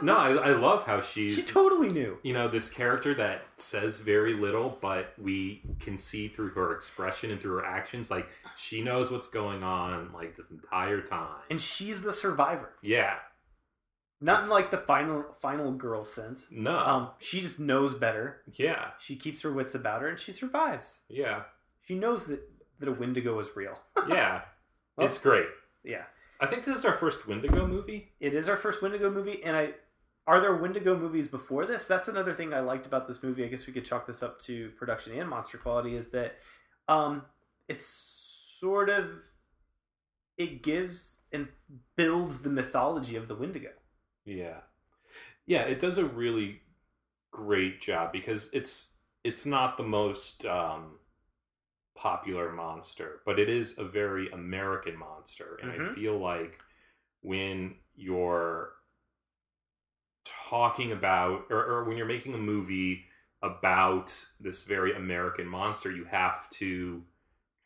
No, 0.00 0.16
I, 0.16 0.30
I 0.30 0.52
love 0.52 0.84
how 0.84 1.00
she's 1.00 1.34
she 1.34 1.42
totally 1.52 1.88
knew. 1.90 2.18
you 2.22 2.32
know 2.32 2.46
this 2.46 2.70
character 2.70 3.14
that 3.14 3.42
says 3.56 3.98
very 3.98 4.32
little 4.32 4.78
but 4.80 5.12
we 5.18 5.60
can 5.80 5.98
see 5.98 6.28
through 6.28 6.50
her 6.50 6.72
expression 6.72 7.32
and 7.32 7.40
through 7.40 7.56
her 7.56 7.64
actions 7.64 8.08
like 8.08 8.28
she 8.56 8.80
knows 8.80 9.10
what's 9.10 9.26
going 9.26 9.64
on 9.64 10.12
like 10.12 10.36
this 10.36 10.52
entire 10.52 11.00
time 11.00 11.40
And 11.50 11.60
she's 11.60 12.00
the 12.02 12.12
survivor. 12.12 12.74
yeah 12.80 13.14
Not 14.20 14.44
in 14.44 14.50
like 14.50 14.70
the 14.70 14.78
final 14.78 15.24
final 15.40 15.72
girl 15.72 16.04
sense. 16.04 16.46
no 16.52 16.78
Um, 16.78 17.08
she 17.18 17.40
just 17.40 17.58
knows 17.58 17.92
better. 17.94 18.42
yeah 18.52 18.90
She 19.00 19.16
keeps 19.16 19.42
her 19.42 19.52
wits 19.52 19.74
about 19.74 20.02
her 20.02 20.08
and 20.08 20.18
she 20.18 20.30
survives. 20.30 21.02
yeah 21.08 21.42
She 21.88 21.96
knows 21.96 22.26
that, 22.26 22.40
that 22.78 22.88
a 22.88 22.92
Wendigo 22.92 23.36
is 23.40 23.48
real. 23.56 23.76
yeah 24.08 24.42
Well- 24.96 25.08
it's 25.08 25.18
great 25.18 25.48
yeah. 25.82 26.04
I 26.40 26.46
think 26.46 26.64
this 26.64 26.78
is 26.78 26.84
our 26.84 26.94
first 26.94 27.26
wendigo 27.26 27.66
movie 27.66 28.12
It 28.20 28.34
is 28.34 28.48
our 28.48 28.56
first 28.56 28.82
Wendigo 28.82 29.10
movie, 29.10 29.42
and 29.44 29.56
I 29.56 29.74
are 30.26 30.40
there 30.42 30.54
Wendigo 30.56 30.94
movies 30.94 31.26
before 31.26 31.64
this? 31.64 31.86
That's 31.86 32.08
another 32.08 32.34
thing 32.34 32.52
I 32.52 32.60
liked 32.60 32.84
about 32.84 33.06
this 33.06 33.22
movie. 33.22 33.44
I 33.44 33.48
guess 33.48 33.66
we 33.66 33.72
could 33.72 33.86
chalk 33.86 34.06
this 34.06 34.22
up 34.22 34.38
to 34.40 34.68
production 34.72 35.18
and 35.18 35.26
monster 35.26 35.56
quality. 35.56 35.94
Is 35.96 36.10
that 36.10 36.36
um, 36.86 37.22
it's 37.66 37.86
sort 38.60 38.90
of 38.90 39.06
it 40.36 40.62
gives 40.62 41.20
and 41.32 41.48
builds 41.96 42.40
the 42.42 42.50
mythology 42.50 43.16
of 43.16 43.26
the 43.28 43.34
Wendigo. 43.34 43.70
yeah 44.26 44.58
yeah 45.46 45.62
it 45.62 45.80
does 45.80 45.96
a 45.98 46.04
really 46.04 46.60
great 47.30 47.80
job 47.80 48.12
because 48.12 48.50
it's 48.52 48.92
it's 49.24 49.46
not 49.46 49.76
the 49.78 49.82
most 49.82 50.44
um 50.44 50.98
popular 51.98 52.52
monster 52.52 53.20
but 53.26 53.38
it 53.38 53.48
is 53.48 53.76
a 53.78 53.84
very 53.84 54.30
american 54.30 54.96
monster 54.96 55.58
and 55.60 55.70
i 55.70 55.76
Mhm. 55.78 55.94
feel 55.94 56.16
like 56.18 56.58
when 57.22 57.74
you're 57.96 58.72
talking 60.24 60.92
about 60.92 61.44
or, 61.50 61.64
or 61.64 61.84
when 61.84 61.96
you're 61.96 62.06
making 62.06 62.34
a 62.34 62.38
movie 62.38 63.04
about 63.42 64.12
this 64.40 64.64
very 64.64 64.92
american 64.94 65.46
monster 65.46 65.90
you 65.90 66.04
have 66.04 66.48
to 66.50 67.02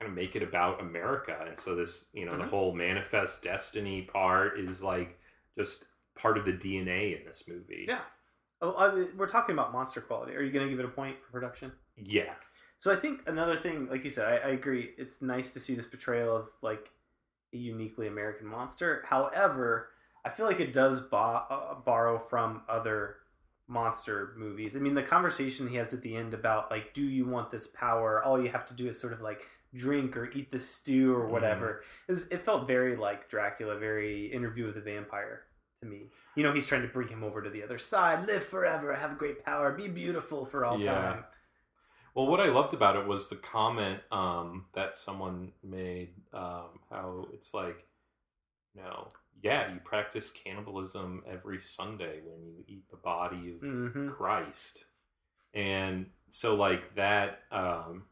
kind 0.00 0.10
of 0.10 0.14
make 0.16 0.36
it 0.36 0.42
about 0.42 0.80
america 0.80 1.44
and 1.46 1.58
so 1.58 1.74
this 1.74 2.08
you 2.12 2.24
know 2.26 2.36
the 2.36 2.44
Mhm. 2.44 2.48
whole 2.48 2.74
manifest 2.74 3.42
destiny 3.42 4.02
part 4.02 4.58
is 4.58 4.82
like 4.82 5.18
just 5.56 5.86
part 6.14 6.38
of 6.38 6.44
the 6.44 6.52
dna 6.52 7.18
in 7.20 7.26
this 7.26 7.44
movie 7.48 7.84
Yeah. 7.88 8.00
Oh, 8.64 8.76
I 8.76 8.94
mean, 8.94 9.08
we're 9.16 9.26
talking 9.26 9.54
about 9.54 9.72
monster 9.72 10.00
quality. 10.00 10.36
Are 10.36 10.40
you 10.40 10.52
going 10.52 10.64
to 10.64 10.70
give 10.70 10.78
it 10.78 10.84
a 10.84 10.88
point 10.88 11.16
for 11.20 11.32
production? 11.32 11.72
yeah 11.96 12.34
So 12.82 12.90
I 12.90 12.96
think 12.96 13.22
another 13.28 13.54
thing, 13.54 13.86
like 13.88 14.02
you 14.02 14.10
said, 14.10 14.26
I, 14.26 14.48
I 14.48 14.50
agree. 14.54 14.90
It's 14.98 15.22
nice 15.22 15.52
to 15.52 15.60
see 15.60 15.76
this 15.76 15.86
portrayal 15.86 16.34
of 16.34 16.48
like 16.62 16.90
a 17.54 17.56
uniquely 17.56 18.08
American 18.08 18.48
monster. 18.48 19.04
However, 19.06 19.90
I 20.24 20.30
feel 20.30 20.46
like 20.46 20.58
it 20.58 20.72
does 20.72 20.98
bo- 20.98 21.44
uh, 21.48 21.74
borrow 21.74 22.18
from 22.18 22.62
other 22.68 23.18
monster 23.68 24.32
movies. 24.36 24.74
I 24.74 24.80
mean, 24.80 24.94
the 24.94 25.02
conversation 25.04 25.68
he 25.68 25.76
has 25.76 25.94
at 25.94 26.02
the 26.02 26.16
end 26.16 26.34
about 26.34 26.72
like, 26.72 26.92
do 26.92 27.04
you 27.04 27.24
want 27.24 27.52
this 27.52 27.68
power? 27.68 28.20
All 28.24 28.42
you 28.42 28.50
have 28.50 28.66
to 28.66 28.74
do 28.74 28.88
is 28.88 28.98
sort 28.98 29.12
of 29.12 29.20
like 29.20 29.42
drink 29.72 30.16
or 30.16 30.32
eat 30.32 30.50
the 30.50 30.58
stew 30.58 31.14
or 31.14 31.28
whatever. 31.28 31.84
It, 32.08 32.12
was, 32.14 32.26
it 32.32 32.44
felt 32.44 32.66
very 32.66 32.96
like 32.96 33.28
Dracula, 33.28 33.76
very 33.76 34.26
Interview 34.26 34.66
with 34.66 34.74
the 34.74 34.80
Vampire 34.80 35.42
to 35.82 35.88
me. 35.88 36.10
You 36.34 36.42
know, 36.42 36.52
he's 36.52 36.66
trying 36.66 36.82
to 36.82 36.88
bring 36.88 37.06
him 37.06 37.22
over 37.22 37.42
to 37.42 37.50
the 37.50 37.62
other 37.62 37.78
side, 37.78 38.26
live 38.26 38.42
forever, 38.42 38.92
have 38.92 39.18
great 39.18 39.44
power, 39.44 39.70
be 39.70 39.86
beautiful 39.86 40.44
for 40.44 40.64
all 40.64 40.80
Yeah. 40.80 40.94
time. 40.94 41.24
Well, 42.14 42.26
what 42.26 42.40
I 42.40 42.48
loved 42.48 42.74
about 42.74 42.96
it 42.96 43.06
was 43.06 43.28
the 43.28 43.36
comment 43.36 44.00
um, 44.10 44.66
that 44.74 44.96
someone 44.96 45.52
made. 45.62 46.10
Um, 46.32 46.80
how 46.90 47.28
it's 47.32 47.54
like, 47.54 47.86
you 48.74 48.82
know, 48.82 49.08
yeah, 49.42 49.72
you 49.72 49.80
practice 49.80 50.30
cannibalism 50.30 51.22
every 51.26 51.60
Sunday 51.60 52.20
when 52.24 52.46
you 52.46 52.64
eat 52.68 52.88
the 52.90 52.96
body 52.96 53.52
of 53.54 53.60
hmm 53.60 54.08
Christ, 54.08 54.84
and 55.54 56.06
so 56.30 56.54
like 56.54 56.94
that. 56.96 57.40
Um, 57.50 58.04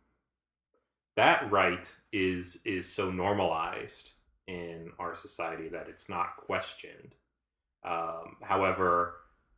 that 1.17 1.51
right 1.51 1.95
is 2.13 2.63
is 2.65 2.89
so 2.89 3.11
normalized 3.11 4.13
in 4.47 4.91
our 4.99 5.15
society 5.15 5.69
that 5.69 5.89
it's 5.89 6.09
not 6.09 6.37
questioned. 6.37 7.15
Um, 7.85 8.37
however, 8.43 9.15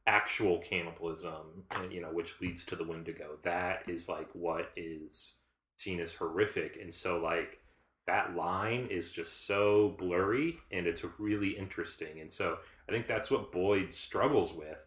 actual 0.06 0.58
cannibalism, 0.58 1.64
you 1.90 2.00
know, 2.00 2.12
which 2.12 2.40
leads 2.40 2.64
to 2.66 2.76
the 2.76 2.84
Wendigo, 2.84 3.38
that 3.42 3.88
is 3.88 4.08
like 4.08 4.28
what 4.32 4.70
is 4.76 5.38
seen 5.76 6.00
as 6.00 6.14
horrific, 6.14 6.76
and 6.80 6.92
so 6.92 7.18
like 7.18 7.60
that 8.06 8.34
line 8.34 8.88
is 8.90 9.12
just 9.12 9.46
so 9.46 9.94
blurry, 9.98 10.58
and 10.70 10.86
it's 10.86 11.04
really 11.18 11.50
interesting, 11.50 12.20
and 12.20 12.32
so 12.32 12.58
I 12.88 12.92
think 12.92 13.06
that's 13.06 13.30
what 13.30 13.52
Boyd 13.52 13.94
struggles 13.94 14.52
with 14.52 14.86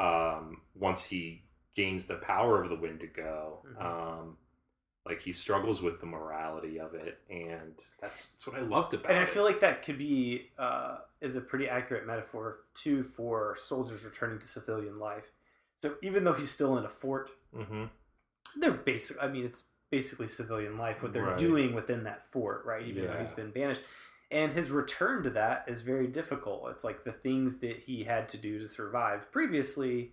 um, 0.00 0.62
once 0.74 1.04
he 1.04 1.44
gains 1.74 2.06
the 2.06 2.16
power 2.16 2.62
of 2.62 2.68
the 2.70 2.76
Wendigo. 2.76 3.62
Mhm. 3.66 3.84
Um, 3.84 4.38
like 5.06 5.20
he 5.22 5.32
struggles 5.32 5.82
with 5.82 6.00
the 6.00 6.06
morality 6.06 6.78
of 6.78 6.94
it, 6.94 7.18
and 7.28 7.74
that's, 8.00 8.32
that's 8.32 8.46
what 8.46 8.56
I 8.56 8.60
loved 8.60 8.94
about 8.94 9.10
it. 9.10 9.14
and 9.14 9.18
I 9.18 9.22
it. 9.22 9.28
feel 9.28 9.44
like 9.44 9.60
that 9.60 9.82
could 9.84 9.98
be 9.98 10.50
uh, 10.58 10.98
is 11.20 11.34
a 11.36 11.40
pretty 11.40 11.68
accurate 11.68 12.06
metaphor 12.06 12.60
too 12.74 13.02
for 13.02 13.56
soldiers 13.60 14.04
returning 14.04 14.38
to 14.38 14.46
civilian 14.46 14.96
life. 14.98 15.32
So 15.82 15.94
even 16.02 16.22
though 16.24 16.32
he's 16.34 16.50
still 16.50 16.78
in 16.78 16.84
a 16.84 16.88
fort, 16.88 17.30
hmm 17.54 17.84
they're 18.56 18.72
basic. 18.72 19.16
I 19.22 19.28
mean, 19.28 19.44
it's 19.44 19.64
basically 19.90 20.28
civilian 20.28 20.78
life 20.78 21.02
what 21.02 21.12
they're 21.12 21.22
Right. 21.24 21.38
doing 21.38 21.74
within 21.74 22.04
that 22.04 22.26
fort, 22.26 22.64
right? 22.64 22.86
Even 22.86 23.06
though 23.06 23.18
he's 23.18 23.30
been 23.30 23.50
banished, 23.50 23.82
and 24.30 24.52
his 24.52 24.70
return 24.70 25.22
to 25.24 25.30
that 25.30 25.64
is 25.68 25.80
very 25.82 26.06
difficult. 26.06 26.68
It's 26.70 26.84
like 26.84 27.04
the 27.04 27.12
things 27.12 27.58
that 27.58 27.78
he 27.78 28.04
had 28.04 28.28
to 28.30 28.38
do 28.38 28.58
to 28.58 28.68
survive 28.68 29.30
previously. 29.32 30.12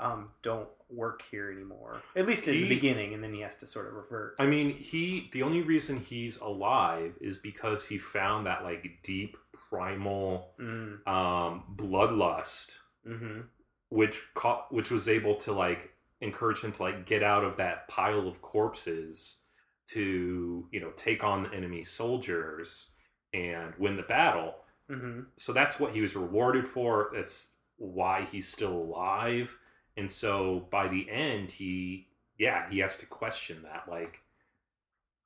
Um, 0.00 0.30
don't 0.42 0.68
work 0.88 1.22
here 1.30 1.52
anymore. 1.52 2.00
At 2.16 2.26
least 2.26 2.48
in 2.48 2.54
He- 2.54 2.62
the 2.64 2.68
beginning, 2.68 3.14
and 3.14 3.22
then 3.22 3.32
he 3.32 3.40
has 3.42 3.54
to 3.56 3.66
sort 3.66 3.86
of 3.86 3.94
revert. 3.94 4.34
I 4.38 4.46
mean, 4.46 4.74
he 4.76 5.28
the 5.32 5.42
only 5.42 5.62
reason 5.62 6.00
he's 6.00 6.38
alive 6.38 7.14
is 7.20 7.36
because 7.36 7.86
he 7.86 7.98
found 7.98 8.46
that 8.46 8.64
like 8.64 8.88
deep 9.04 9.36
primal 9.52 10.54
Mm, 10.58 11.06
um 11.06 11.62
bloodlust 11.76 12.78
hmm 13.06 13.42
which 13.88 14.20
caught 14.34 14.72
which 14.72 14.90
was 14.90 15.08
able 15.08 15.34
to 15.36 15.52
like 15.52 15.92
encourage 16.20 16.60
him 16.62 16.72
to 16.72 16.82
like 16.82 17.06
get 17.06 17.22
out 17.22 17.44
of 17.44 17.56
that 17.56 17.86
pile 17.88 18.26
of 18.26 18.42
corpses 18.42 19.42
to 19.88 20.66
you 20.72 20.80
know 20.80 20.90
take 20.96 21.22
on 21.24 21.44
the 21.44 21.52
enemy 21.52 21.84
soldiers 21.84 22.90
and 23.32 23.74
win 23.78 23.96
the 23.96 24.02
battle. 24.02 24.54
Hmm 24.88 25.20
so 25.36 25.52
that's 25.52 25.78
what 25.78 25.92
he 25.92 26.00
was 26.00 26.16
rewarded 26.16 26.66
for. 26.66 27.10
That's 27.14 27.52
why 27.76 28.26
he's 28.30 28.48
still 28.48 28.72
alive 28.72 29.56
and 30.00 30.10
so 30.10 30.66
by 30.70 30.88
the 30.88 31.08
end 31.10 31.50
he 31.50 32.08
yeah 32.38 32.68
he 32.68 32.78
has 32.78 32.96
to 32.96 33.06
question 33.06 33.62
that 33.62 33.84
like 33.88 34.22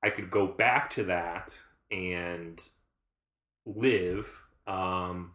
i 0.02 0.10
could 0.10 0.30
go 0.30 0.46
back 0.46 0.90
to 0.90 1.04
that 1.04 1.56
and 1.90 2.60
live 3.64 4.42
um 4.66 5.32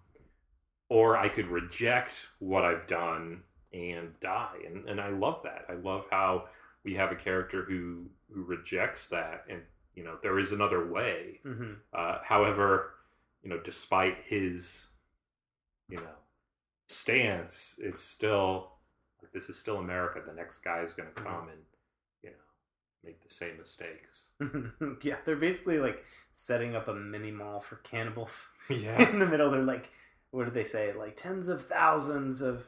or 0.90 1.18
i 1.18 1.28
could 1.28 1.48
reject 1.48 2.28
what 2.40 2.64
i've 2.64 2.86
done 2.86 3.42
and 3.74 4.20
die. 4.20 4.58
And 4.66 4.90
and 4.90 5.00
i 5.00 5.10
love 5.10 5.44
that. 5.44 5.66
I 5.70 5.74
love 5.74 6.08
how 6.10 6.46
we 6.84 6.96
have 6.96 7.12
a 7.12 7.16
character 7.16 7.64
who 7.64 8.06
who 8.34 8.44
rejects 8.44 9.08
that 9.10 9.46
and 9.50 9.62
you 9.96 10.04
know 10.04 10.18
there 10.22 10.40
is 10.40 10.52
another 10.52 10.92
way. 10.92 11.40
Hmm 11.44 11.74
uh, 11.94 12.20
however, 12.24 12.94
you 13.44 13.50
know, 13.50 13.60
despite 13.60 14.18
his, 14.26 14.88
you 15.90 15.98
know, 15.98 16.18
stance, 16.88 17.80
it's 17.82 18.04
still 18.04 18.72
like 19.22 19.32
this 19.32 19.50
is 19.50 19.58
still 19.58 19.78
America. 19.78 20.22
The 20.26 20.34
next 20.34 20.60
guy 20.60 20.82
is 20.82 20.94
going 20.94 21.10
to 21.14 21.22
come 21.22 21.50
and 21.50 21.62
you 22.24 22.30
know 22.30 22.36
make 23.04 23.22
the 23.22 23.34
same 23.34 23.58
mistakes. 23.58 24.32
yeah, 25.04 25.18
they're 25.26 25.36
basically 25.36 25.80
like 25.80 26.04
setting 26.36 26.76
up 26.76 26.88
a 26.88 26.94
mini 26.94 27.32
mall 27.32 27.60
for 27.60 27.78
cannibals. 27.78 28.50
Yeah, 28.70 29.10
in 29.10 29.18
the 29.18 29.26
middle, 29.26 29.50
they're 29.50 29.64
like, 29.64 29.90
what 30.30 30.46
did 30.46 30.54
they 30.54 30.64
say? 30.64 30.94
Like 30.94 31.16
tens 31.16 31.48
of 31.48 31.66
thousands 31.66 32.42
of 32.42 32.66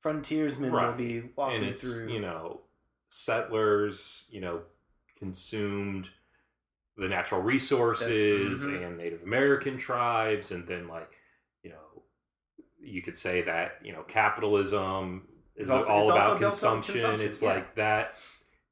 frontiersmen 0.00 0.72
will 0.72 0.92
be 0.92 1.30
walking 1.36 1.56
and 1.56 1.66
it's 1.66 1.82
through. 1.82 2.12
you 2.12 2.20
know 2.20 2.60
settlers, 3.14 4.26
you 4.30 4.40
know, 4.40 4.62
consumed 5.18 6.10
the 6.96 7.08
natural 7.08 7.40
resources 7.40 8.64
mhm. 8.64 8.86
and 8.86 8.98
Native 8.98 9.22
American 9.22 9.76
tribes, 9.76 10.50
and 10.50 10.66
then 10.66 10.88
like 10.88 11.10
you 11.62 11.70
know 11.70 12.02
you 12.80 13.02
could 13.02 13.16
say 13.16 13.42
that 13.42 13.78
you 13.82 13.92
know 13.92 14.02
capitalism 14.02 15.28
is 15.56 15.68
It's 15.68 15.70
also- 15.70 15.88
all 15.92 16.10
about 16.10 16.38
consumption. 16.38 16.94
consumption, 16.94 17.26
It's 17.28 17.42
yeah. 17.42 17.52
like 17.54 17.74
that. 17.76 18.16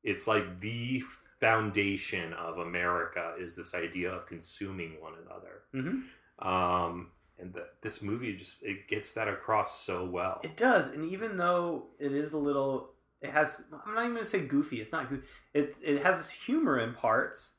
It's 0.03 0.27
like 0.27 0.61
the 0.61 1.01
foundation 1.41 2.33
of 2.35 2.59
America 2.59 3.35
is 3.39 3.57
this 3.57 3.75
idea 3.75 4.11
of 4.13 4.27
consuming 4.27 5.01
one 5.01 5.15
another. 5.27 5.63
Mhm. 5.75 6.05
Um, 6.45 7.13
and 7.39 7.53
that 7.55 7.81
this 7.83 8.01
movie 8.03 8.35
just 8.37 8.63
it 8.65 8.87
gets 8.89 9.13
that 9.13 9.29
across 9.29 9.81
so 9.85 10.05
well. 10.05 10.41
It 10.45 10.57
does, 10.57 10.89
and 10.89 11.05
even 11.05 11.37
though 11.37 11.89
it 11.99 12.13
is 12.13 12.33
a 12.33 12.39
little, 12.39 12.95
it 13.21 13.31
has. 13.31 13.65
I'm 13.73 13.95
not 13.95 14.01
even 14.03 14.13
going 14.13 14.23
to 14.25 14.29
say 14.29 14.47
goofy. 14.47 14.81
It's 14.81 14.93
not 14.93 15.09
goofy. 15.09 15.27
It 15.55 15.75
it 15.83 16.03
has 16.03 16.31
humor 16.31 16.79
in 16.79 16.95
parts. 16.95 17.55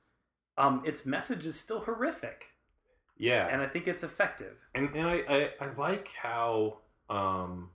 Um, 0.57 0.83
its 0.85 1.05
message 1.05 1.45
is 1.45 1.59
still 1.59 1.79
horrific, 1.81 2.45
yeah, 3.17 3.47
and 3.47 3.61
I 3.61 3.67
think 3.67 3.87
it's 3.87 4.03
effective. 4.03 4.57
and 4.75 4.93
and 4.95 5.07
I, 5.07 5.15
I 5.27 5.65
I 5.65 5.73
like 5.73 6.09
how 6.13 6.79
um 7.09 7.71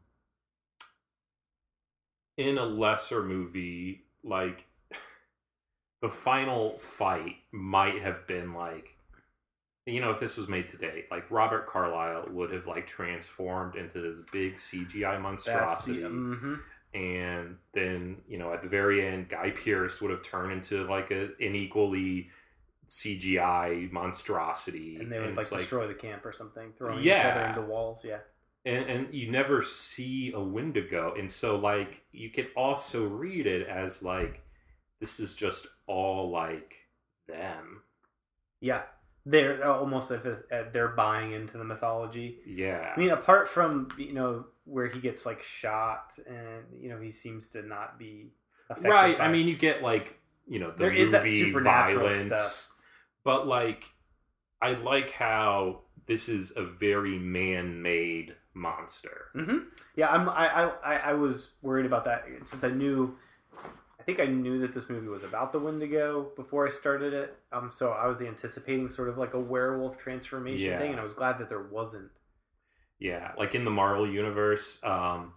in 2.39 2.57
a 2.57 2.65
lesser 2.65 3.23
movie 3.23 4.05
like 4.25 4.67
the 6.01 6.09
final 6.09 6.79
fight 6.79 7.37
might 7.53 8.01
have 8.01 8.27
been 8.27 8.55
like 8.55 8.97
you 9.85 10.01
know 10.01 10.11
if 10.11 10.21
this 10.21 10.39
was 10.39 10.49
made 10.49 10.69
today 10.69 11.05
like 11.11 11.31
Robert 11.31 11.67
Carlyle 11.67 12.27
would 12.31 12.51
have 12.51 12.67
like 12.67 12.87
transformed 12.87 13.77
into 13.77 14.01
this 14.01 14.23
big 14.33 14.57
CGI 14.57 15.21
monstrosity. 15.21 16.01
the, 16.01 16.09
hmm 16.09 16.55
and 16.95 17.59
then 17.75 18.17
you 18.27 18.39
know 18.39 18.51
at 18.51 18.63
the 18.63 18.69
very 18.69 19.07
end 19.07 19.29
Guy 19.29 19.51
Pearce 19.51 20.01
would 20.01 20.11
have 20.11 20.23
turned 20.23 20.53
into 20.53 20.85
like 20.85 21.11
a 21.11 21.25
an 21.39 21.55
equally 21.55 22.31
CGI 22.89 23.91
monstrosity. 23.93 24.97
And 24.97 25.13
they 25.13 25.21
would 25.21 25.37
it's 25.37 25.53
like, 25.53 25.61
destroy 25.61 25.87
the 25.87 25.95
camp 25.95 26.25
or 26.25 26.33
something, 26.33 26.73
throwing 26.77 27.01
each 27.01 27.11
other 27.11 27.47
into 27.47 27.63
walls. 27.63 28.03
Yeah, 28.05 28.19
and, 28.65 28.91
and 28.91 29.15
you 29.15 29.31
never 29.31 29.63
see 29.63 30.33
a 30.33 30.41
Wendigo, 30.41 31.15
and 31.19 31.31
so 31.31 31.57
like 31.57 32.05
you 32.13 32.31
could 32.31 32.49
also 32.57 33.07
read 33.07 33.47
it 33.47 33.67
as 33.69 34.03
like 34.03 34.43
this 35.01 35.21
is 35.21 35.35
just 35.35 35.67
all 35.87 36.31
like 36.31 36.75
them. 37.29 37.83
yeah. 38.61 38.83
They're 39.27 39.63
almost 39.71 40.11
like 40.11 40.25
uh, 40.25 40.63
they're 40.73 40.89
buying 40.89 41.33
into 41.33 41.59
the 41.59 41.65
mythology. 41.65 42.39
Yeah, 42.47 42.95
I 42.97 42.99
mean, 42.99 43.11
apart 43.11 43.47
from 43.47 43.89
you 43.99 44.15
know 44.15 44.47
where 44.65 44.87
he 44.87 45.01
gets 45.01 45.27
like 45.27 45.43
shot, 45.43 46.19
and 46.27 46.65
you 46.81 46.89
know 46.89 46.99
he 46.99 47.11
seems 47.11 47.51
to 47.51 47.61
not 47.61 47.99
be 47.99 48.29
affected 48.71 48.89
right. 48.89 49.21
I 49.21 49.31
mean, 49.31 49.47
you 49.47 49.55
get 49.55 49.83
like 49.83 50.19
you 50.47 50.59
know 50.59 50.71
the 50.71 50.79
There 50.79 50.91
movie 50.91 51.03
is 51.03 51.11
that 51.11 51.27
supernatural 51.27 52.09
violence, 52.09 52.27
stuff. 52.33 52.77
but 53.23 53.47
like 53.47 53.85
I 54.63 54.73
like 54.73 55.11
how 55.11 55.81
this 56.07 56.31
is 56.31 56.57
a 56.57 56.65
very 56.65 57.19
man-made 57.19 58.35
monster. 58.59 59.27
hmm 59.35 59.59
Yeah, 59.95 60.09
I'm. 60.09 60.29
I, 60.29 60.49
I 60.49 60.71
I 60.85 60.97
I 61.11 61.13
was 61.15 61.51
worried 61.63 61.87
about 61.87 62.05
that 62.05 62.27
since 62.45 62.63
I 62.65 62.71
knew. 62.71 63.17
I 64.01 64.03
think 64.05 64.21
I 64.21 64.27
knew 64.27 64.59
that 64.61 64.73
this 64.73 64.89
movie 64.89 65.07
was 65.09 65.23
about 65.23 65.53
the 65.53 65.59
Wendigo 65.59 66.31
before 66.35 66.67
I 66.67 66.71
started 66.71 67.13
it. 67.13 67.39
Um, 67.53 67.71
so 67.71 67.91
I 67.91 68.07
was 68.07 68.23
anticipating 68.23 68.89
sort 68.89 69.09
of 69.11 69.19
like 69.19 69.35
a 69.35 69.39
werewolf 69.41 69.99
transformation 69.99 70.71
Yeah. 70.71 70.79
thing, 70.79 70.93
and 70.93 71.01
I 71.01 71.05
was 71.05 71.13
glad 71.15 71.39
that 71.39 71.49
there 71.49 71.63
wasn't. 71.63 72.11
Yeah, 72.99 73.33
like 73.37 73.55
in 73.55 73.65
the 73.65 73.71
Marvel 73.71 74.09
universe, 74.11 74.83
um, 74.83 75.35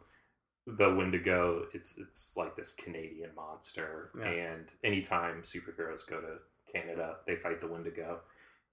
the 0.65 0.93
Wendigo, 0.93 1.65
it's 1.73 1.97
it's 1.97 2.35
like 2.37 2.55
this 2.55 2.73
Canadian 2.73 3.31
monster, 3.35 4.11
Yeah. 4.17 4.25
and 4.29 4.73
anytime 4.83 5.41
superheroes 5.43 6.07
go 6.07 6.21
to 6.21 6.39
Canada, 6.73 7.17
they 7.27 7.35
fight 7.35 7.59
the 7.61 7.67
Wendigo, 7.67 8.21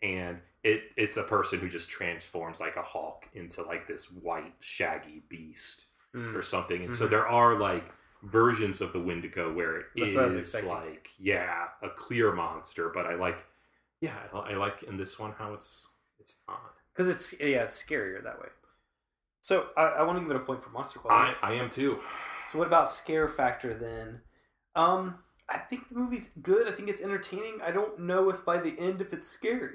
and 0.02 0.38
it 0.64 0.82
it's 0.96 1.16
a 1.16 1.22
person 1.22 1.60
who 1.60 1.68
just 1.68 1.88
transforms 1.88 2.60
like 2.60 2.76
a 2.76 2.82
hawk 2.82 3.28
into 3.34 3.62
like 3.62 3.86
this 3.86 4.10
white 4.10 4.54
shaggy 4.60 5.22
beast 5.28 5.86
Mm. 6.14 6.34
or 6.34 6.40
something, 6.42 6.82
and 6.84 6.94
so 6.94 7.06
Mhm. 7.06 7.10
there 7.10 7.28
are 7.28 7.54
like 7.54 7.84
versions 8.22 8.80
of 8.80 8.92
the 8.94 8.98
Wendigo 9.00 9.52
where 9.52 9.76
it 9.76 9.86
That's 9.94 10.12
what 10.14 10.22
I 10.24 10.26
was 10.26 10.54
is 10.54 10.64
like 10.64 11.10
yeah 11.18 11.68
a 11.82 11.90
clear 11.90 12.32
monster, 12.32 12.88
but 12.88 13.04
I 13.06 13.14
like 13.14 13.44
yeah 14.00 14.16
I, 14.32 14.38
I 14.38 14.54
like 14.56 14.82
in 14.84 14.96
this 14.96 15.18
one 15.18 15.32
how 15.32 15.52
it's 15.52 15.94
it's 16.18 16.36
not. 16.48 16.74
because 16.94 17.08
it's 17.08 17.38
yeah, 17.40 17.64
it's 17.64 17.80
scarier 17.82 18.22
that 18.24 18.40
way. 18.40 18.48
So 19.42 19.68
I, 19.76 19.82
I 19.82 20.02
want 20.02 20.18
to 20.18 20.22
give 20.22 20.30
it 20.30 20.36
a 20.36 20.44
point 20.44 20.62
for 20.62 20.70
monster 20.70 20.98
quality. 20.98 21.36
I 21.42 21.50
I 21.50 21.54
am 21.54 21.68
too. 21.70 22.00
So 22.50 22.58
what 22.58 22.66
about 22.66 22.90
scare 22.90 23.28
factor 23.28 23.74
then? 23.74 24.22
Um, 24.74 25.22
I 25.48 25.58
think 25.58 25.88
the 25.88 25.94
movie's 25.94 26.28
good. 26.42 26.66
I 26.66 26.70
think 26.72 26.88
it's 26.88 27.02
entertaining. 27.02 27.60
I 27.62 27.70
don't 27.70 28.00
know 28.00 28.30
if 28.30 28.44
by 28.44 28.58
the 28.58 28.78
end 28.78 29.00
if 29.02 29.12
it's 29.12 29.28
scary. 29.28 29.74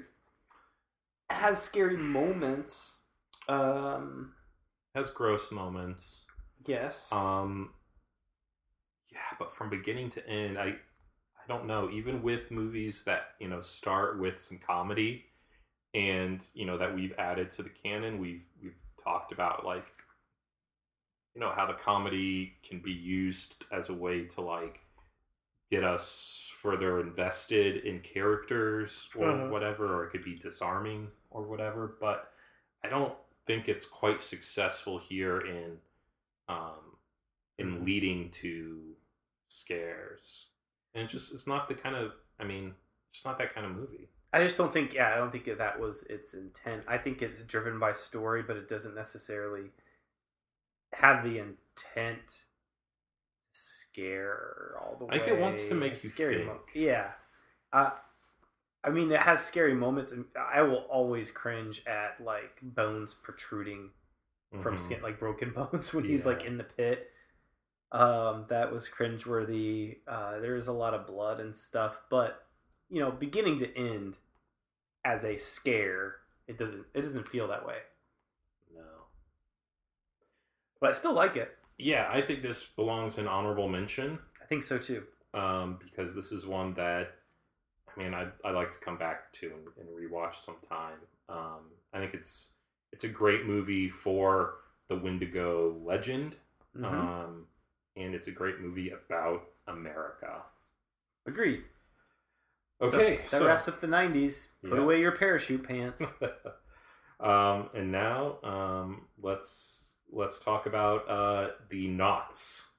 Has 1.30 1.60
scary 1.62 1.96
moments. 1.96 3.00
Um, 3.48 4.32
has 4.94 5.10
gross 5.10 5.50
moments. 5.50 6.26
yes. 6.66 7.10
Um 7.12 7.70
yeah, 9.12 9.36
but 9.38 9.54
from 9.54 9.70
beginning 9.70 10.10
to 10.10 10.28
end, 10.28 10.58
I 10.58 10.66
I 10.68 11.46
don't 11.48 11.66
know, 11.66 11.90
even 11.90 12.22
with 12.22 12.50
movies 12.50 13.04
that, 13.04 13.32
you 13.38 13.48
know, 13.48 13.60
start 13.60 14.18
with 14.18 14.38
some 14.38 14.58
comedy 14.58 15.26
and, 15.92 16.44
you 16.54 16.64
know, 16.64 16.78
that 16.78 16.94
we've 16.94 17.12
added 17.18 17.50
to 17.52 17.62
the 17.62 17.70
canon, 17.70 18.18
we've 18.18 18.44
we've 18.62 18.74
talked 19.02 19.32
about 19.32 19.64
like 19.64 19.86
you 21.34 21.40
know, 21.40 21.52
how 21.54 21.66
the 21.66 21.74
comedy 21.74 22.54
can 22.62 22.78
be 22.78 22.92
used 22.92 23.64
as 23.72 23.88
a 23.88 23.94
way 23.94 24.24
to 24.24 24.40
like 24.40 24.80
get 25.70 25.84
us 25.84 26.50
further 26.54 27.00
invested 27.00 27.84
in 27.84 28.00
characters 28.00 29.08
or 29.16 29.28
Uh-huh. 29.28 29.48
whatever, 29.48 29.94
or 29.96 30.04
it 30.04 30.10
could 30.10 30.24
be 30.24 30.34
disarming 30.34 31.10
or 31.30 31.42
whatever, 31.42 31.96
but 32.00 32.32
I 32.82 32.88
don't 32.88 33.16
think 33.46 33.68
it's 33.68 33.86
quite 33.86 34.22
successful 34.22 34.98
here 34.98 35.40
in 35.40 35.80
um 36.48 36.98
in 37.58 37.80
Mhm. 37.80 37.84
leading 37.84 38.30
to 38.30 38.96
scares. 39.48 40.48
And 40.94 41.04
it 41.04 41.08
just 41.08 41.32
it's 41.34 41.46
not 41.46 41.68
the 41.68 41.74
kind 41.74 41.96
of 41.96 42.14
I 42.38 42.44
mean, 42.44 42.74
it's 43.10 43.24
not 43.24 43.38
that 43.38 43.54
kind 43.54 43.66
of 43.66 43.72
movie. 43.72 44.08
I 44.32 44.42
just 44.42 44.58
don't 44.58 44.72
think. 44.72 44.92
Yeah, 44.92 45.12
I 45.14 45.16
don't 45.16 45.30
think 45.30 45.44
that, 45.44 45.58
that 45.58 45.78
was 45.78 46.02
its 46.04 46.34
intent. 46.34 46.84
I 46.88 46.98
think 46.98 47.22
it's 47.22 47.42
driven 47.44 47.78
by 47.78 47.92
story, 47.92 48.42
but 48.42 48.56
it 48.56 48.68
doesn't 48.68 48.94
necessarily 48.94 49.70
have 50.94 51.22
the 51.24 51.38
intent 51.38 52.44
scare 53.94 54.76
all 54.80 54.96
the 54.98 55.04
way. 55.06 55.14
I 55.16 55.18
think 55.18 55.28
it 55.36 55.40
wants 55.40 55.66
to 55.66 55.74
make 55.74 56.02
you 56.02 56.08
scary 56.10 56.36
think. 56.36 56.46
mo- 56.48 56.60
yeah. 56.74 57.12
Uh, 57.72 57.90
I 58.82 58.90
mean, 58.90 59.10
it 59.10 59.20
has 59.20 59.44
scary 59.44 59.74
moments, 59.74 60.12
and 60.12 60.24
I 60.36 60.62
will 60.62 60.84
always 60.90 61.30
cringe 61.30 61.82
at 61.86 62.20
like 62.22 62.58
bones 62.62 63.14
protruding 63.14 63.90
from 64.62 64.76
Mhm. 64.76 64.80
skin, 64.80 65.02
like 65.02 65.18
broken 65.18 65.50
bones 65.54 65.92
when 65.94 66.04
he's 66.04 66.26
like 66.26 66.44
in 66.44 66.58
the 66.58 66.64
pit. 66.64 67.10
Um, 67.92 68.46
that 68.48 68.72
was 68.72 68.88
cringeworthy. 68.88 69.98
Uh, 70.06 70.40
there's 70.40 70.68
a 70.68 70.72
lot 70.72 70.94
of 70.94 71.06
blood 71.06 71.40
and 71.40 71.54
stuff, 71.54 72.00
but 72.10 72.46
you 72.90 73.00
know, 73.00 73.10
beginning 73.10 73.58
to 73.58 73.76
end 73.76 74.18
as 75.04 75.24
a 75.24 75.36
scare, 75.36 76.16
it 76.46 76.58
doesn't 76.58 76.84
it 76.94 77.02
doesn't 77.02 77.28
feel 77.28 77.48
that 77.48 77.66
way. 77.66 77.78
No. 78.74 78.82
But 80.80 80.90
I 80.90 80.92
still 80.92 81.12
like 81.14 81.36
it. 81.36 81.56
Yeah, 81.78 82.08
I 82.10 82.20
think 82.20 82.42
this 82.42 82.64
belongs 82.66 83.18
in 83.18 83.26
honorable 83.26 83.68
mention 83.68 84.18
I 84.42 84.44
think 84.46 84.62
so 84.62 84.78
too. 84.78 85.04
um, 85.32 85.78
because 85.82 86.14
this 86.14 86.30
is 86.32 86.46
one 86.46 86.74
that 86.74 87.12
I 87.96 88.00
mean 88.02 88.14
I 88.14 88.28
I 88.44 88.50
like 88.50 88.72
to 88.72 88.78
come 88.78 88.98
back 88.98 89.32
to 89.34 89.46
and, 89.52 89.66
and 89.78 89.88
rewatch 89.88 90.36
sometime. 90.36 90.98
Um, 91.28 91.70
I 91.92 91.98
think 91.98 92.14
it's 92.14 92.52
it's 92.92 93.04
a 93.04 93.08
great 93.08 93.46
movie 93.46 93.88
for 93.88 94.56
the 94.88 94.96
Wendigo 94.96 95.80
legend, 95.84 96.36
Mhm. 96.76 96.84
um, 96.86 97.46
and 97.96 98.14
it's 98.14 98.28
a 98.28 98.32
great 98.32 98.60
movie 98.60 98.90
about 98.90 99.42
America. 99.66 100.42
Agreed. 101.26 101.64
So 102.82 102.98
Okay, 102.98 103.20
that 103.30 103.38
so, 103.38 103.46
wraps 103.46 103.66
up 103.68 103.80
the 103.80 103.86
'90s. 103.86 104.48
Put 104.62 104.78
Yeah. 104.78 104.84
away 104.84 105.00
your 105.00 105.12
parachute 105.12 105.64
pants. 105.66 106.12
um, 107.20 107.70
and 107.74 107.90
now 107.90 108.38
um, 108.42 109.02
let's 109.22 109.83
let's 110.14 110.38
talk 110.38 110.66
about 110.66 111.08
uh, 111.08 111.48
the 111.68 111.88
knots. 111.88 112.70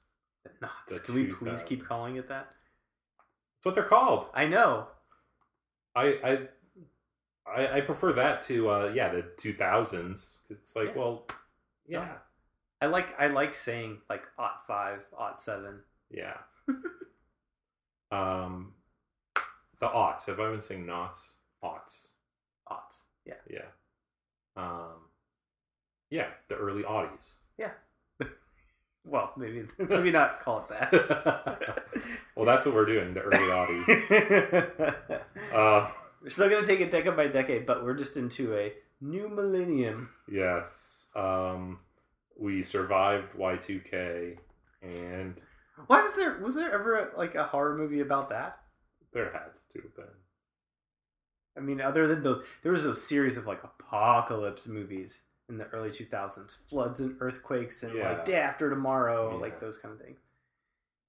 the 0.43 0.51
knots. 0.61 0.99
The 0.99 1.05
Can 1.05 1.15
we 1.15 1.25
please 1.27 1.63
keep 1.63 1.86
calling 1.86 2.15
it 2.15 2.27
that? 2.29 2.47
That's 3.57 3.65
what 3.65 3.75
they're 3.75 3.83
called. 3.83 4.29
I 4.33 4.45
know. 4.45 4.88
I 5.95 6.05
I 6.23 6.39
I, 7.47 7.77
I 7.77 7.81
prefer 7.81 8.13
that 8.13 8.41
to 8.43 8.69
uh, 8.69 8.91
yeah 8.93 9.09
the 9.09 9.23
two 9.38 9.53
thousands. 9.53 10.41
It's 10.49 10.75
like 10.75 10.89
Yeah. 10.95 10.99
well 11.01 11.27
yeah 11.88 12.13
I 12.81 12.88
like 12.88 13.19
I 13.19 13.27
like 13.27 13.53
saying 13.53 13.99
like 14.09 14.27
aught 14.38 14.65
five, 14.67 14.99
aught 15.17 15.39
seven. 15.39 15.79
yeah. 16.09 16.38
um, 18.11 18.73
the 19.79 19.88
aughts. 19.88 20.25
Have 20.27 20.39
I 20.39 20.51
been 20.51 20.61
saying 20.61 20.86
knots? 20.86 21.38
Aughts. 21.63 22.11
Aughts. 22.69 23.03
Yeah. 23.25 23.36
Yeah. 23.49 23.65
Um, 24.57 25.05
yeah, 26.10 26.28
the 26.47 26.56
early 26.56 26.84
Audis. 26.84 27.38
Yeah. 27.58 27.72
well, 29.06 29.34
maybe 29.38 29.64
maybe 29.78 30.12
not 30.12 30.39
call 30.39 30.60
it 30.60 30.70
that. 30.70 31.84
well, 32.36 32.45
that's 32.45 32.66
what 32.66 32.76
we're 32.76 32.86
doing. 32.86 33.14
The 33.14 33.22
early 33.22 33.38
Audis. 33.38 35.22
Uh, 35.53 35.89
we're 36.22 36.30
still 36.30 36.49
gonna 36.49 36.66
take 36.66 36.82
it 36.82 36.91
decade 36.91 37.16
by 37.16 37.28
decade, 37.28 37.66
but 37.66 37.84
we're 37.86 37.93
just 37.93 38.18
into 38.18 38.53
a 38.58 38.74
new 38.99 39.30
millennium. 39.30 40.10
yes. 40.30 41.06
Um, 41.16 41.80
we 42.38 42.62
survived 42.62 43.36
Y 43.36 43.56
two 43.56 43.80
K, 43.80 44.38
and 44.82 45.41
Why 45.88 46.01
was 46.01 46.16
there 46.18 46.38
was 46.39 46.56
there 46.56 46.74
ever 46.74 47.14
like 47.16 47.36
a 47.36 47.43
horror 47.45 47.78
movie 47.78 48.01
about 48.01 48.30
that? 48.30 48.58
there 49.14 49.32
had 49.32 49.56
to 49.74 49.82
have 49.82 49.95
been. 49.95 50.06
I 51.58 51.62
mean, 51.62 51.80
other 51.80 52.06
than 52.06 52.22
those, 52.24 52.43
there 52.64 52.74
was 52.74 52.84
those 52.84 53.01
series 53.08 53.38
of 53.38 53.47
like 53.47 53.64
apocalypse 53.64 54.68
movies 54.68 55.22
in 55.50 55.58
the 55.58 55.66
early 55.68 55.89
2000s, 55.89 56.56
floods 56.70 57.00
and 57.00 57.16
earthquakes 57.20 57.84
and 57.84 57.93
Yeah. 57.96 58.14
like 58.14 58.26
day 58.26 58.38
after 58.38 58.70
tomorrow, 58.70 59.32
Yeah. 59.32 59.38
like 59.38 59.60
those 59.60 59.78
kind 59.78 59.93
of 59.93 60.02
things. 60.02 60.20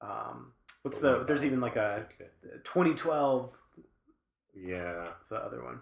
Um, 0.01 0.53
what's 0.82 0.99
But 1.01 1.18
the? 1.20 1.24
There's 1.24 1.45
even 1.45 1.61
like 1.61 1.76
a 1.76 2.07
Y2K? 2.20 2.62
2012. 2.64 3.59
Yeah. 4.55 5.05
That's 5.05 5.30
the 5.30 5.37
other 5.43 5.62
one. 5.62 5.80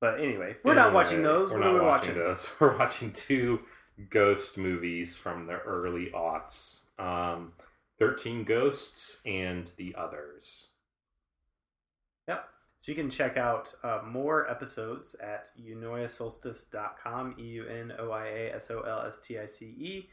But 0.00 0.20
anyway, 0.20 0.56
we're 0.62 0.74
not 0.74 0.92
watching 0.92 1.22
those. 1.22 1.50
We're 1.50 1.58
what 1.58 1.72
not 1.72 1.82
watching 1.82 1.88
watching? 2.10 2.14
those. 2.18 2.50
We're 2.60 2.76
watching 2.76 3.12
two 3.12 3.64
ghost 4.10 4.58
movies 4.58 5.16
from 5.16 5.46
the 5.46 5.58
early 5.60 6.10
aughts. 6.10 6.86
Um, 6.98 7.54
Thirteen 7.98 8.44
Ghosts 8.44 9.20
and 9.24 9.70
The 9.76 9.94
Others. 9.94 10.70
Yep. 12.28 12.48
So 12.84 12.92
you 12.92 12.96
can 12.96 13.08
check 13.08 13.38
out 13.38 13.74
uh, 13.82 14.00
more 14.06 14.46
episodes 14.50 15.14
at 15.14 15.48
eunoiasolstice.com, 15.58 17.34
E 17.38 17.42
U 17.42 17.66
N 17.66 17.94
O 17.98 18.10
I 18.10 18.26
A 18.26 18.54
S 18.56 18.70
O 18.70 18.82
L 18.82 19.06
S 19.06 19.18
T 19.20 19.38
I 19.38 19.46
C 19.46 19.64
E, 19.64 20.10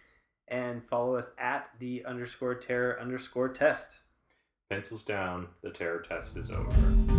and 0.47 0.81
follow 0.81 1.17
us 1.17 1.31
at 1.37 1.69
the 1.79 2.05
underscore 2.05 2.55
terror 2.55 2.97
underscore 2.97 3.49
test. 3.49 3.99
Pencils 4.69 5.03
down. 5.03 5.49
The 5.61 5.71
terror 5.71 5.99
test 5.99 6.37
is 6.37 6.49
over. 6.49 7.10